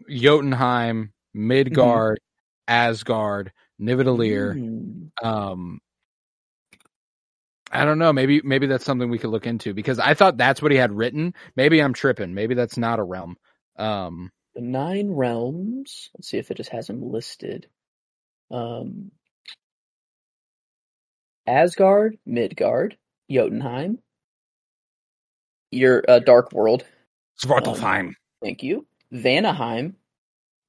[0.09, 2.19] Jotunheim, Midgard,
[2.67, 4.53] Asgard, Nivedalier.
[4.53, 5.27] Hmm.
[5.27, 5.79] Um,
[7.71, 8.13] I don't know.
[8.13, 10.91] Maybe maybe that's something we could look into because I thought that's what he had
[10.93, 11.33] written.
[11.55, 12.33] Maybe I'm tripping.
[12.33, 13.37] Maybe that's not a realm.
[13.77, 16.09] Um, The nine realms.
[16.15, 17.67] Let's see if it just has them listed.
[18.51, 19.11] Um,
[21.47, 22.97] Asgard, Midgard,
[23.29, 23.99] Jotunheim.
[25.71, 26.85] Your uh, Dark World.
[27.43, 28.13] Svartalfheim.
[28.41, 28.85] Thank you.
[29.13, 29.93] Vanaheim,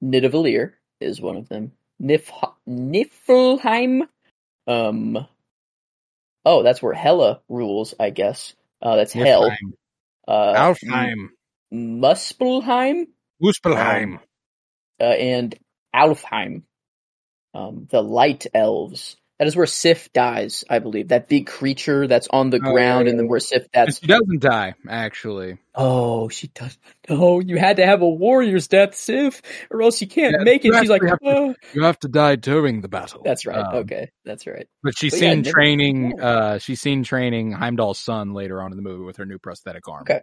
[0.03, 1.71] Nidavellir is one of them.
[2.01, 2.29] Nif
[2.67, 4.07] Niflheim.
[4.67, 5.27] Um.
[6.45, 8.53] Oh, that's where Hela rules, I guess.
[8.81, 9.49] Uh, that's hell.
[9.49, 9.73] Niflheim.
[10.27, 11.29] Uh, Alfheim.
[11.73, 13.07] Muspelheim
[13.43, 14.19] Muspelheim.
[14.99, 15.57] uh, and
[15.95, 16.63] Alfheim.
[17.53, 19.17] Um, the Light Elves.
[19.39, 21.09] That is where Sif dies, I believe.
[21.09, 23.67] That big creature that's on the Oh, ground, yeah, and then where Sif.
[23.71, 25.59] That's She doesn't die, actually.
[25.75, 26.75] oh, she does.
[27.07, 30.65] No, you had to have a warrior's death, Sif, or else you can't Yeah, make
[30.65, 30.73] it.
[30.79, 33.21] She's like, actually have "Oh." You have to die during the battle.
[33.23, 33.57] that's right.
[33.57, 34.67] Um, okay, that's right.
[34.81, 36.19] But she's But seen Niv- training.
[36.19, 39.87] Uh, she's seen training Heimdall's son later on in the movie with her new prosthetic
[39.87, 40.01] arm.
[40.01, 40.21] Okay.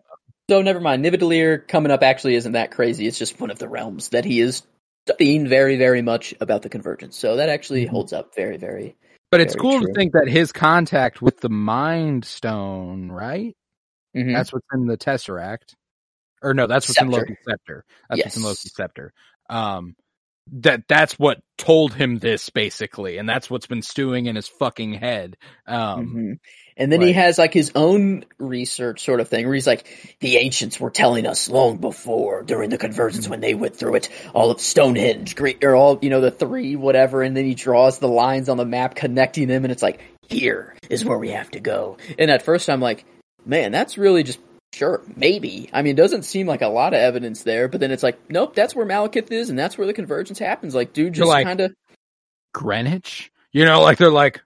[0.50, 1.04] So never mind.
[1.04, 3.06] Nividalier coming up actually isn't that crazy.
[3.06, 4.62] It's just one of the realms that he is
[5.06, 7.16] studying very, very much about the convergence.
[7.16, 7.90] So that actually Mhm.
[7.90, 8.96] holds up very, very.
[9.35, 9.89] But it's Very cool true.
[9.89, 13.57] to think that his contact with the Mind Stone, right?
[14.14, 14.32] Mhm.
[14.32, 15.74] That's what's in the Tesseract.
[16.41, 17.20] Or no, that's what's in Scepter.
[17.20, 17.85] Loki's scepter.
[18.09, 19.12] That's what's in Loki's scepter.
[19.51, 19.97] Um,
[20.53, 24.94] that that's what told him this basically, and that's what's been stewing in his fucking
[24.94, 25.36] head.
[25.66, 26.39] Um, Mhm.
[26.77, 29.86] And then he has like his own research sort of thing where he's like,
[30.18, 34.09] the ancients were telling us long before during the convergence when they went through it,
[34.35, 37.23] all of Stonehenge, Great, or all, you know, the three, whatever.
[37.23, 40.74] And then he draws the lines on the map connecting them and it's like, here
[40.90, 41.97] is where we have to go.
[42.18, 43.05] And at first I'm like,
[43.47, 44.40] man, that's really just,
[44.74, 45.70] sure, maybe.
[45.72, 48.30] I mean, it doesn't seem like a lot of evidence there, but then it's like,
[48.30, 50.74] nope, that's where Malekith is and that's where the convergence happens.
[50.74, 51.74] Like, dude, just like- kind of,
[52.52, 54.40] Greenwich, you know, like they're like,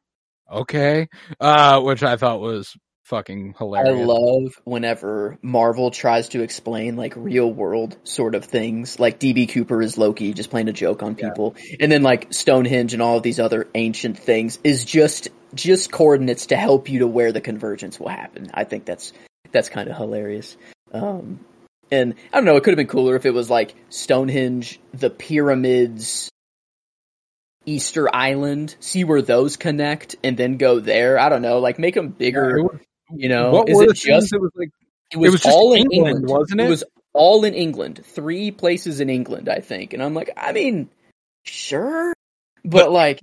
[0.51, 1.09] okay,
[1.41, 2.75] uh, which I thought was
[3.05, 3.99] fucking hilarious.
[4.01, 9.49] I love whenever Marvel tries to explain like real world sort of things, like DB
[9.49, 11.29] Cooper is Loki just playing a joke on Yeah.
[11.31, 15.91] people, and then like Stonehenge and all of these other ancient things is just just
[15.91, 18.51] coordinates to help you to where the convergence will happen.
[18.53, 19.13] I think that's
[19.53, 20.57] that's kind of hilarious.
[20.93, 21.41] Um,
[21.91, 25.11] and I don't know, it could have been cooler if it was like Stonehenge, the
[25.11, 26.31] pyramids,
[27.67, 31.19] Easter Island, see where those connect, and then go there.
[31.19, 32.59] I don't know, like make them bigger.
[32.59, 32.81] Yeah, was-
[33.15, 34.71] you know, what is it just that was like
[35.11, 36.67] it was, was just all in England, England, wasn't it?
[36.67, 36.85] It was
[37.15, 38.03] all in England.
[38.05, 39.95] Three places in England, I think.
[39.95, 40.91] And I'm like, I mean,
[41.45, 42.13] sure,
[42.65, 43.21] but, like,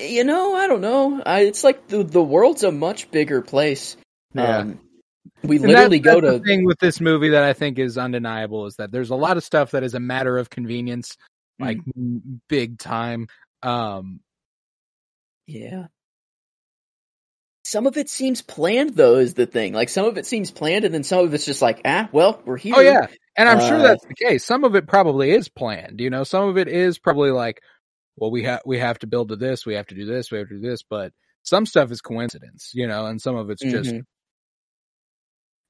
[0.00, 1.22] you know, I don't know.
[1.24, 3.96] I, it's like the the world's a much bigger place.
[4.34, 4.58] Yeah.
[4.58, 4.80] Um,
[5.42, 7.78] we And literally that's- go that's to the thing with this movie that I think
[7.78, 11.16] is undeniable is that there's a lot of stuff that is a matter of convenience,
[11.58, 11.92] like Mm.
[11.96, 13.26] m- big time.
[13.62, 14.20] Um,
[15.46, 15.86] yeah.
[17.64, 19.72] Some of it seems planned, though, is the thing.
[19.74, 22.42] Like some of it seems planned, and then some of it's just like, ah, well,
[22.44, 22.74] we're here.
[22.76, 24.44] oh yeah, and I'm sure Uh, that's the case.
[24.44, 26.00] Some of it probably is planned.
[26.00, 27.60] You know, some of it is probably like,
[28.16, 30.38] well, we have we have to build to this, we have to do this, we
[30.38, 31.12] have to do this, but
[31.42, 32.70] some stuff is coincidence.
[32.74, 34.02] You know, and some of it's just Mhm.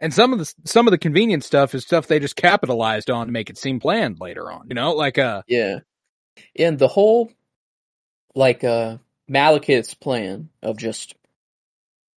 [0.00, 3.26] And some of the some of the convenient stuff is stuff they just capitalized on
[3.26, 4.66] to make it seem planned later on.
[4.68, 5.80] You know, like uh, Yeah.
[6.56, 7.30] And the whole
[8.34, 8.98] like uh
[9.30, 11.14] Malekith's plan of just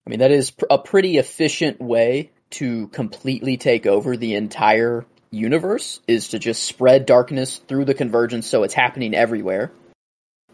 [0.06, 5.06] I mean that is pr- a pretty efficient way to completely take over the entire
[5.30, 9.72] universe is to just spread darkness through the convergence so it's happening everywhere.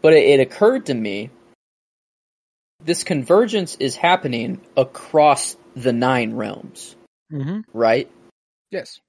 [0.01, 1.29] But it, it occurred to me
[2.83, 6.95] this convergence is happening across the nine realms,
[7.31, 7.59] mm-hmm.
[7.73, 8.09] right?
[8.71, 8.99] yes,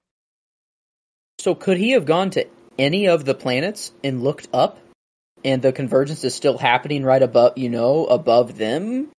[1.39, 2.47] So could he have gone to
[2.79, 4.79] any of the planets and looked up
[5.45, 9.11] and the convergence is still happening right above, you know, above them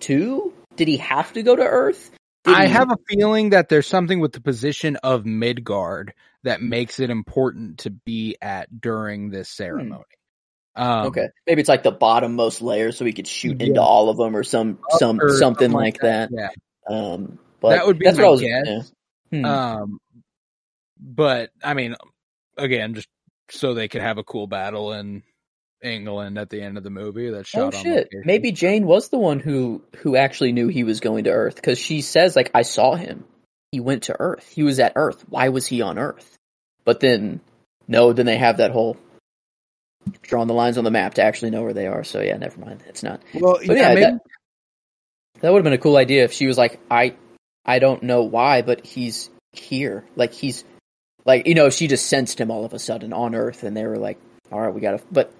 [0.00, 0.52] too?
[0.76, 2.10] Did he have to go to Earth?
[2.44, 6.12] Did I he- have a feeling that there's something with the position of Midgard
[6.44, 10.04] that makes it important to be at during this ceremony.
[10.76, 11.28] Um, Okay.
[11.46, 14.42] Maybe it's like the bottommost layer so he could shoot into all of them or
[14.42, 16.30] some some or something like that.
[16.32, 16.50] Yeah.
[16.88, 18.92] Um but That would be that's my what I was guess.
[19.30, 19.38] yeah.
[19.38, 19.44] Hmm.
[19.44, 19.98] Um,
[21.00, 21.96] but I mean,
[22.56, 23.08] again, just
[23.50, 25.22] so they could have a cool battle in
[25.82, 28.08] England at the end of the movie that's Oh shot on shit!
[28.24, 31.78] Maybe Jane was the one who who actually knew he was going to Earth because
[31.78, 33.24] she says like I saw him.
[33.72, 34.48] He went to Earth.
[34.54, 35.24] He was at Earth.
[35.28, 36.38] Why was he on Earth?
[36.84, 37.40] But then
[37.88, 38.96] no, then they have that whole
[40.22, 42.04] drawing the lines on the map to actually know where they are.
[42.04, 42.82] So yeah, never mind.
[42.86, 43.20] It's not.
[43.34, 44.20] Well, But yeah, yeah, maybe, that,
[45.40, 47.14] that would have been a cool idea if she was like I
[47.64, 50.04] I don't know why, but he's here.
[50.16, 50.64] Like he's
[51.24, 53.86] like you know she just sensed him all of a sudden on Earth and they
[53.86, 54.18] were like
[54.52, 55.32] all right we gotta but.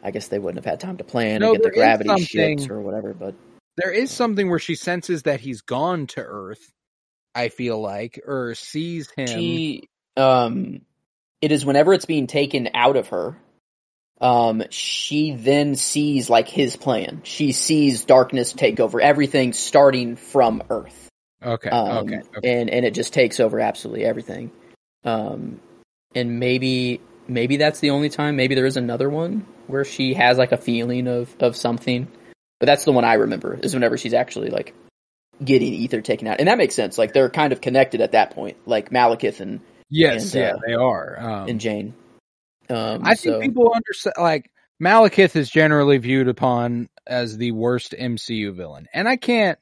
[0.00, 2.70] I guess they wouldn't have had time to plan No, and get the gravity ships
[2.70, 3.34] or whatever, but
[3.76, 6.72] there is something where she senses that he's gone to Earth.
[7.34, 9.26] I feel like, or sees him.
[9.26, 10.82] she um
[11.40, 13.36] it is whenever it's being taken out of her
[14.20, 20.62] um she then sees like his plan she sees darkness take over everything starting from
[20.70, 21.07] earth
[21.42, 22.60] okay, um, okay, okay.
[22.60, 24.50] and and it just takes over absolutely everything
[25.04, 25.60] um
[26.14, 30.38] and maybe maybe that's the only time maybe there is another one where she has
[30.38, 32.08] like a feeling of of something
[32.58, 34.74] but that's the one i remember is whenever she's actually like
[35.44, 38.30] getting Aether taken out and that makes sense like they're kind of connected at that
[38.32, 39.60] point like malekith and
[39.90, 41.18] Yes, and, yeah, uh, they are.
[41.18, 41.94] Um, and Jane.
[42.68, 44.14] Um, I think so- people understand.
[44.18, 44.50] Like
[44.82, 49.58] Malekith is generally viewed upon as the worst MCU villain, and I can't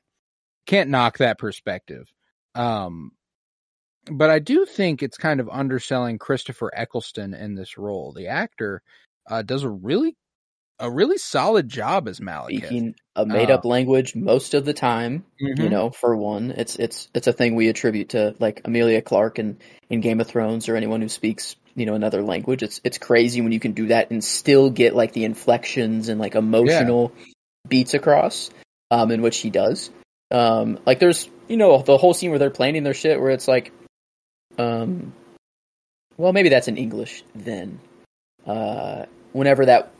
[0.66, 2.12] can't knock that perspective.
[2.54, 3.12] Um,
[4.10, 8.12] but I do think it's kind of underselling Christopher Eccleston in this role.
[8.12, 8.82] The actor
[9.28, 10.16] uh, does a really
[10.78, 12.58] a really solid job as Malekith.
[12.58, 15.24] speaking a made up language most of the time.
[15.40, 15.70] You Mhm.
[15.70, 19.58] know, for one, it's it's it's a thing we attribute to like Emilia Clarke and
[19.88, 22.62] in Game of Thrones or anyone who speaks you know another language.
[22.62, 26.20] It's it's crazy when you can do that and still get like the inflections and
[26.20, 27.12] like emotional
[27.66, 28.50] beats across.
[28.90, 29.90] Um, in which he does.
[30.30, 33.48] Um, like there's you know the whole scene where they're planning their shit where it's
[33.48, 33.72] like,
[34.58, 35.12] um,
[36.16, 37.80] well maybe that's in English then.
[38.46, 39.92] Uh, whenever that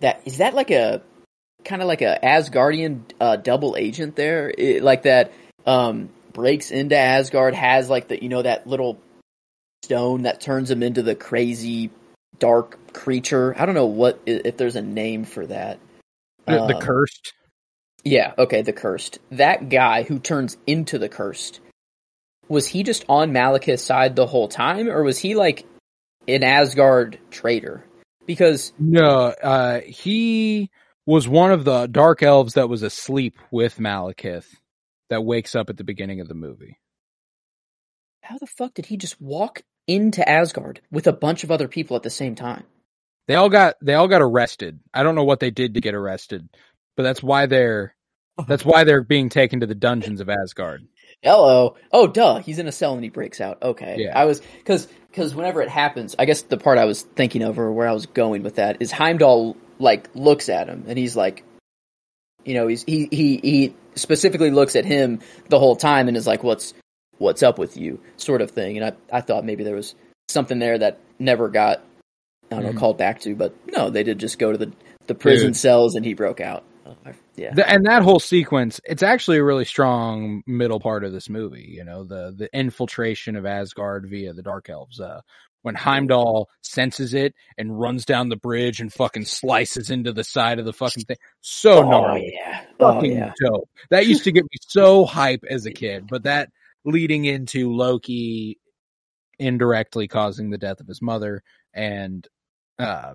[0.00, 1.02] that is that like a
[1.64, 5.32] kind of like a Asgardian uh, double agent there, it, like that
[5.66, 8.98] um, breaks into Asgard has like the you know that little
[9.82, 11.90] stone that turns him into the crazy
[12.38, 13.54] dark creature.
[13.58, 15.78] I don't know what if there's a name for that.
[16.46, 17.32] the, the Um, cursed.
[18.06, 19.18] Yeah, okay, the cursed.
[19.32, 21.58] That guy who turns into the cursed.
[22.48, 25.66] Was he just on Malekith's side the whole time, or was he like
[26.28, 27.84] an Asgard traitor?
[28.24, 30.70] Because No, uh, he
[31.04, 34.46] was one of the dark elves that was asleep with Malekith
[35.10, 36.78] that wakes up at the beginning of the movie.
[38.22, 41.96] how the fuck did he just walk into Asgard with a bunch of other people
[41.96, 42.62] at the same time?
[43.26, 44.78] They all got they all got arrested.
[44.94, 46.48] I don't know what they did to get arrested,
[46.96, 47.95] but that's why they're
[48.46, 50.86] That's why they're being taken to the dungeons of Asgard.
[51.22, 51.76] Hello.
[51.92, 52.38] Oh, duh.
[52.40, 53.62] He's in a cell and he breaks out.
[53.62, 53.96] Okay.
[53.98, 54.18] Yeah.
[54.18, 57.72] I was because because whenever it happens, I guess the part I was thinking over
[57.72, 61.42] where I was going with that is Heimdall like looks at him and he's like,
[62.44, 66.26] you know, he's he he he specifically looks at him the whole time and is
[66.26, 66.74] like, "What's
[67.18, 68.76] what's up with you?" sort of thing.
[68.76, 69.94] And I I thought maybe there was
[70.28, 71.82] something there that never got
[72.52, 72.78] I don't know Mhm.
[72.78, 74.70] called back to, but no, they did just go to the
[75.06, 75.56] the prison Dude.
[75.56, 76.62] cells and he broke out.
[76.84, 77.54] Oh, I- yeah.
[77.54, 81.68] The, and that whole sequence, it's actually a really strong middle part of this movie.
[81.76, 85.00] You know, the the infiltration of Asgard via the Dark Elves.
[85.00, 85.20] Uh,
[85.62, 90.60] when Heimdall senses it and runs down the bridge and fucking slices into the side
[90.60, 92.64] of the fucking thing, so oh gnarly, yeah.
[92.78, 93.32] Oh fucking yeah.
[93.40, 93.68] dope.
[93.90, 96.06] That used to get me so hype as a kid.
[96.08, 96.50] But that
[96.84, 98.60] leading into Loki
[99.38, 101.42] indirectly causing the death of his mother
[101.74, 102.26] and
[102.78, 103.14] uh,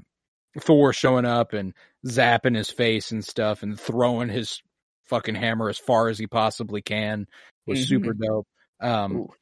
[0.60, 1.73] Thor showing up and
[2.06, 4.61] zapping his face and stuff and throwing his
[5.06, 7.28] fucking hammer as far as he possibly can
[7.65, 7.88] was Mhm.
[7.88, 8.48] super dope.
[8.80, 9.34] Um, Ooh.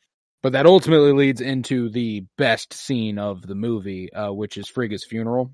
[0.44, 5.03] but that ultimately leads into the best scene of the movie, uh, which is Frigga's
[5.06, 5.52] funeral.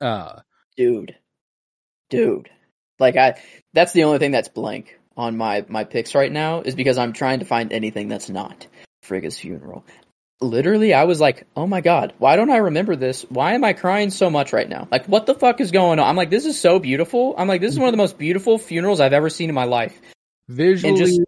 [0.00, 0.40] Uh,
[0.76, 1.16] dude
[2.10, 2.50] dude
[2.98, 3.40] like i
[3.72, 7.12] that's the only thing that's blank on my my picks right now is because i'm
[7.12, 8.66] trying to find anything that's not
[9.02, 9.84] frigga's funeral
[10.40, 13.22] literally i was like oh my god why don't i remember this?
[13.28, 14.88] Why am i crying so much right now?
[14.90, 16.06] Like what the fuck is going on?
[16.06, 17.34] I'm like this is so beautiful.
[17.38, 19.64] I'm like this is one of the most beautiful funerals i've ever seen in my
[19.64, 19.98] life.
[20.48, 21.20] Visually just-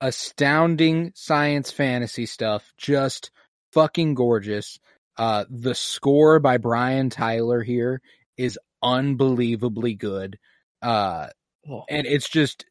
[0.00, 3.30] astounding science fantasy stuff just
[3.72, 4.78] fucking gorgeous.
[5.16, 8.00] Uh the score by brian tyler here
[8.36, 10.38] is unbelievably good.
[10.82, 11.28] Uh
[11.70, 12.64] Oh, and it's just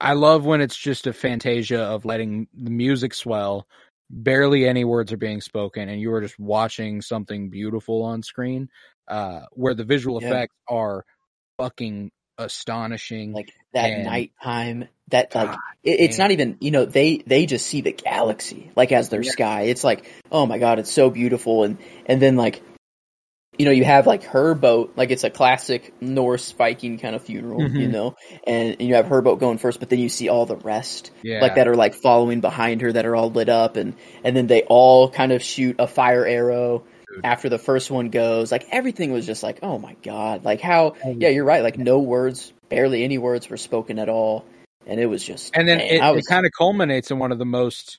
[0.00, 3.68] i love when it's just a fantasia of letting the music swell
[4.10, 8.68] barely any words are being spoken and you are just watching something beautiful on screen
[9.08, 10.28] uh where the visual Yeah.
[10.28, 11.04] effects are
[11.58, 16.24] fucking astonishing like that and- nighttime that like God it, it's damn.
[16.24, 19.30] not even you know they they just see the galaxy like as their Yeah.
[19.32, 22.62] sky it's like oh my god it's so beautiful and and then like
[23.58, 27.22] you know you have like her boat like it's a classic norse viking kind of
[27.22, 27.90] funeral you Mhm.
[27.90, 28.14] know
[28.44, 31.10] and, and you have her boat going first but then you see all the rest
[31.22, 33.94] yeah like that are like following behind her that are all lit up and
[34.24, 37.24] and then they all kind of shoot a fire arrow Dude.
[37.24, 40.94] after the first one goes like everything was just like oh my god like how
[41.04, 44.44] Oh, yeah you're right like no words barely any words were spoken at all
[44.86, 47.38] and it was just and then man, it, it kind of culminates in one of
[47.38, 47.98] the most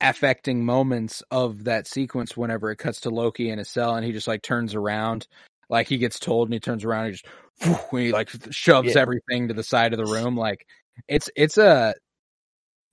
[0.00, 4.12] affecting moments of that sequence whenever it cuts to Loki in his cell and he
[4.12, 5.26] just like turns around.
[5.70, 7.20] Like he gets told and he turns around and he
[7.68, 9.00] just he like shoves Yeah.
[9.00, 10.66] everything to the side of the room like
[11.08, 11.94] it's it's a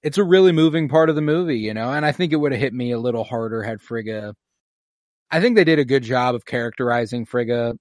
[0.03, 1.91] it's a really moving part of the movie you know?
[1.91, 4.33] And I think it would have hit me a little harder had Frigga
[5.31, 7.75] I think they did a good job of characterizing Frigga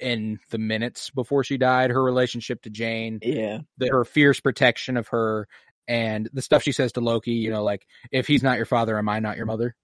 [0.00, 3.58] in the minutes before she died her relationship to Jane yeah.
[3.78, 5.46] the, her fierce protection of her
[5.88, 8.98] and the stuff she says to Loki, you know, like if he's not your father,
[8.98, 9.74] am I not your mother?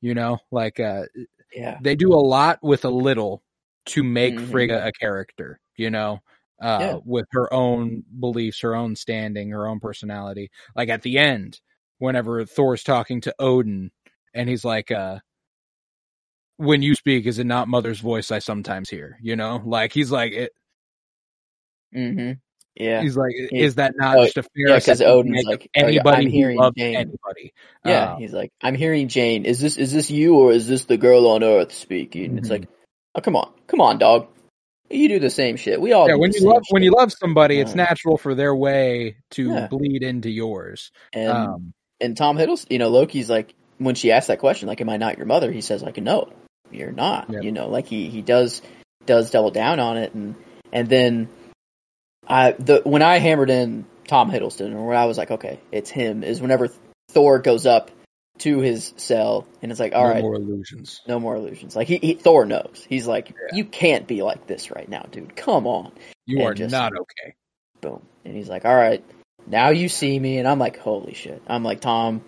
[0.00, 1.04] You know, like uh
[1.54, 3.42] yeah they do a lot with a little
[3.86, 4.50] to make Mhm.
[4.50, 6.20] Frigga a character, you know,
[6.62, 6.98] uh Yeah.
[7.04, 10.50] with her own beliefs, her own standing, her own personality.
[10.76, 11.60] Like at the end,
[11.98, 13.90] whenever Thor's talking to Odin
[14.34, 15.20] and he's like uh
[16.58, 19.18] when you speak, is it not mother's voice I sometimes hear?
[19.22, 20.52] You know, like he's like, it,
[21.94, 22.38] mm-hmm
[22.76, 25.44] yeah he's like, is that not oh, just a fair yeah, 'cause assessment to Odin's
[25.46, 26.94] like, oh, yeah, anybody I'm hearing loves Jane.
[26.96, 27.52] anybody?
[27.84, 30.84] yeah Uh, he's like i'm hearing jane is this is this you or is this
[30.86, 32.52] the girl on earth speaking it's Mhm.
[32.52, 32.68] like
[33.14, 34.28] oh come on come on dog
[34.90, 36.82] you do the same shit we all yeah, do when the you same love when
[36.82, 39.66] you love somebody, it's natural for their way to Yeah.
[39.68, 40.90] bleed into yours.
[41.12, 44.80] and um, and Tom Hiddleston, you know, Loki's like when she asked that question, like,
[44.80, 46.28] "Am I not your mother?" He says, like, "No,
[46.70, 48.62] you're not." You know, like he he does
[49.06, 50.34] does double down on it, and
[50.72, 51.28] and then
[52.28, 55.90] I the when I hammered in Tom Hiddleston, or when I was like, okay, it's
[55.90, 56.68] him, is whenever
[57.10, 57.90] Thor goes up
[58.38, 61.00] to his cell, and it's like, all no right, more illusions.
[61.08, 61.74] no more illusions.
[61.74, 62.84] Like he, he Thor knows.
[62.88, 65.34] He's like, you can't be like this right now, dude.
[65.36, 65.92] Come on
[66.26, 67.34] You and are just- not okay.
[67.80, 68.02] boom.
[68.24, 69.02] And he's like, all right,
[69.46, 70.38] now you see me.
[70.38, 71.40] And I'm like, holy shit.
[71.46, 72.22] I'm like, Tom,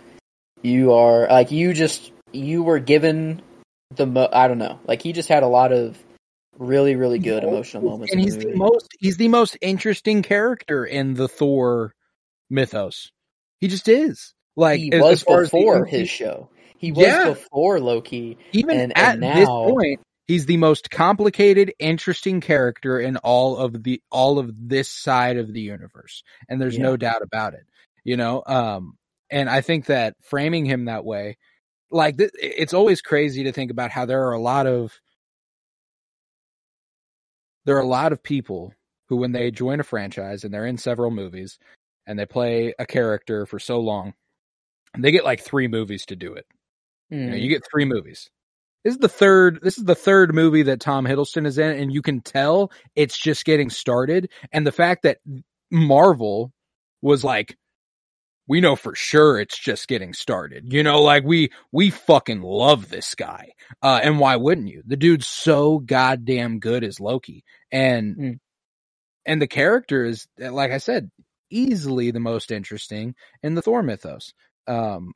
[0.63, 3.43] you are, like, you just, you were given
[3.97, 4.79] the, mo- I don't know.
[4.87, 5.99] Like, he just had a lot of
[6.59, 8.13] really, really good emotional moments.
[8.13, 11.95] and he's the the most he's the most interesting character in the Thor
[12.51, 13.11] mythos.
[13.61, 14.35] He just is.
[14.57, 16.51] Like he as, was as far as the before his show.
[16.77, 17.31] He was Yeah.
[17.31, 18.39] before Loki.
[18.53, 23.83] even and- at and this point, he's the most complicated, interesting character in all of
[23.83, 27.65] the all of this side of the universe, and there's no doubt about it.
[28.05, 28.97] You know, um,
[29.31, 31.37] and I think that framing him that way,
[31.91, 34.99] like th- it's always crazy to think about how there are a lot of
[37.69, 38.73] there are a lot of people
[39.11, 41.59] who, when they join a franchise and they're in several movies
[42.07, 44.15] and they play a character for so long,
[44.97, 46.47] they get like three movies to do it.
[47.11, 47.39] You, know, Hmm.
[47.39, 48.31] you get three movies.
[48.85, 49.59] This is the third.
[49.63, 53.19] This is the third movie that Tom Hiddleston is in, and you can tell it's
[53.19, 54.31] just getting started.
[54.51, 55.19] And the fact that
[55.71, 56.55] Marvel
[57.03, 57.55] was like,
[58.49, 60.73] we know for sure it's just getting started.
[60.73, 63.53] You know, like we we fucking love this guy.
[63.83, 64.83] Uh, and why wouldn't you?
[64.87, 68.39] The dude's so goddamn good as Loki, and Mm.
[69.27, 71.11] and the character is, like I said,
[71.51, 74.35] easily the most interesting in the Thor mythos.
[74.67, 75.13] Um,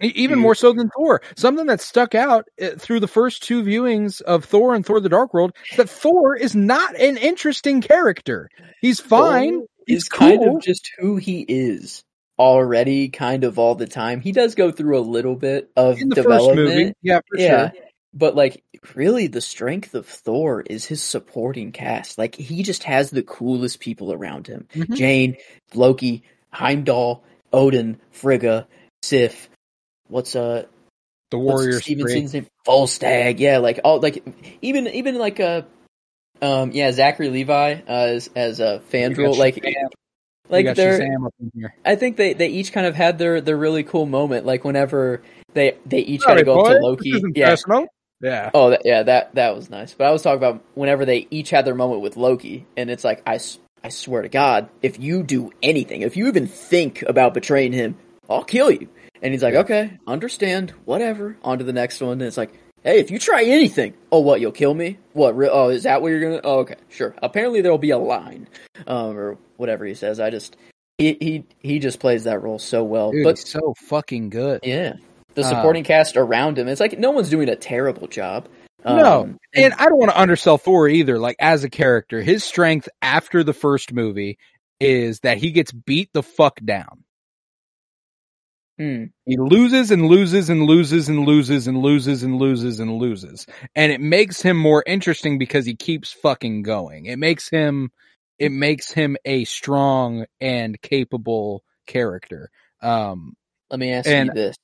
[0.00, 1.22] even more so than Thor.
[1.36, 5.08] Something that stuck out uh, through the first two viewings of Thor and Thor: The
[5.08, 8.48] Dark World that Thor is not an interesting character.
[8.80, 9.60] He's fine.
[9.60, 12.04] Thor He's is kind of just who he is
[12.38, 14.20] already, kind of all the time.
[14.20, 16.92] He does go through a little bit of in the first development, movie.
[17.02, 17.70] Yeah, for yeah.
[17.70, 17.80] sure.
[18.14, 18.62] But like,
[18.94, 22.16] really, the strength of Thor is his supporting cast.
[22.16, 24.96] Like, he just has the coolest people around him: Mhm.
[24.96, 25.36] Jane,
[25.74, 28.66] Loki, Heimdall, Odin, Frigga,
[29.02, 29.50] Sif.
[30.08, 30.66] What's uh
[31.30, 31.72] The three.
[31.80, 32.46] Stevenson's name?
[32.66, 33.38] Volstagg.
[33.38, 34.24] Yeah, like all like
[34.62, 35.62] even even like uh
[36.40, 39.62] um yeah Zachary Levi uh, as as a got Fandral like
[40.50, 41.74] like they're Shazam up in here.
[41.84, 45.22] I think they they each kind of had their their really cool moment like whenever
[45.54, 47.86] they they each Sorry, had to go boy, up to Loki yeah personal.
[48.20, 48.50] Yeah.
[48.52, 51.50] oh that, yeah that that was nice but I was talking about whenever they each
[51.50, 53.38] had their moment with Loki and it's like I,
[53.84, 57.96] I swear to God if you do anything if you even think about betraying him
[58.28, 58.88] I'll kill you
[59.22, 59.60] and he's like Yeah.
[59.60, 62.52] okay understand whatever on to the next one and it's like
[62.84, 64.98] Hey, if you try anything, oh, what, you'll kill me?
[65.12, 67.14] What, re- oh, is that what you're gonna, oh, okay, sure.
[67.22, 68.48] Apparently there'll be a line,
[68.86, 70.20] um, or whatever he says.
[70.20, 70.56] I just,
[70.96, 73.10] he, he, he just plays that role so well.
[73.12, 74.60] Dude, but, he's so fucking good.
[74.62, 74.94] yeah,
[75.34, 78.48] the Uh, supporting cast around him, it's like no one's doing a terrible job.
[78.84, 81.18] No, Um, and I don't want to undersell Thor either.
[81.18, 84.38] Like as a character, his strength after the first movie
[84.78, 87.02] is that he gets beat the fuck down.
[88.78, 93.46] Hmm, He loses and loses and loses and loses and loses and loses and loses.
[93.76, 97.06] And it makes him more interesting because he keeps fucking going.
[97.06, 97.90] It makes him
[98.38, 102.50] it makes him a strong and capable character.
[102.82, 103.34] Um
[103.70, 104.56] let me ask And- you this.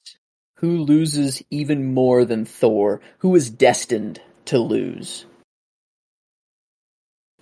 [0.58, 3.00] Who loses even more than Thor?
[3.18, 5.26] Who is destined to lose?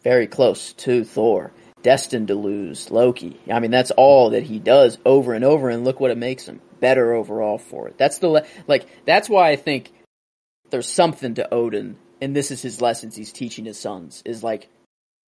[0.03, 1.53] Very close to Thor.
[1.83, 2.91] Destined to lose.
[2.91, 3.41] Loki.
[3.51, 6.47] I mean, that's all that he does over and over, and look what it makes
[6.47, 6.61] him.
[6.81, 7.99] Better overall for it.
[7.99, 9.93] That's the, le- like, that's why I think
[10.71, 14.69] there's something to Odin, and this is his lessons he's teaching his sons, is like,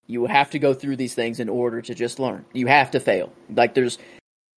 [0.06, 2.44] you have to go through these things in order to just learn.
[2.52, 3.32] You have to fail.
[3.48, 3.98] Like, there's,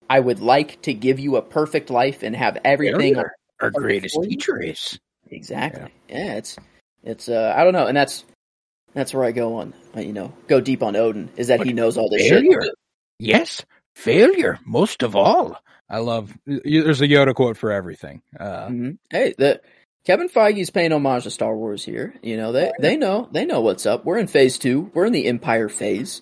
[0.09, 3.15] I would like to give you a perfect life and have everything.
[3.15, 3.31] Failure.
[3.61, 4.99] our greatest teacher is.
[5.29, 5.91] Exactly.
[6.09, 6.35] Yeah.
[6.35, 6.55] it's
[7.03, 8.23] it's uh I don't know, and that's
[8.97, 9.73] that's where I go on.
[9.95, 12.61] uh, You know, go deep on Odin is that he knows all this failure.
[12.61, 12.73] shit.
[13.19, 13.65] Yes,
[13.95, 15.57] failure most of all.
[15.89, 18.21] I love there's a Yoda quote for everything.
[18.39, 18.97] Uh Mhm.
[19.09, 19.61] Hey, the
[20.05, 22.13] Kevin Feige's paying homage to Star Wars here.
[22.21, 24.05] You know, they they know they know what's up.
[24.05, 24.91] We're in phase two.
[24.93, 26.21] We're in the Empire phase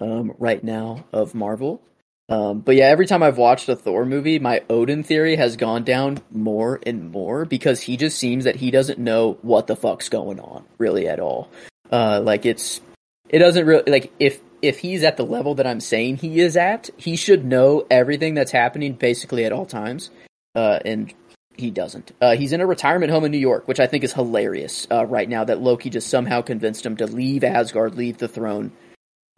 [0.00, 1.80] um, right now of Marvel.
[2.28, 5.84] Um, but yeah, every time I've watched a Thor movie, my Odin theory has gone
[5.84, 10.08] down more and more because he just seems that he doesn't know what the fuck's
[10.08, 11.48] going on really at all.
[11.90, 12.80] Uh, like it's,
[13.28, 16.56] it doesn't really, like if, if he's at the level that I'm saying he is
[16.56, 20.10] at, he should know everything that's happening basically at all times.
[20.54, 21.12] Uh, and
[21.56, 22.12] he doesn't.
[22.20, 25.06] Uh, he's in a retirement home in New York, which I think is hilarious, uh,
[25.06, 28.72] right now that Loki just somehow convinced him to leave Asgard, leave the throne,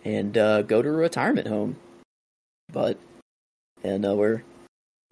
[0.04, 1.76] and, uh, go to a retirement home
[2.72, 2.98] but
[3.82, 4.42] and uh, we're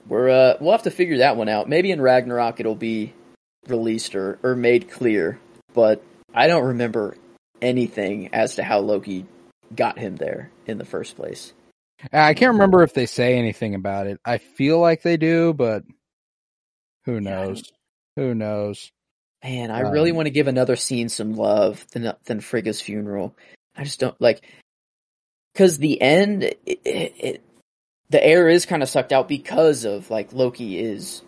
[0.06, 1.68] we're uh, we'll have to figure that one out.
[1.68, 3.14] Maybe in Ragnarok it'll be
[3.66, 5.38] released or or made clear,
[5.74, 6.02] but
[6.34, 7.16] I don't remember
[7.62, 9.26] anything as to how Loki
[9.74, 11.52] got him there in the first place.
[12.12, 14.20] I can't remember if they say anything about it.
[14.24, 15.84] I feel like they do, but
[17.06, 17.72] who Yeah, knows?
[18.16, 18.90] Who knows?
[19.44, 23.36] Man, I really Um, want to give another scene some love than than Frigga's funeral.
[23.76, 24.42] I just don't like
[25.52, 27.44] because the end, it, it, it,
[28.10, 31.22] the air is kind of sucked out because of like Loki is.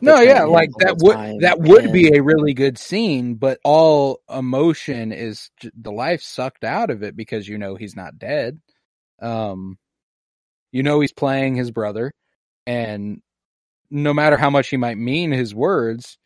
[0.00, 3.58] No, yeah, like that would time, that would and- be a really good scene, but
[3.64, 8.18] all emotion is j- the life sucked out of it because you know he's not
[8.18, 8.60] dead.
[9.22, 9.78] Um,
[10.72, 12.12] you know he's playing his brother,
[12.66, 13.22] and
[13.90, 16.18] no matter how much he might mean his words,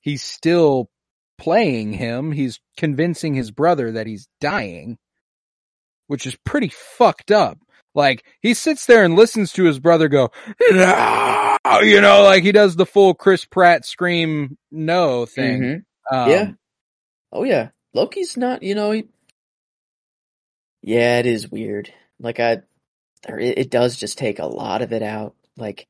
[0.00, 0.90] he's still
[1.38, 2.30] playing him.
[2.32, 4.98] He's convincing his brother that he's dying,
[6.08, 7.58] which is pretty fucked up.
[7.94, 10.30] Like he sits there and listens to his brother go,
[11.64, 15.60] "No," you know, like he does the full Chris Pratt scream no thing.
[15.60, 15.84] Mhm.
[16.10, 16.50] Um, Yeah.
[17.32, 17.70] Oh yeah.
[17.94, 19.08] Loki's not, you know, he
[20.82, 21.92] Yeah, it is weird.
[22.20, 22.62] Like I,
[23.28, 25.34] it does just take a lot of it out.
[25.56, 25.86] Like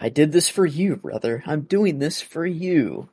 [0.00, 1.42] I did this for you, brother.
[1.46, 3.08] I'm doing this for you.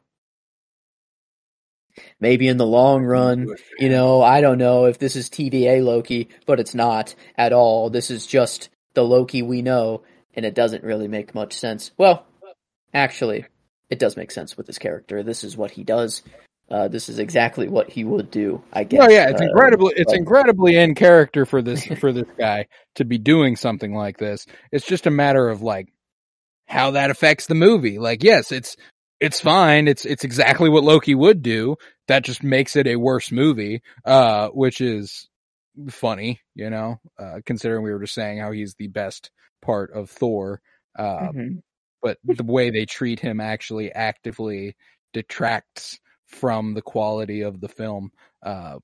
[2.20, 6.30] Maybe in the long run, you know, I don't know if this is TVA Loki,
[6.46, 7.90] but it's not at all.
[7.90, 10.02] This is just the Loki we know,
[10.40, 11.92] and it doesn't really make much sense.
[11.98, 12.26] Well,
[12.94, 13.46] actually,
[13.90, 15.22] it does make sense with this character.
[15.22, 16.24] This is what he does.
[16.72, 18.64] Uh, this is exactly what he would do.
[18.72, 19.02] I guess.
[19.04, 22.68] Oh yeah, it's Uh, incredibly it's but- incredibly in character for this for this guy
[22.96, 24.46] to be doing something like this.
[24.72, 25.92] It's just a matter of like
[26.68, 28.00] how that affects the movie.
[28.00, 28.78] Like yes, it's
[29.20, 29.90] it's fine.
[29.90, 31.76] It's it's exactly what Loki would do.
[32.08, 35.28] That just makes it a worse movie, uh, which is
[35.90, 39.32] funny, you know, uh, considering we were just saying how he's the best
[39.62, 40.62] part of Thor.
[40.98, 41.62] Uh, Mhm.
[42.02, 44.76] but the way they treat him actually actively
[45.14, 48.12] detracts from the quality of the film,
[48.44, 48.80] uh,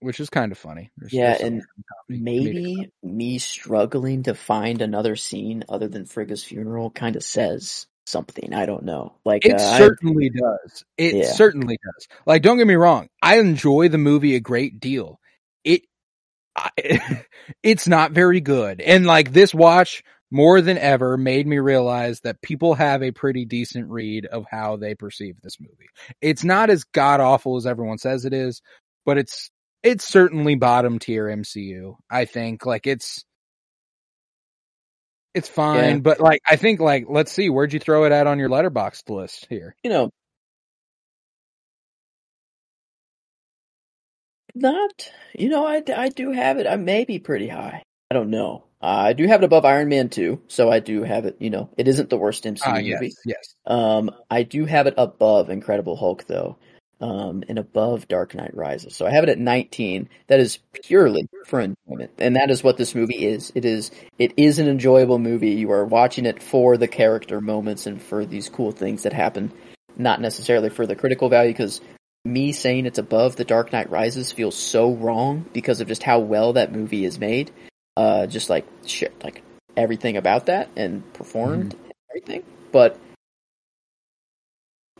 [0.00, 0.90] which is kind of funny.
[0.96, 1.62] There's- Yeah, there's and
[2.08, 8.52] maybe me struggling to find another scene other than Frigga's funeral kind of says something.
[8.52, 9.14] I don't know.
[9.24, 10.84] Like It uh, I- certainly does.
[10.96, 11.32] It Yeah.
[11.32, 12.08] certainly does.
[12.26, 13.08] Like, don't get me wrong.
[13.22, 15.20] I enjoy the movie a great deal.
[16.56, 17.24] I,
[17.62, 18.80] it's not very good.
[18.80, 23.44] And like this watch more than ever made me realize that people have a pretty
[23.44, 25.90] decent read of how they perceive this movie.
[26.20, 28.62] It's not as god awful as everyone says it is,
[29.04, 29.50] but it's,
[29.82, 31.96] it's certainly bottom tier MCU.
[32.10, 33.24] I think like it's,
[35.34, 35.98] it's fine, Yeah.
[35.98, 39.08] but like I think like let's see, where'd you throw it at on your Letterboxd
[39.10, 39.74] list here?
[39.82, 40.10] you know,
[44.54, 46.66] not, you know, I, I do have it.
[46.66, 47.82] I may be pretty high.
[48.10, 48.64] I don't know.
[48.82, 51.50] Uh, I do have it above Iron Man 2, so I do have it, you
[51.50, 52.86] know, it isn't the worst MCU Ah, movie.
[52.86, 53.54] yes, yes.
[53.64, 56.56] Um, I do have it above Incredible Hulk though,
[57.00, 58.96] um, and above Dark Knight Rises.
[58.96, 60.08] So I have it at 19.
[60.26, 63.52] That is purely for enjoyment, and that is what this movie is.
[63.54, 65.50] It is it is an enjoyable movie.
[65.50, 69.52] You are watching it for the character moments and for these cool things that happen,
[69.96, 71.52] not necessarily for the critical value.
[71.52, 71.80] Because
[72.24, 76.20] me saying it's above The Dark Knight Rises feels so wrong because of just how
[76.20, 77.50] well that movie is made.
[77.96, 79.42] Uh, just like shit, like
[79.76, 82.98] everything about that and performed and everything, but.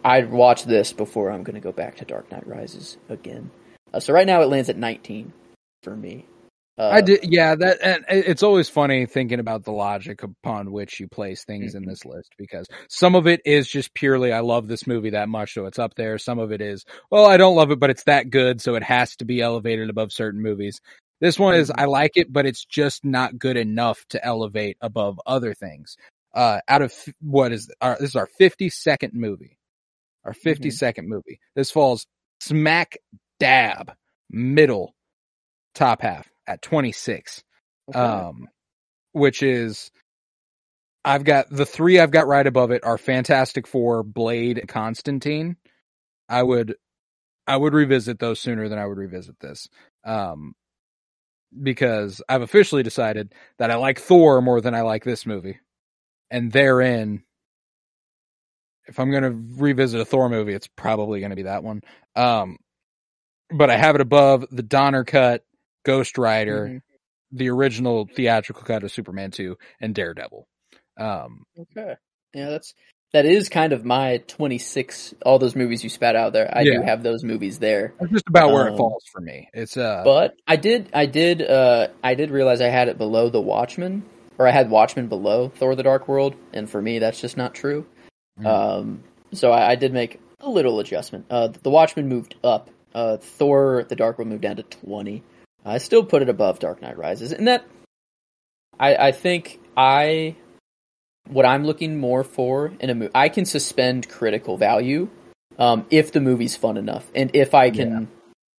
[0.04, 3.52] I'd watch this before I'm going to go back to Dark Knight Rises again.
[3.94, 5.32] Uh, so right now it lands at 19
[5.84, 6.26] for me.
[6.82, 7.54] Uh, I did, yeah.
[7.54, 11.84] That and it's always funny thinking about the logic upon which you place things in
[11.84, 11.88] Mhm.
[11.88, 15.54] this list because some of it is just purely I love this movie that much,
[15.54, 16.18] so it's up there.
[16.18, 18.82] Some of it is well, I don't love it, but it's that good, so it
[18.82, 20.80] has to be elevated above certain movies.
[21.20, 21.74] This one is Mhm.
[21.78, 25.96] I like it, but it's just not good enough to elevate above other things.
[26.34, 29.58] Uh, out of what is our, this is our 52nd movie,
[30.24, 31.38] our 52nd movie.
[31.54, 32.06] This falls
[32.40, 32.96] smack
[33.38, 33.94] dab
[34.30, 34.94] middle
[35.74, 37.42] top half at 26
[37.90, 37.98] okay.
[37.98, 38.48] um
[39.12, 39.90] which is
[41.04, 45.56] I've got the three I've got right above it are Fantastic Four, Blade, and Constantine.
[46.28, 46.76] I would
[47.46, 49.68] I would revisit those sooner than I would revisit this.
[50.04, 50.54] Um
[51.62, 55.58] because I've officially decided that I like Thor more than I like this movie.
[56.30, 57.24] And therein
[58.86, 61.82] if I'm going to revisit a Thor movie, it's probably going to be that one.
[62.16, 62.58] Um
[63.50, 65.44] but I have it above the Donner cut,
[65.84, 66.80] Ghost Rider, Mhm.
[67.32, 70.46] the original theatrical cut of Superman 2 and Daredevil.
[70.98, 71.96] Um, Okay.
[72.34, 72.74] Yeah, that's
[73.12, 76.50] that is kind of my 26 all those movies you spat out there.
[76.50, 77.92] I do have those movies there.
[78.00, 79.48] that's just about where it Um, falls for me.
[79.52, 83.28] It's uh, But I did I did uh I did realize I had it below
[83.28, 84.02] The Watchmen
[84.38, 87.54] or I had Watchmen below Thor the Dark World and for me that's just not
[87.54, 87.84] true.
[88.40, 88.46] Mm.
[88.46, 91.26] Um so I, I did make a little adjustment.
[91.28, 92.70] Uh The Watchmen moved up.
[92.94, 95.22] Uh Thor the Dark World moved down to 20.
[95.64, 97.32] I still put it above Dark Knight Rises.
[97.32, 97.64] And that
[98.78, 100.36] I I think I
[101.28, 105.08] what I'm looking more for in a movie I can suspend critical value
[105.58, 108.08] um if the movie's fun enough and if I can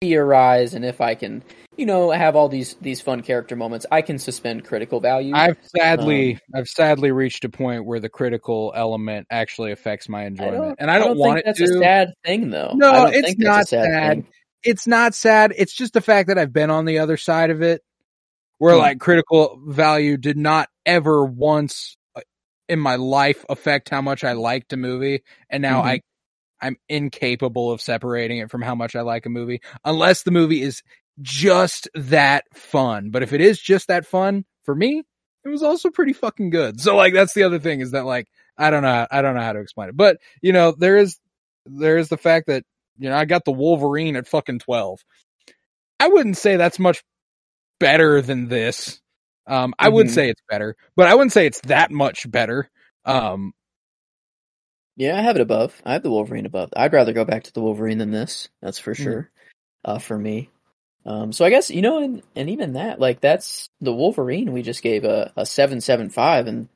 [0.01, 1.43] theorize and if I can
[1.77, 5.33] you know have all these these fun character moments I can suspend critical value.
[5.35, 10.23] I've sadly, um, I've sadly reached a point where the critical element actually affects my
[10.23, 11.77] I enjoyment, don't, and I don't, want think it that's to.
[11.77, 12.73] a sad thing though.
[12.75, 14.25] No, I don't it's not sad, sad.
[14.63, 15.53] It's not sad.
[15.57, 17.81] It's just the fact that I've been on the other side of it,
[18.57, 22.21] where like critical value did not ever once uh,
[22.69, 25.85] in my life affect how much I liked a movie, and now Mhm.
[25.85, 26.01] I.
[26.61, 30.61] I'm incapable of separating it from how much I like a movie unless the movie
[30.61, 30.81] is
[31.21, 33.09] just that fun.
[33.09, 35.03] But if it is just that fun, for me,
[35.43, 36.79] it was also pretty fucking good.
[36.79, 39.41] So like that's the other thing is that like I don't know I don't know
[39.41, 39.97] how to explain it.
[39.97, 41.19] But you know, there is
[41.65, 42.63] there is the fact that
[42.97, 44.99] you know I got the Wolverine at fucking 12.
[45.99, 47.03] I wouldn't say that's much
[47.79, 48.99] better than this.
[49.47, 50.11] Um, I would Mhm.
[50.13, 52.69] say it's better, but I wouldn't say it's that much better.
[53.05, 53.53] Um,
[54.95, 55.81] Yeah, I have it above.
[55.85, 56.69] I have the Wolverine above.
[56.75, 58.49] I'd rather go back to the Wolverine than this.
[58.61, 59.03] That's for Mhm.
[59.03, 59.31] sure.
[59.83, 60.49] Uh, for me.
[61.05, 64.53] Um, so I guess you know, and, and even that, like that's the Wolverine.
[64.53, 66.69] We just gave a a seven seven five, and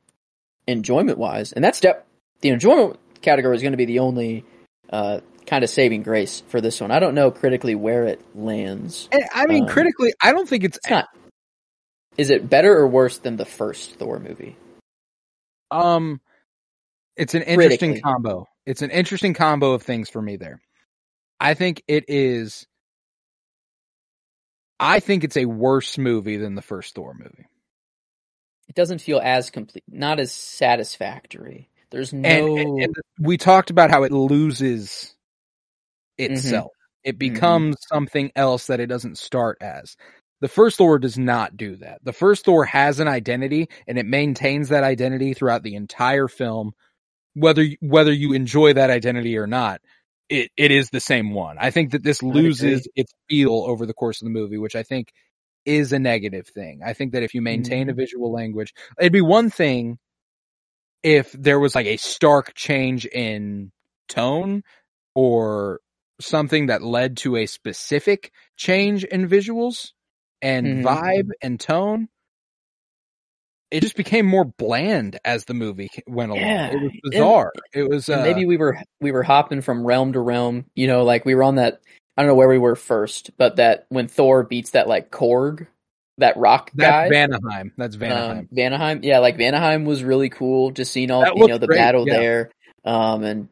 [0.67, 2.01] enjoyment wise, and that's de-
[2.41, 4.43] the enjoyment category is going to be the only
[4.89, 6.91] uh, kind of saving grace for this one.
[6.91, 9.09] I don't know critically where it lands.
[9.11, 11.07] and I mean, Um, critically, I don't think it's, It's not.
[12.17, 14.55] Is it better or worse than the first Thor movie?
[15.71, 16.21] um,
[17.15, 18.01] it's an interesting Critically.
[18.01, 18.47] combo.
[18.65, 20.61] It's an interesting combo of things for me there.
[21.39, 22.65] I think it is.
[24.79, 27.47] I think it's a worse movie than the first Thor movie.
[28.67, 31.69] It doesn't feel as complete, not as satisfactory.
[31.89, 32.27] There's no.
[32.29, 35.15] and, and- and we talked about how it loses
[36.17, 36.71] itself.
[37.03, 39.95] It becomes something else that it doesn't start as.
[40.41, 41.99] The first Thor does not do that.
[42.03, 46.73] The first Thor has an identity and it maintains that identity throughout the entire film.
[47.33, 49.81] Whether whether you enjoy that identity or not,
[50.29, 51.57] it, it is the same one.
[51.59, 54.83] I think that this loses its feel over the course of the movie, which I
[54.83, 55.11] think
[55.65, 56.81] is a negative thing.
[56.83, 59.97] I think that if you maintain a visual language, it'd be one thing
[61.03, 63.71] if there was like a stark change in
[64.07, 64.63] tone
[65.13, 65.79] or
[66.19, 69.91] something that led to a specific change in visuals
[70.41, 70.83] and Mhm.
[70.83, 72.09] vibe and tone.
[73.69, 76.41] It just became more bland as the movie went along.
[76.43, 77.53] Yeah, It was and- bizarre.
[77.73, 80.65] it was uh, maybe we were we were hopping from realm to realm.
[80.75, 81.81] You know, like we were on that.
[82.15, 85.67] I don't know where we were first, but that when Thor beats that like Korg,
[86.17, 87.71] that rock that's guy, Vanaheim.
[87.77, 88.39] That's Vanaheim.
[88.39, 90.71] Um, Vanaheim, yeah, like Vanaheim was really cool.
[90.71, 92.17] Just seeing all That you know the great, battle yeah.
[92.17, 92.51] there,
[92.85, 93.49] um, and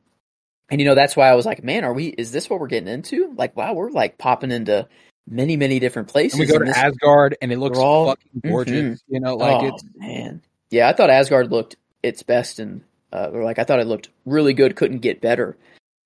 [0.70, 2.08] and you know that's why I was like, man, are we?
[2.08, 3.34] Is this what we're getting into?
[3.36, 4.88] Like, wow, we're like popping into
[5.28, 6.40] many many different places.
[6.40, 9.02] and we go to this- Asgard and it looks all- fucking gorgeous.
[9.08, 12.82] You know, like oh it's man, yeah, I thought Asgard looked its best, and
[13.12, 14.76] uh, or like I thought it looked really good.
[14.76, 15.58] Couldn't get better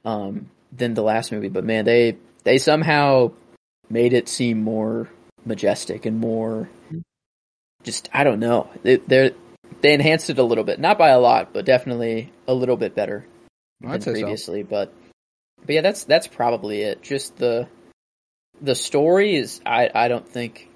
[0.06, 3.32] um, than the last movie, but man, they they somehow
[3.90, 5.10] made it seem more
[5.46, 6.70] majestic and more
[7.84, 8.70] just I don't know.
[8.84, 12.78] They they enhanced it a little bit, not by a lot, but definitely a little
[12.78, 13.26] bit better
[13.84, 14.22] I'd than say so.
[14.22, 14.64] previously.
[14.64, 14.94] But
[15.66, 17.02] but yeah, that's that's probably it.
[17.02, 17.68] Just the
[18.62, 20.70] the story is I I don't think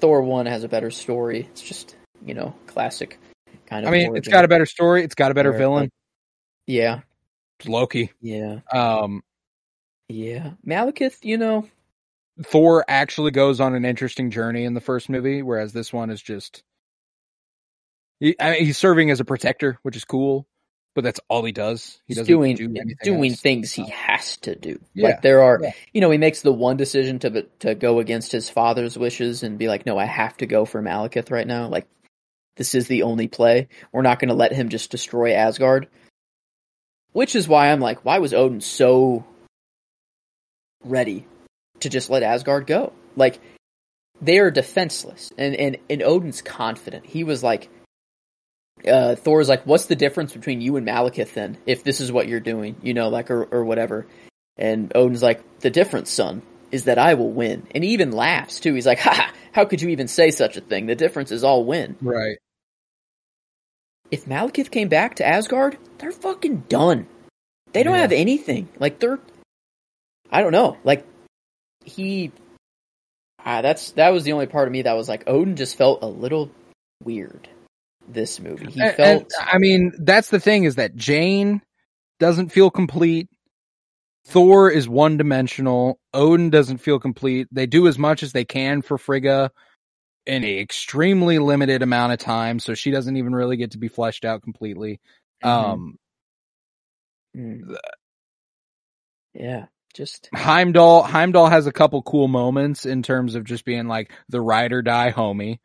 [0.00, 1.48] Thor one has a better story.
[1.50, 3.18] It's just you know classic
[3.66, 3.92] kind of.
[3.92, 5.04] I mean, it's got a better story.
[5.04, 5.80] It's got a better Where, villain.
[5.84, 5.90] like,
[6.66, 7.00] yeah,
[7.58, 8.12] It's Loki.
[8.20, 9.22] yeah, Um,
[10.08, 10.52] yeah.
[10.66, 11.68] Malekith, you know,
[12.44, 16.22] Thor actually goes on an interesting journey in the first movie, whereas this one is
[16.22, 16.62] just
[18.20, 20.46] he, I mean, he's serving as a protector, which is cool,
[20.94, 22.00] but that's all he does.
[22.06, 23.40] He he's doesn't doing do anything doing else.
[23.40, 24.78] things he has to do.
[24.94, 25.72] Yeah, Like there are, yeah.
[25.92, 29.58] you know, he makes the one decision to to go against his father's wishes and
[29.58, 31.68] be like, no, I have to go for Malekith right now.
[31.68, 31.86] Like
[32.56, 33.68] this is the only play.
[33.92, 35.88] We're not going to let him just destroy Asgard.
[37.12, 39.24] Which is why I'm like, why was Odin so
[40.84, 41.26] ready
[41.80, 42.92] to just let Asgard go?
[43.16, 43.38] Like
[44.20, 47.04] they are defenseless, and and and Odin's confident.
[47.04, 47.68] He was like,
[48.86, 51.58] uh, Thor's like, what's the difference between you and Malekith then?
[51.66, 54.06] If this is what you're doing, you know, like or or whatever.
[54.56, 57.66] And Odin's like, the difference, son, is that I will win.
[57.74, 58.74] And he even laughs too.
[58.74, 60.86] He's like, ha, how could you even say such a thing?
[60.86, 61.96] The difference is I'll win.
[62.00, 62.36] right.
[64.10, 67.06] If Malekith came back to Asgard, they're fucking done.
[67.72, 68.02] They don't Yeah.
[68.02, 68.68] have anything.
[68.78, 69.18] Like they're,
[70.30, 70.76] I don't know.
[70.84, 71.06] Like
[71.86, 72.30] he,
[73.44, 76.02] ah, that's that was the only part of me that was like Odin just felt
[76.02, 76.50] a little
[77.02, 77.48] weird.
[78.08, 78.98] This movie, he felt.
[79.00, 81.62] and, I mean, that's the thing is that Jane
[82.18, 83.28] doesn't feel complete.
[84.26, 85.98] Thor is one dimensional.
[86.14, 87.48] Odin doesn't feel complete.
[87.50, 89.50] They do as much as they can for Frigga
[90.26, 93.88] in an extremely limited amount of time, so she doesn't even really get to be
[93.88, 95.00] fleshed out completely.
[95.44, 95.48] Mhm.
[95.48, 95.98] Um,
[97.36, 97.76] Mm.
[99.32, 104.12] yeah, just Heimdall Heimdall has a couple cool moments in terms of just being like
[104.28, 105.58] the ride or die homie.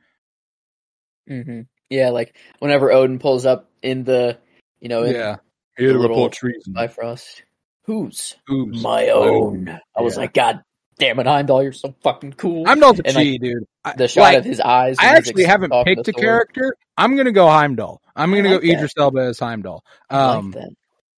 [1.27, 4.37] hmm yeah, like whenever Odin pulls up in the,
[4.79, 5.37] you know, in yeah.
[5.77, 6.73] Here to report treason.
[6.73, 7.43] Bifrost,
[7.83, 9.69] who's Who's my own?
[9.95, 10.21] I was Yeah.
[10.21, 10.63] like, God
[10.97, 12.65] damn it, Heimdall, you're so fucking cool.
[12.65, 13.63] Heimdall's a And, like, G, dude.
[13.85, 14.97] I- the shot like, of his eyes.
[14.99, 16.75] I actually haven't picked a character.
[16.97, 18.01] I'm gonna go Heimdall.
[18.15, 18.73] I'm gonna like go that.
[18.73, 19.83] Idris Elba as Heimdall.
[20.09, 20.69] Um, like that.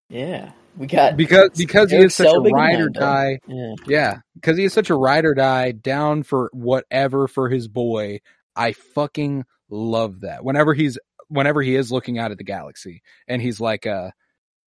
[0.10, 3.40] Yeah, we got because because he is such a Selvig and ride or die.
[3.48, 7.68] Yeah, Yeah, because he is such a ride or die down for whatever for his
[7.70, 8.20] boy.
[8.56, 10.44] I fucking love that.
[10.44, 10.98] Whenever he's
[11.28, 14.12] whenever he is looking out at the galaxy and he's like, uh,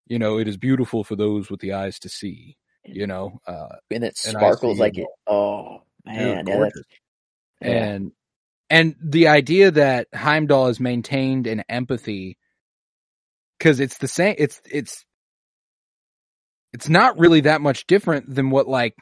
[0.08, 2.58] you know, it is beautiful for those with the eyes to see.
[2.84, 5.08] You know, uh, and it sparkles see like it.
[5.28, 6.70] Oh man, yeah.
[7.62, 7.68] Yeah.
[7.70, 8.12] and
[8.70, 12.38] and the idea that Heimdall has maintained an empathy
[13.60, 15.06] because it's the same it's it's
[16.74, 18.96] it's not really that much different than what like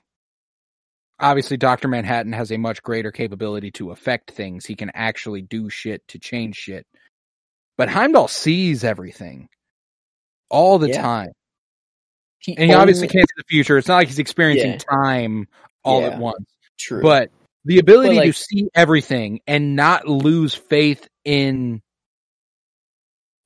[1.19, 1.87] obviously Dr.
[1.87, 4.65] Manhattan has a much greater capability to affect things.
[4.65, 6.85] He can actually do shit to change shit.
[7.77, 9.47] But Heimdall sees everything
[10.49, 11.01] all the Yeah.
[11.01, 11.31] time.
[12.39, 13.77] He And he obviously can't see the future.
[13.77, 14.77] It's not like he's experiencing Yeah.
[14.77, 15.47] time
[15.83, 16.07] all Yeah.
[16.09, 16.45] at once.
[16.77, 17.01] True.
[17.01, 17.31] But
[17.65, 21.81] the ability But, to see everything and not lose faith in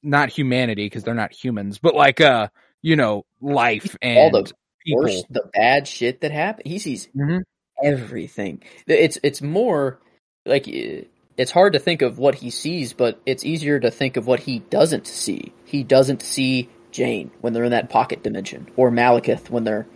[0.04, 2.50] not humanity because they're not humans, but like uh,
[2.82, 4.52] you know, life and all the
[4.86, 5.04] people.
[5.04, 6.68] worst, the bad shit that happened.
[6.68, 7.44] He sees Mhm.
[7.84, 8.62] Everything.
[8.88, 10.00] It's it's more
[10.46, 14.26] like it's hard to think of what he sees, but it's easier to think of
[14.28, 15.52] what he doesn't see.
[15.66, 19.88] He doesn't see Jane when they're in that pocket dimension, or Malekith when they're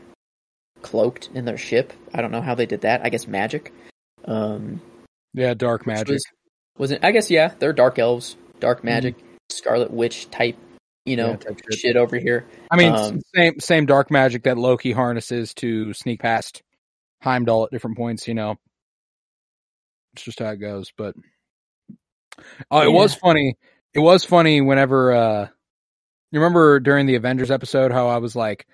[0.82, 1.94] cloaked in their ship.
[2.14, 3.02] I don't know how they did that.
[3.04, 3.74] I guess magic.
[4.26, 4.82] Um,
[5.34, 6.10] Yeah, dark magic.
[6.10, 6.24] was,
[6.78, 7.00] was it?
[7.04, 8.88] I guess yeah, they're dark elves, dark Mm-hmm.
[8.88, 9.16] magic,
[9.50, 10.58] Scarlet Witch type.
[11.06, 12.46] You know, Yeah, shit over here.
[12.70, 16.62] I mean, um, same same dark magic that Loki harnesses to sneak past
[17.22, 18.28] Heimdall at different points.
[18.28, 18.56] You know,
[20.14, 20.92] it's just how it goes.
[20.96, 21.16] But
[22.72, 23.58] oh, it was funny.
[23.94, 25.48] It was funny whenever uh
[26.32, 28.68] you remember during the Avengers episode how I was like,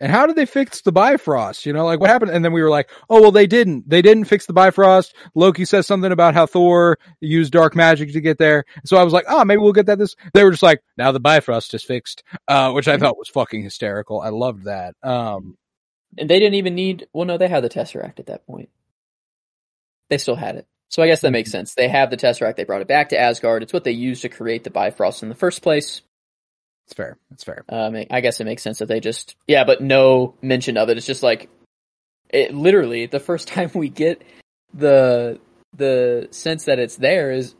[0.00, 1.64] and how did they fix the Bifrost?
[1.64, 2.32] You know, like what happened?
[2.32, 3.88] And then we were like, oh well, they didn't.
[3.88, 5.14] They didn't fix the Bifrost.
[5.34, 8.64] Loki says something about how Thor used dark magic to get there.
[8.84, 9.98] So I was like, oh, maybe we'll get that.
[9.98, 13.28] This they were just like, now the Bifrost is fixed, uh, which I thought was
[13.28, 14.20] fucking hysterical.
[14.20, 14.94] I loved that.
[15.02, 15.56] Um,
[16.18, 17.06] And they didn't even need.
[17.12, 18.68] Well, no, they had the Tesseract at that point.
[20.10, 21.74] They still had it, so I guess that makes sense.
[21.74, 22.56] They have the Tesseract.
[22.56, 23.62] They brought it back to Asgard.
[23.62, 26.02] It's what they used to create the Bifrost in the first place.
[26.86, 27.16] it's fair.
[27.32, 27.64] It's fair.
[27.68, 30.98] Um, I guess it makes sense that they just yeah, but no mention of it.
[30.98, 31.48] It's just like
[32.28, 34.22] it literally the first time we get
[34.74, 35.40] the
[35.76, 37.54] the sense that it's there is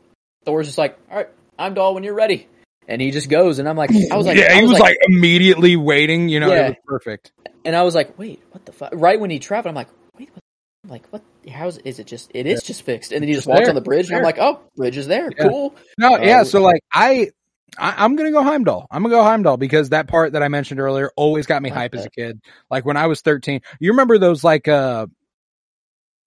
[0.45, 2.47] Thor's just like, all right, Heimdall when you're ready,
[2.87, 4.97] and he just goes, and I'm like, I was like, yeah, I he was like,
[5.07, 6.29] immediately waiting.
[6.29, 6.67] You know, Yeah.
[6.67, 7.31] it was perfect.
[7.65, 8.91] And I was like, wait, what the fuck?
[8.93, 10.39] Right when he traveled, I'm like, wait, what?
[10.83, 11.23] I'm like, what?
[11.51, 12.31] How's is it just?
[12.33, 13.69] It is just fixed, and then he Just walks there.
[13.69, 15.49] on the bridge, and I'm like, oh, bridge is there, Yeah.
[15.49, 15.75] cool.
[15.97, 16.41] No, yeah.
[16.41, 17.31] Uh, So like, I,
[17.77, 18.87] I, I'm gonna go Heimdall.
[18.91, 21.77] I'm gonna go Heimdall because that part that I mentioned earlier always got me Like
[21.79, 22.39] hype as a kid.
[22.69, 23.61] Like when I was 13.
[23.79, 25.07] You remember those like, uh,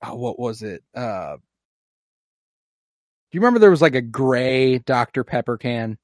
[0.02, 0.82] oh, what was it?
[0.94, 1.36] Uh,
[3.31, 5.98] do you remember there was like a gray Dr Pepper can?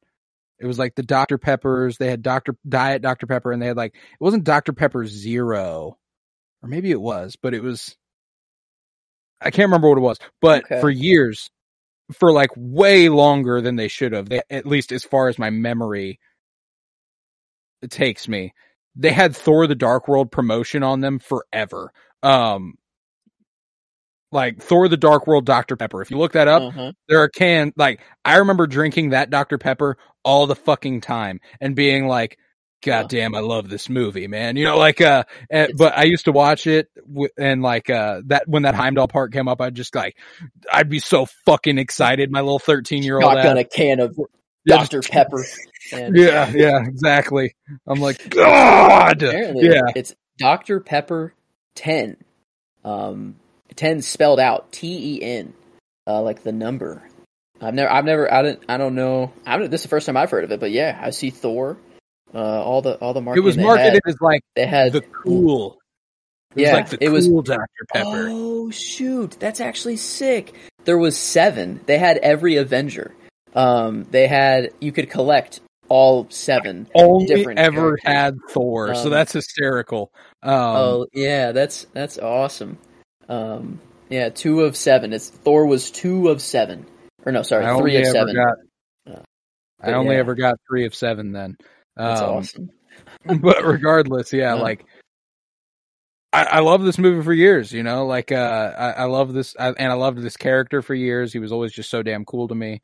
[0.65, 1.99] It was like the Dr Peppers.
[1.99, 5.99] They had Dr Diet Dr Pepper, and they had like it wasn't Dr Pepper Zero,
[6.63, 7.95] or maybe it was, but it was.
[9.43, 10.81] I can't remember what it was, but Okay.
[10.81, 11.51] for years,
[12.15, 14.31] for like way longer than they should have.
[14.31, 16.19] They, at least as far as my memory
[17.91, 18.55] takes me.
[18.97, 21.93] They had Thor the Dark World promotion on them forever.
[22.23, 22.77] Um
[24.35, 25.77] like Thor the Dark World Dr.
[25.77, 26.03] Pepper.
[26.03, 26.93] If you look that up, Uh-huh.
[27.09, 29.57] there are can like I remember drinking that Dr.
[29.57, 32.37] Pepper all the fucking time and being like
[32.85, 33.07] God Huh.
[33.09, 34.57] damn, I love this movie, man.
[34.57, 38.21] You know, like, uh, and, but I used to watch it w- and like, uh,
[38.27, 40.19] that, when that Heimdall part came up, I'd just like,
[40.71, 42.31] I'd be so fucking excited.
[42.31, 43.33] My little 13 year old.
[43.33, 44.19] Shotgun a can of
[44.67, 45.45] Yeah, Dr Pepper.
[45.95, 47.55] And Yeah, yeah, exactly.
[47.87, 49.23] I'm like, God.
[49.23, 49.81] Apparently, Yeah.
[49.97, 50.81] it's Dr.
[50.81, 51.33] Pepper
[51.77, 52.19] 10.
[52.85, 53.37] Um,
[53.77, 55.53] 10 spelled out T E N,
[56.07, 57.03] uh, like the number.
[57.61, 59.33] I've never, I've never, I don't, I don't know.
[59.47, 61.31] I don't, this is the first time I've heard of it, but yeah, I see
[61.31, 61.77] Thor.
[62.35, 65.79] Uh, all the, all the It was marketed had, as like they had the cool.
[66.57, 67.61] It was Yeah, like the it was- cool Dr.
[67.93, 68.29] Pepper.
[68.31, 70.53] Oh shoot, that's actually sick.
[70.85, 71.81] There was seven.
[71.87, 73.15] They had every Avenger.
[73.55, 76.89] Um, they had you could collect all seven.
[76.95, 78.03] Only different ever characters.
[78.05, 80.11] had Thor, so Um, that's hysterical.
[80.43, 82.79] Um, oh yeah, that's that's awesome.
[83.29, 85.13] Um, yeah, two of seven.
[85.13, 86.87] It's Thor was two of seven,
[87.25, 88.35] or no, sorry, I three of seven.
[88.37, 89.15] got.
[89.15, 89.23] Uh,
[89.81, 90.21] I only yeah.
[90.21, 91.57] ever got three of seven then.
[91.97, 92.71] That's Um, awesome.
[93.41, 94.61] but regardless, yeah, Yeah.
[94.63, 94.85] like
[96.33, 97.73] I, I love this movie for years.
[97.73, 100.95] You know, like uh, I, I love this, I, and I loved this character for
[100.95, 101.33] years.
[101.33, 102.81] He was always just so damn cool to me.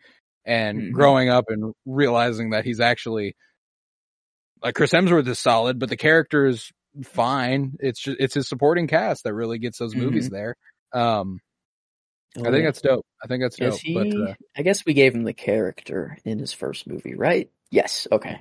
[0.46, 0.92] And Mhm.
[0.92, 3.34] growing up and realizing that he's actually
[4.62, 6.70] like Chris Hemsworth is solid, but the character is
[7.04, 7.76] fine.
[7.80, 10.56] It's just it's his supporting cast that really gets those movies there.
[10.92, 11.40] Um,
[12.36, 13.04] I think that's dope.
[13.22, 13.78] I think that's dope.
[13.80, 13.94] He?
[13.94, 17.50] But uh, I guess we gave him the character in his first movie, right?
[17.70, 18.06] Yes.
[18.10, 18.40] Okay.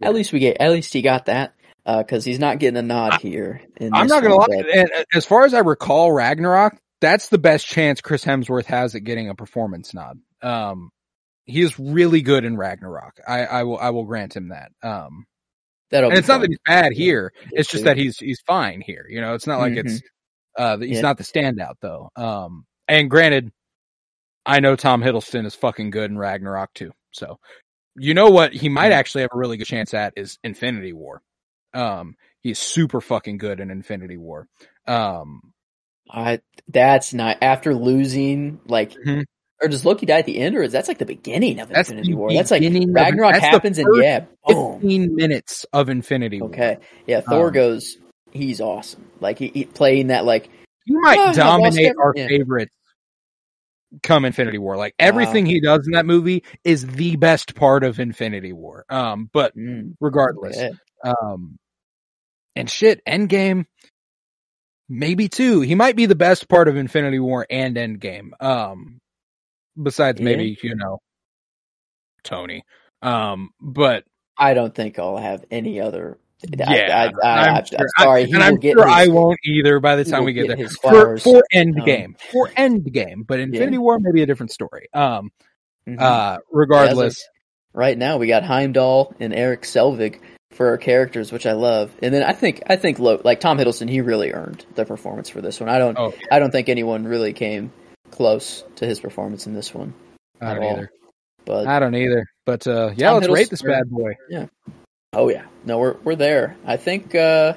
[0.00, 0.08] Yeah.
[0.08, 0.58] At least we get.
[0.60, 1.54] At least he got that
[1.86, 3.62] Uh because he's not getting a nod here.
[3.76, 4.46] In I'm not gonna lie.
[4.74, 8.94] And uh, as far as I recall, Ragnarok, that's the best chance Chris Hemsworth has
[8.94, 10.18] at getting a performance nod.
[10.42, 10.90] Um,
[11.44, 13.20] he is really good in Ragnarok.
[13.26, 14.70] I, I will, I will grant him that.
[14.82, 15.26] Um,
[15.90, 17.32] That'll and be it's not that he's bad here.
[17.50, 19.06] Yeah, It's just that he's, he's fine here.
[19.08, 20.02] You know, it's not like it's,
[20.58, 21.02] uh, he's Yeah.
[21.02, 22.10] not the standout though.
[22.16, 23.52] Um, and granted,
[24.46, 26.92] I know Tom Hiddleston is fucking good in Ragnarok too.
[27.12, 27.38] So,
[27.96, 28.92] you know what he might Mm-hmm.
[28.92, 31.22] actually have a really good chance at is Infinity War.
[31.74, 34.48] Um, he's super fucking good in Infinity War.
[34.86, 35.40] Um,
[36.10, 39.24] I that's not after losing like Mhm.
[39.60, 41.90] Or does Loki die at the end or is that's like the beginning of That's
[41.90, 42.32] Infinity War?
[42.32, 44.74] That's like of- Ragnarok that's happens and yeah, boom.
[44.80, 46.50] 15 minutes of Infinity War.
[46.50, 46.78] Okay.
[47.06, 47.96] Yeah, Thor Um, goes
[48.30, 49.04] he's awesome.
[49.20, 50.48] Like he, he playing that like
[50.86, 52.28] you might Oh, dominate our yeah.
[52.28, 52.74] favorites
[54.02, 54.76] come Infinity War.
[54.76, 58.84] Like everything he does in that movie is the best part of Infinity War.
[58.88, 60.58] Um, but mm, regardless,
[61.04, 61.56] um,
[62.54, 63.66] and shit, Endgame,
[64.88, 65.60] maybe too.
[65.62, 68.30] He might be the best part of Infinity War and Endgame.
[68.40, 69.00] Um,
[69.82, 70.24] besides Yeah.
[70.24, 70.98] maybe you know
[72.24, 72.62] Tony.
[73.02, 74.04] Um, but
[74.36, 76.18] I don't think I'll have any other
[76.64, 78.20] I, yeah, I, I, I'm am sure- sorry.
[78.22, 80.56] I- and I'm get sure his, I won't either by the time we get get
[80.56, 83.26] there his for for Endgame for Endgame.
[83.26, 83.78] But Infinity Yeah.
[83.78, 84.86] War maybe a different story.
[84.94, 85.30] Um,
[85.88, 86.00] Mhm.
[86.00, 87.26] uh, regardless.
[87.72, 90.20] right now we got Heimdall and Eric Selvig
[90.52, 91.90] for our characters, which I love.
[92.02, 95.28] And then I think I think Lo- like Tom Hiddleston, he really earned the performance
[95.30, 95.68] for this one.
[95.68, 97.72] I don't Oh, I don't think anyone really came
[98.10, 99.94] close to his performance in this one.
[100.40, 100.90] I don't either.
[101.44, 102.26] But I don't either.
[102.44, 104.16] But uh, yeah, Tom let's rate this bad boy.
[104.28, 104.46] Yeah.
[105.12, 106.56] Oh yeah, no, we're we're there.
[106.66, 107.54] I think uh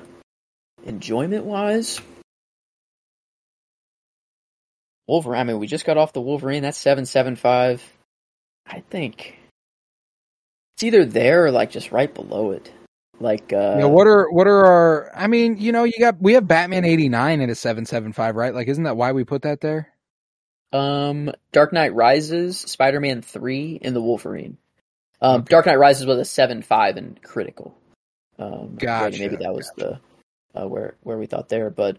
[0.85, 1.99] enjoyment wise.
[5.07, 5.41] Wolverine.
[5.41, 6.63] I mean, we just got off the Wolverine.
[6.63, 7.83] That's seven seven five.
[8.65, 9.37] I think
[10.75, 12.71] it's either there or like just right below it.
[13.19, 15.11] Like uh, yeah, what are what are our?
[15.15, 18.13] I mean, you know, you got we have Batman eighty nine at a seven seven
[18.13, 18.55] five, right?
[18.55, 19.93] Like, isn't that why we put that there?
[20.73, 24.57] Um, Dark Knight Rises, Spider Man Three, and the Wolverine.
[25.21, 25.49] Um, Okay.
[25.49, 27.75] Dark Knight Rises was a seven five in critical.
[28.39, 29.99] Um, Gotcha, Maybe that was the
[30.55, 31.97] uh, where where we thought there, but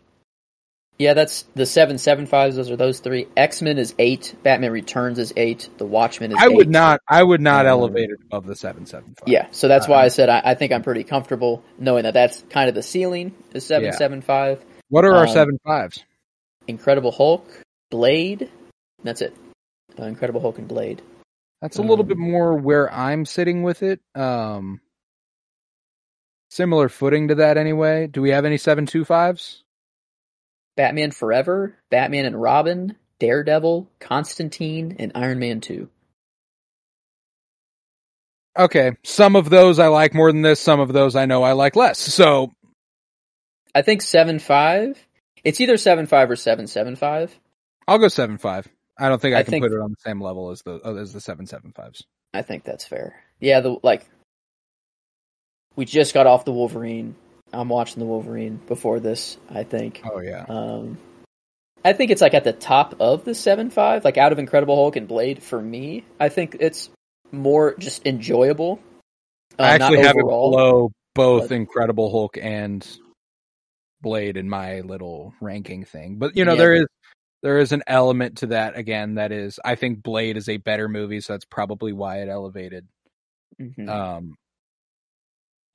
[0.99, 2.57] yeah, that's the seven seven fives.
[2.57, 3.27] Those are those three.
[3.37, 4.35] X Men is eight.
[4.43, 5.69] Batman Returns is eight.
[5.79, 6.39] The Watchmen is.
[6.41, 6.71] I would eight.
[6.71, 7.01] not.
[7.09, 9.29] I would not Um, elevate it above the seven seven five.
[9.29, 12.15] Yeah, so that's why Uh, I said I, I think I'm pretty comfortable knowing that
[12.15, 13.97] that's kind of the ceiling is seven Yeah.
[13.97, 14.65] seven five.
[14.89, 16.03] What are our Um, seven fives?
[16.67, 17.47] Incredible Hulk,
[17.91, 18.51] Blade.
[19.03, 19.37] That's it.
[19.99, 21.03] Uh, Incredible Hulk and Blade.
[21.61, 24.01] That's a little um, bit more where I'm sitting with it.
[24.15, 24.81] Um,
[26.51, 28.07] similar footing to that anyway.
[28.09, 29.63] Do we have any seven two fives?
[30.77, 35.89] Batman Forever, Batman and Robin, Daredevil, Constantine, and Iron Man 2.
[38.59, 40.61] Okay, some of those I like more than this.
[40.61, 41.99] Some of those I know I like less.
[41.99, 42.53] So
[43.75, 45.07] I think 7 5.
[45.45, 47.39] It's either 7 5 or 7 7 5.
[47.89, 48.69] I'll go seven five.
[49.05, 50.81] I don't think I, I can think- put it on the same level as the
[50.85, 52.05] uh, as the seven seven fives.
[52.35, 53.15] I think that's fair.
[53.41, 54.07] Yeah, the like
[55.77, 57.15] we just got off the Wolverine.
[57.53, 60.03] I'm watching the Wolverine before this, I think.
[60.11, 60.45] Oh yeah.
[60.49, 60.99] Um
[61.85, 64.77] I think it's like at the top of the 7 5, like out of Incredible
[64.77, 66.05] Hulk and Blade for me.
[66.21, 66.89] I think it's
[67.33, 68.79] more just enjoyable.
[69.59, 72.87] Uh, I actually have it below both but- Incredible Hulk and
[74.01, 76.17] Blade in my little ranking thing.
[76.17, 76.59] But you know, Yeah.
[76.59, 76.87] there is
[77.43, 80.89] there is an element to that again that is I think Blade is a better
[80.89, 82.89] movie, so that's probably why it elevated.
[83.59, 83.89] Mhm.
[83.89, 84.37] Um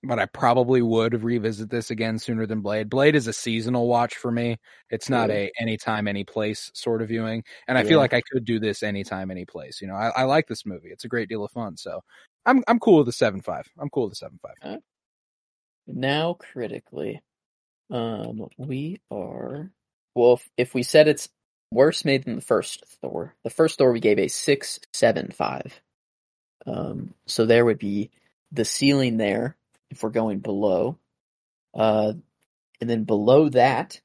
[0.03, 2.89] but I probably would revisit this again sooner than Blade.
[2.89, 4.57] Blade is a seasonal watch for me.
[4.89, 5.35] It's not Yeah.
[5.35, 7.44] a anytime, any place sort of viewing.
[7.68, 7.89] And I Yeah.
[7.89, 9.81] feel like I could do this anytime, any place.
[9.81, 10.89] You know, I, I like this movie.
[10.89, 11.77] It's a great deal of fun.
[11.77, 12.02] So
[12.45, 13.68] I'm I'm cool with the seven five.
[13.80, 14.56] I'm cool with the seven five.
[15.88, 17.22] now critically
[17.91, 19.72] um we are
[20.15, 21.30] well if, if we said it's
[21.72, 23.35] worse made than the first thor.
[23.44, 25.81] The first thor we gave a six seven five.
[26.65, 28.11] Um so there would be
[28.52, 29.56] the ceiling there
[29.89, 30.98] if we're going below.
[31.73, 32.14] Uh
[32.80, 33.99] and then below that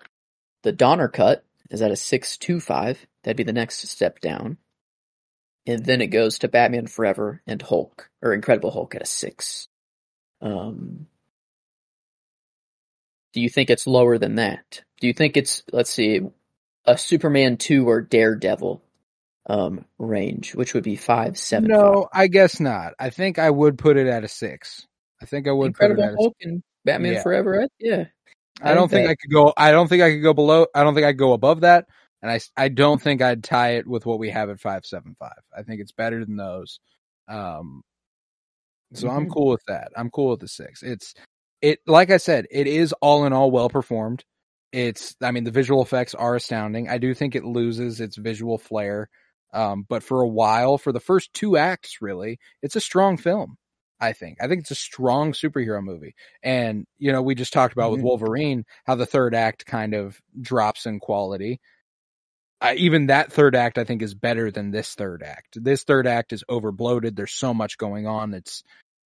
[0.62, 3.04] the donner cut is at a six two five.
[3.22, 4.58] That'd be the next step down.
[5.66, 9.68] And then it goes to batman forever and hulk or incredible hulk at a six.
[10.40, 11.06] Um
[13.32, 14.82] do you think it's lower than that?
[15.00, 16.20] Do you think it's let's see,
[16.84, 18.82] a Superman two or Daredevil
[19.46, 21.68] um range, which would be five seven?
[21.68, 22.94] No, I guess not.
[22.98, 24.86] I think I would put it at a six.
[25.20, 27.22] I think I would Incredible put it at a Hulk and Batman Yeah.
[27.22, 27.62] Forever.
[27.62, 28.04] I- Yeah,
[28.60, 29.52] I don't think that- I could go.
[29.56, 30.66] I don't think I could go below.
[30.74, 31.86] I don't think I'd go above that.
[32.22, 35.16] And I, I don't think I'd tie it with what we have at five seven
[35.18, 35.40] five.
[35.56, 36.78] I think it's better than those.
[37.28, 37.82] Um,
[38.94, 39.32] so I'm Mhm.
[39.32, 39.90] cool with that.
[39.96, 40.82] I'm cool with the six.
[40.84, 41.14] It's
[41.60, 44.24] it like I said, it is all in all well performed.
[44.72, 46.88] It's I mean the visual effects are astounding.
[46.88, 49.08] I do think it loses its visual flair.
[49.52, 53.56] Um, but for a while, for the first two acts, really, it's a strong film.
[54.00, 54.38] I think.
[54.42, 56.14] I think it's a strong superhero movie.
[56.42, 58.04] And, you know, we just talked about with Mhm.
[58.04, 61.60] Wolverine how the third act kind of drops in quality.
[62.60, 65.62] I, even that third act I think is better than this third act.
[65.62, 67.16] This third act is overbloated.
[67.16, 68.34] There's so much going on.
[68.34, 68.62] It's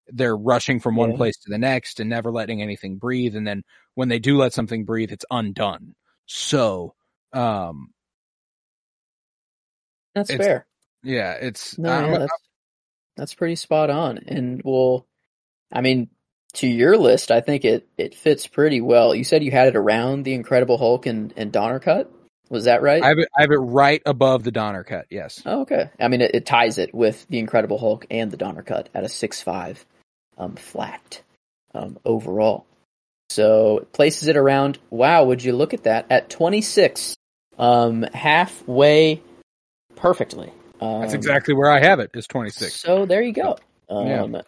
[0.07, 1.18] they're rushing from one Yeah.
[1.18, 3.36] place to the next and never letting anything breathe.
[3.36, 3.64] And then
[3.95, 5.95] when they do let something breathe, it's undone.
[6.26, 6.95] So,
[7.34, 7.90] um,
[10.14, 10.65] That's fair.
[11.03, 12.34] yeah, it's No, yeah, that's,
[13.18, 14.19] that's pretty spot on.
[14.19, 15.07] And well,
[15.72, 16.10] I mean,
[16.53, 19.14] to your list, I think it, it fits pretty well.
[19.14, 22.11] You said you had it around the Incredible Hulk and, and Donner cut.
[22.49, 23.02] Was that right?
[23.03, 25.07] I have it, I have it right above the Donner cut.
[25.10, 25.41] Yes.
[25.45, 25.90] Oh, okay.
[25.99, 29.03] I mean, it, it ties it with the Incredible Hulk and the Donner cut at
[29.03, 29.84] a six five,
[30.38, 31.22] um, flat,
[31.74, 32.66] um, overall.
[33.30, 34.78] So it places it around.
[34.90, 37.16] Wow, would you look at that at twenty six,
[37.57, 39.22] um, halfway,
[39.95, 40.52] perfectly.
[40.82, 42.74] Um, That's exactly where I have it is 26.
[42.76, 43.57] So there you go.
[43.90, 44.24] Yeah.
[44.24, 44.41] Um,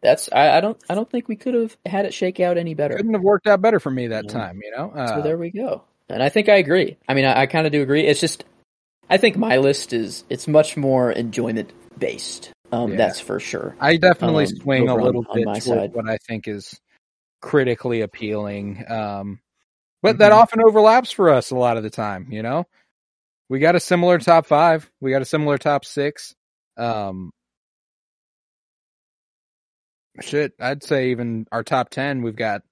[0.00, 2.74] that's I, I don't I don't think we could have had it shake out any
[2.74, 2.96] better.
[2.96, 4.92] Couldn't have worked out better for me that time, you know?
[4.94, 5.82] so Uh, there we go.
[6.08, 6.96] And I think I agree.
[7.08, 8.06] I mean, I, I kind of do agree.
[8.06, 8.44] It's just
[9.10, 12.50] I think my list is it's much more enjoyment based.
[12.72, 12.96] Um, Yeah.
[12.98, 13.76] that's for sure.
[13.80, 15.94] I definitely um, swing a on- little on bit my toward side.
[15.94, 16.78] what I think is
[17.40, 18.84] critically appealing.
[18.90, 19.40] Um,
[20.02, 20.18] but Mm-hmm.
[20.18, 22.66] that often overlaps for us a lot of the time, you know?
[23.48, 24.90] We got a similar top five.
[25.00, 26.34] We got a similar top six.
[26.76, 27.30] Um,
[30.20, 32.62] shit, I'd say even our top 10, we've got,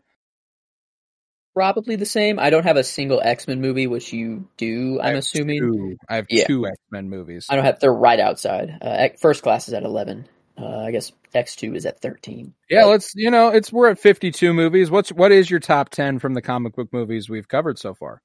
[1.56, 2.38] Probably the same.
[2.38, 5.00] I don't have a single X Men movie, which you do.
[5.00, 5.58] I I'm have assuming.
[5.58, 6.46] two, I have Yeah.
[6.46, 7.46] two X-Men movies.
[7.48, 7.80] I don't have.
[7.80, 8.76] They're right outside.
[8.82, 10.28] Uh, first class is at eleven.
[10.58, 12.52] Uh, I guess X two is at thirteen.
[12.68, 14.90] Yeah, But let's, you know, it's, we're at 52 movies.
[14.90, 18.20] What's, what is your top 10 from the comic book movies we've covered so far?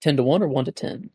[0.00, 1.10] ten to one or one to ten.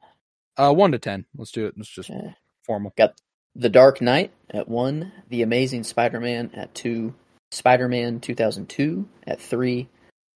[0.58, 1.26] Uh, one to 10.
[1.38, 1.76] Let's do it.
[1.78, 2.36] Let's just Okay.
[2.66, 2.92] formal.
[2.98, 3.14] Got
[3.56, 7.14] the Dark Knight at one, The Amazing Spider-Man at two,
[7.52, 9.88] Spider-Man 2002 at three,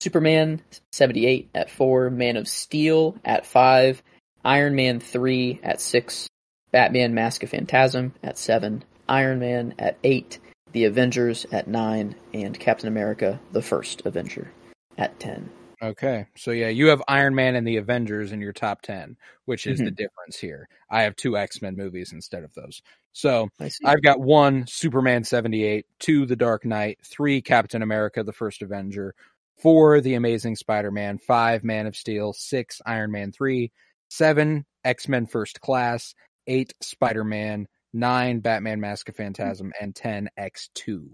[0.04, 0.60] Superman
[0.92, 4.02] 78 at four, Man of Steel at five,
[4.44, 6.28] Iron Man 3 at six,
[6.72, 10.40] Batman Mask of Phantasm at seven, Iron Man at eight,
[10.72, 14.50] The Avengers at nine, and Captain America, the first Avenger
[14.98, 15.48] at ten.
[15.82, 16.26] Okay.
[16.36, 19.16] So yeah, you have Iron Man and the Avengers in your top 10,
[19.46, 19.94] which is the Mm-hmm.
[19.94, 20.68] difference here.
[20.90, 22.80] I have two X-Men movies instead of those.
[23.12, 23.48] So
[23.84, 29.14] I've got one Superman 78, two The Dark Knight, three Captain America, the first Avenger,
[29.56, 33.70] four The Amazing Spider-Man, five Man of Steel, six Iron Man 3,
[34.10, 36.14] seven X-Men First Class,
[36.46, 41.06] eight Spider-Man, nine Batman Mask of Phantasm, and 10 X2.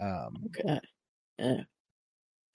[0.00, 0.80] Um, okay.
[1.38, 1.60] Yeah.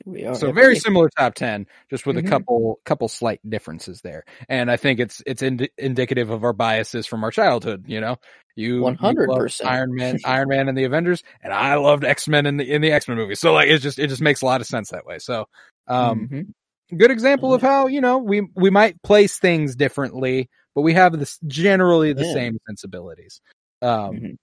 [0.06, 0.36] Here we are.
[0.36, 2.26] so very similar top 10 just with Mhm.
[2.26, 6.54] a couple couple slight differences there and i think it's it's ind- indicative of our
[6.54, 8.16] biases from our childhood you know
[8.56, 9.66] you you 100%.
[9.68, 12.92] iron man iron man and the avengers and i loved x-men in the in the
[12.92, 15.18] x-men movies so like it's just it just makes a lot of sense that way
[15.20, 15.46] so
[15.88, 16.98] um Mhm.
[16.98, 21.18] good example of how you know we we might place things differently but we have
[21.18, 22.34] this generally the Yeah.
[22.34, 23.42] same sensibilities
[23.82, 24.38] um Mhm.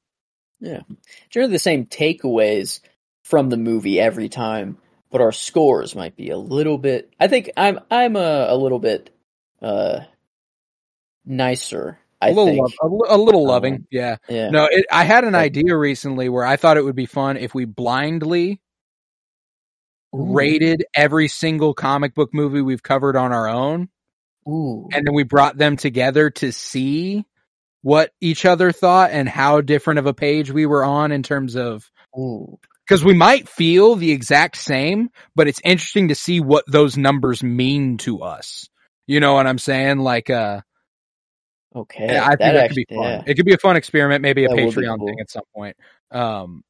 [0.61, 0.81] Yeah.
[1.31, 2.81] Generally the same takeaways
[3.25, 4.79] from the movie every time,
[5.15, 8.81] but our scores might be a little bit I think I'm I'm a, a little
[8.81, 9.11] bit
[9.63, 10.01] uh
[11.27, 12.69] nicer, I a little think.
[12.83, 14.51] lov- a, a little loving Um, yeah Yeah.
[14.51, 17.55] No, it, I had an idea recently where I thought it would be fun if
[17.55, 18.61] we blindly
[20.15, 20.35] Ooh.
[20.35, 23.89] rated every single comic book movie we've covered on our own,
[24.49, 24.89] Ooh.
[24.93, 27.25] and then we brought them together to see
[27.83, 31.57] what each other thought and how different of a page we were on in terms
[31.57, 32.59] of Ooh.
[32.87, 37.43] Because we might feel the exact same, but it's interesting to see what those numbers
[37.43, 38.69] mean to us.
[39.07, 39.99] You know what I'm saying?
[39.99, 40.61] Like, uh,
[41.75, 42.19] Okay.
[42.19, 43.05] I think that, could be fun.
[43.05, 43.23] yeah.
[43.27, 45.09] It could be a fun experiment, maybe a That Patreon cool.
[45.09, 45.77] thing at some point.
[46.11, 46.63] Um,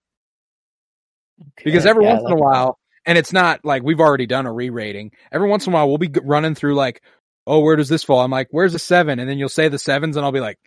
[1.40, 1.64] Okay.
[1.64, 4.52] because every Yeah, once in a while, and it's not like we've already done a
[4.52, 5.12] re-rating.
[5.30, 7.02] Every once in a while, we'll be running through like,
[7.46, 8.20] oh, where does this fall?
[8.20, 9.18] I'm like, where's the seven?
[9.18, 10.58] And then you'll say the sevens, and I'll be like,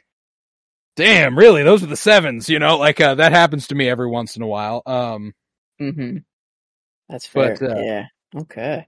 [0.98, 1.64] damn, really?
[1.64, 2.78] Those are the sevens, you know?
[2.78, 4.82] Like uh, that happens to me every once in a while.
[4.86, 5.34] Um,
[5.80, 6.18] mm-hmm.
[7.07, 7.56] That's fair.
[7.57, 8.06] But, uh, yeah.
[8.36, 8.88] Okay.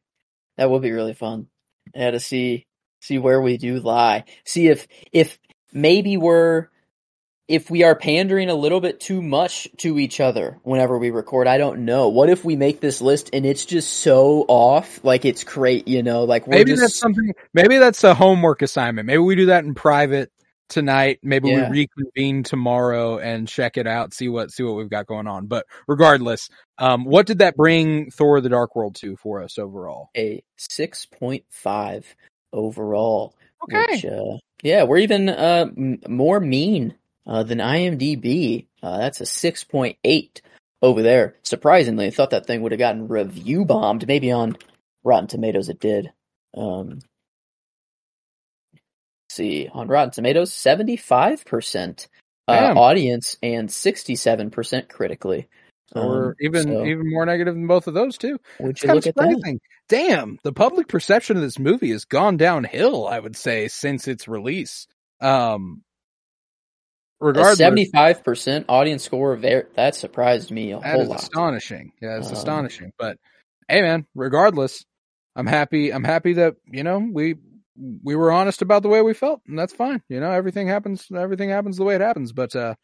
[0.57, 1.47] That would be really fun.
[1.95, 2.67] Yeah, to see
[2.99, 4.25] see where we do lie.
[4.43, 5.39] See if if
[5.71, 6.67] maybe we're
[7.47, 11.47] if we are pandering a little bit too much to each other whenever we record.
[11.47, 12.09] I don't know.
[12.09, 16.03] What if we make this list and it's just so off, like it's great, you
[16.03, 17.33] know, like we're maybe just that's something.
[17.53, 19.07] Maybe that's a homework assignment.
[19.07, 20.31] Maybe we do that in private
[20.69, 21.19] tonight.
[21.23, 21.69] Maybe Yeah.
[21.69, 24.13] we reconvene tomorrow and check it out.
[24.13, 25.47] See what see what we've got going on.
[25.47, 30.09] But regardless, um, what did that bring Thor: The Dark World to for us overall?
[30.15, 32.15] a six point five
[32.53, 33.35] overall.
[33.63, 33.85] Okay.
[33.91, 36.95] Which, uh, yeah, we're even uh, m- more mean
[37.27, 38.67] uh, than IMDb.
[38.81, 40.41] Uh, that's a 6.8
[40.81, 41.35] over there.
[41.43, 44.07] Surprisingly, I thought that thing would have gotten review bombed.
[44.07, 44.57] Maybe on
[45.03, 46.11] Rotten Tomatoes it did.
[46.55, 46.99] Um,
[49.29, 52.07] see on Rotten Tomatoes, seventy five percent
[52.47, 55.47] uh, audience and sixty seven percent critically.
[55.95, 58.39] or Um, even so, even more negative than both of those too.
[58.59, 59.37] would It's you look of at that?
[59.37, 59.59] surprising.
[59.89, 63.07] Damn, the public perception of this movie has gone downhill.
[63.07, 64.87] I would say since its release.
[65.21, 65.83] Um,
[67.19, 69.35] regardless, Seventy five percent audience score.
[69.37, 71.23] There, that surprised me a that whole is lot.
[71.23, 71.91] astonishing.
[72.01, 72.91] Yeah, it's Um, astonishing.
[72.99, 73.17] But
[73.67, 74.85] hey, man, regardless,
[75.35, 75.91] I'm happy.
[75.93, 77.35] I'm happy that you know we
[78.03, 80.01] we were honest about the way we felt, and that's fine.
[80.09, 81.07] You know, everything happens.
[81.15, 82.31] Everything happens the way it happens.
[82.33, 82.75] But uh,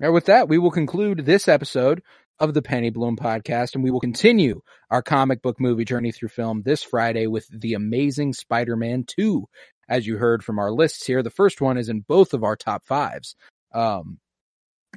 [0.00, 2.02] with that, we will conclude this episode
[2.38, 6.28] of the Penny Bloom podcast, and we will continue our comic book movie journey through
[6.28, 9.46] film this Friday with The Amazing Spider Man 2.
[9.88, 12.56] As you heard from our lists here, the first one is in both of our
[12.56, 13.34] top fives.
[13.74, 14.18] Um,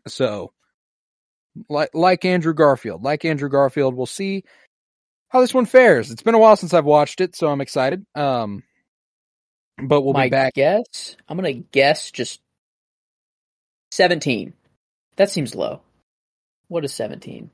[0.08, 0.54] so,
[1.70, 4.44] like, like Andrew Garfield, like Andrew Garfield, we'll see
[5.30, 6.12] how this one fares.
[6.12, 8.06] It's been a while since I've watched it, so I'm excited.
[8.16, 8.64] Um,
[9.82, 10.54] but we'll My be back.
[10.54, 11.16] guess.
[11.28, 12.42] I'm gonna guess just
[13.92, 14.54] seventeen.
[15.18, 15.82] That seems low.
[16.68, 17.52] What is seventeen?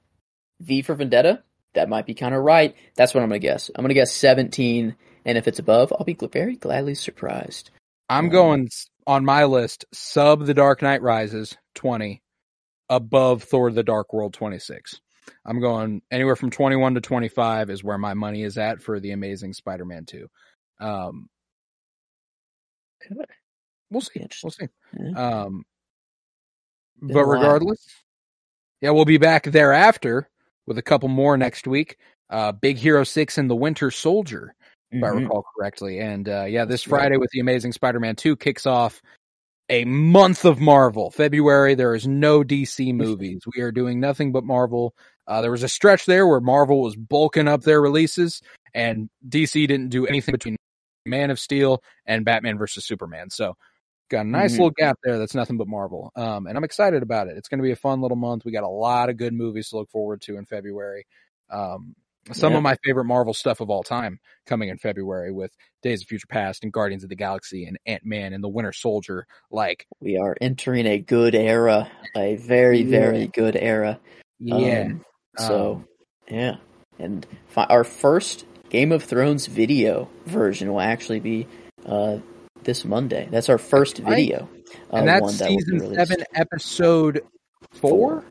[0.61, 1.43] V for Vendetta.
[1.73, 2.75] That might be kind of right.
[2.95, 3.69] That's what I'm gonna guess.
[3.75, 4.95] I'm gonna guess seventeen,
[5.25, 7.71] and if it's above, I'll be gl- very gladly surprised.
[8.09, 8.69] I'm going
[9.07, 12.21] on my list sub The Dark Knight Rises 20,
[12.89, 14.99] above Thor The Dark World 26.
[15.45, 19.11] I'm going anywhere from 21 to 25 is where my money is at for The
[19.11, 20.27] Amazing Spider Man 2.
[20.81, 21.29] Um,
[23.89, 24.25] We'll see.
[24.43, 24.67] We'll see.
[24.97, 25.41] Yeah.
[25.43, 25.63] Um,
[27.01, 27.85] but regardless,
[28.79, 30.29] yeah, we'll be back thereafter
[30.67, 31.97] with a couple more next week.
[32.29, 34.55] Uh, Big Hero 6 and The Winter Soldier
[34.91, 35.23] if I Mhm.
[35.23, 35.99] recall correctly.
[35.99, 36.83] And uh, yeah, this.
[36.83, 39.01] Friday with the Amazing Spider-Man 2 kicks off
[39.69, 41.11] a month of Marvel.
[41.11, 43.41] February there is no DC movies.
[43.55, 44.93] We are doing nothing but Marvel.
[45.27, 48.41] Uh, there was a stretch there where Marvel was bulking up their releases,
[48.73, 50.57] and DC didn't do anything between
[51.05, 53.29] Man of Steel and Batman versus Superman.
[53.29, 53.55] So
[54.09, 54.57] got a nice Mhm.
[54.57, 55.17] little gap there.
[55.17, 56.11] That's nothing but Marvel.
[56.15, 57.37] Um, and I'm excited about it.
[57.37, 58.43] It's going to be a fun little month.
[58.45, 61.05] We got a lot of good movies to look forward to in February.
[61.49, 61.95] Um,
[62.33, 62.57] some Yeah.
[62.57, 66.27] of my favorite Marvel stuff of all time coming in February with Days of Future
[66.27, 69.25] Past and Guardians of the Galaxy and Ant Man and the Winter Soldier.
[69.49, 72.99] Like, We are entering a good era, a very, Yeah.
[72.99, 73.99] very good era.
[74.39, 75.05] yeah, Um,
[75.37, 75.87] so, Um,
[76.29, 76.57] yeah.
[76.99, 81.45] And fi- our first Game of Thrones video version will actually be
[81.85, 82.17] uh,
[82.63, 83.27] this Monday.
[83.29, 84.15] That's our first Right.
[84.15, 84.49] video.
[84.91, 87.21] Uh, and that's that season seven, episode
[87.71, 88.21] four.
[88.21, 88.25] Four.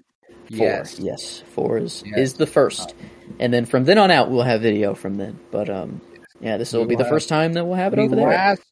[0.49, 1.07] Yes, Four.
[1.07, 1.43] Yes.
[1.55, 2.19] Four is, Yes.
[2.19, 2.95] is the first.
[3.39, 5.39] And then from then on out, we'll have video from then.
[5.53, 6.01] But um,
[6.41, 8.29] yeah, this will be the first time that we'll have it over there.
[8.29, 8.63] last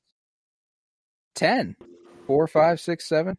[1.35, 1.77] ten,
[2.27, 3.37] four, five, six, seven,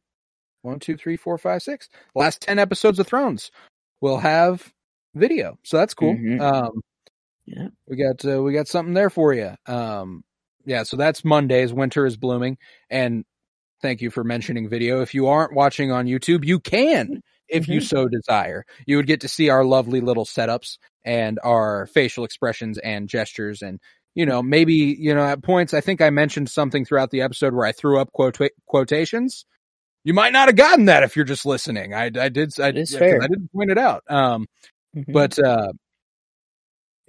[0.61, 1.89] one, two, three, four, five, six.
[2.15, 3.51] Last ten episodes of Thrones
[4.01, 4.71] will have
[5.15, 6.13] video, so that's cool.
[6.13, 6.39] Mhm.
[6.39, 6.81] Um,
[7.49, 7.69] Yeah.
[7.87, 9.51] we got uh, we got something there for you.
[9.65, 10.23] Um,
[10.65, 11.73] yeah, so that's Mondays.
[11.73, 12.57] Winter is blooming,
[12.89, 13.25] and
[13.81, 15.01] thank you for mentioning video.
[15.01, 17.87] If you aren't watching on YouTube, you can if you Mhm.
[17.87, 18.63] so desire.
[18.85, 23.61] You would get to see our lovely little setups and our facial expressions and gestures
[23.63, 23.79] and
[24.15, 27.53] you know, maybe, you know, at points, I think I mentioned something throughout the episode
[27.53, 29.45] where I threw up quota- quotations.
[30.03, 31.93] You might not have gotten that if you're just listening.
[31.93, 33.21] I, I did, I, It is yeah, 'cause fair.
[33.23, 34.03] I didn't point it out.
[34.09, 34.47] Um,
[34.95, 35.13] Mhm.
[35.13, 35.71] but, uh,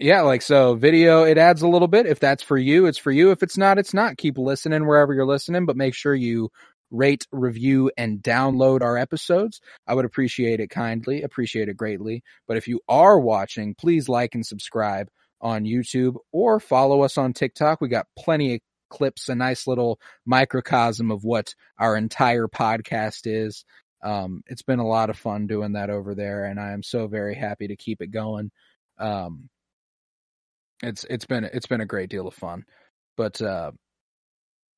[0.01, 2.07] yeah, like so video, it adds a little bit.
[2.07, 3.31] If that's for you, it's for you.
[3.31, 4.17] If it's not, it's not.
[4.17, 6.51] Keep listening wherever you're listening, but make sure you
[6.91, 9.61] rate, review, and download our episodes.
[9.87, 12.23] I would appreciate it kindly, appreciate it greatly.
[12.49, 15.09] But if you are watching, please like and subscribe
[15.41, 17.81] on YouTube or follow us on TikTok.
[17.81, 23.65] We got plenty of clips, a nice little microcosm of what our entire podcast is.
[24.03, 27.07] Um, it's been a lot of fun doing that over there, and I am so
[27.07, 28.51] very happy to keep it going.
[28.99, 29.49] Um,
[30.83, 32.65] it's it's been it's been a great deal of fun,
[33.17, 33.73] but uh,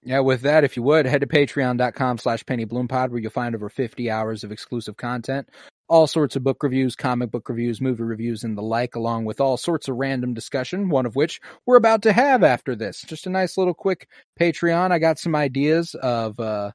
[0.05, 3.69] yeah, with that, if you would head to patreon.com slash pennybloom where you'll find over
[3.69, 5.49] 50 hours of exclusive content,
[5.89, 9.41] all sorts of book reviews, comic book reviews, movie reviews, and the like, along with
[9.41, 13.03] all sorts of random discussion, one of which we're about to have after this.
[13.03, 14.09] Just a nice little quick
[14.41, 14.91] Patreon.
[14.91, 16.73] I got some ideas of, uh,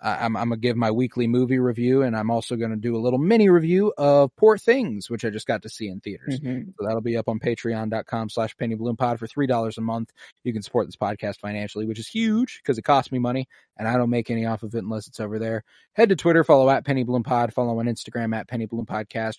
[0.00, 3.18] I'm, I'm gonna give my weekly movie review, and I'm also gonna do a little
[3.18, 6.40] mini review of Poor Things, which I just got to see in theaters.
[6.40, 6.74] Mhm.
[6.78, 10.10] So that'll be up on patreon.com slash pennybloom for $3 a month.
[10.42, 13.88] You can support this podcast financially, which is huge because it costs me money and
[13.88, 15.64] I don't make any off of it unless it's over there.
[15.94, 18.86] Head to Twitter, follow at pennybloom follow on Instagram at pennybloom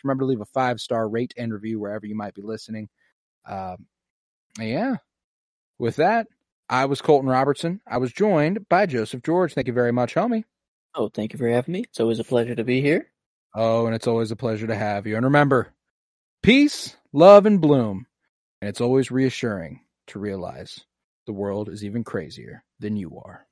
[0.03, 2.90] Remember to leave a five star rate and review wherever you might be listening.
[3.45, 3.86] Um,
[4.60, 4.95] yeah.
[5.77, 6.27] With that,
[6.69, 7.81] I was Colton Robertson.
[7.85, 9.53] I was joined by Joseph George.
[9.53, 10.45] Thank you very much, homie.
[10.95, 11.81] Oh, thank you for having me.
[11.81, 13.11] It's always a pleasure to be here.
[13.53, 15.15] Oh, and it's always a pleasure to have you.
[15.15, 15.73] And remember,
[16.41, 18.07] peace, love, and bloom.
[18.61, 20.85] And it's always reassuring to realize
[21.25, 23.45] the world is even crazier than you are.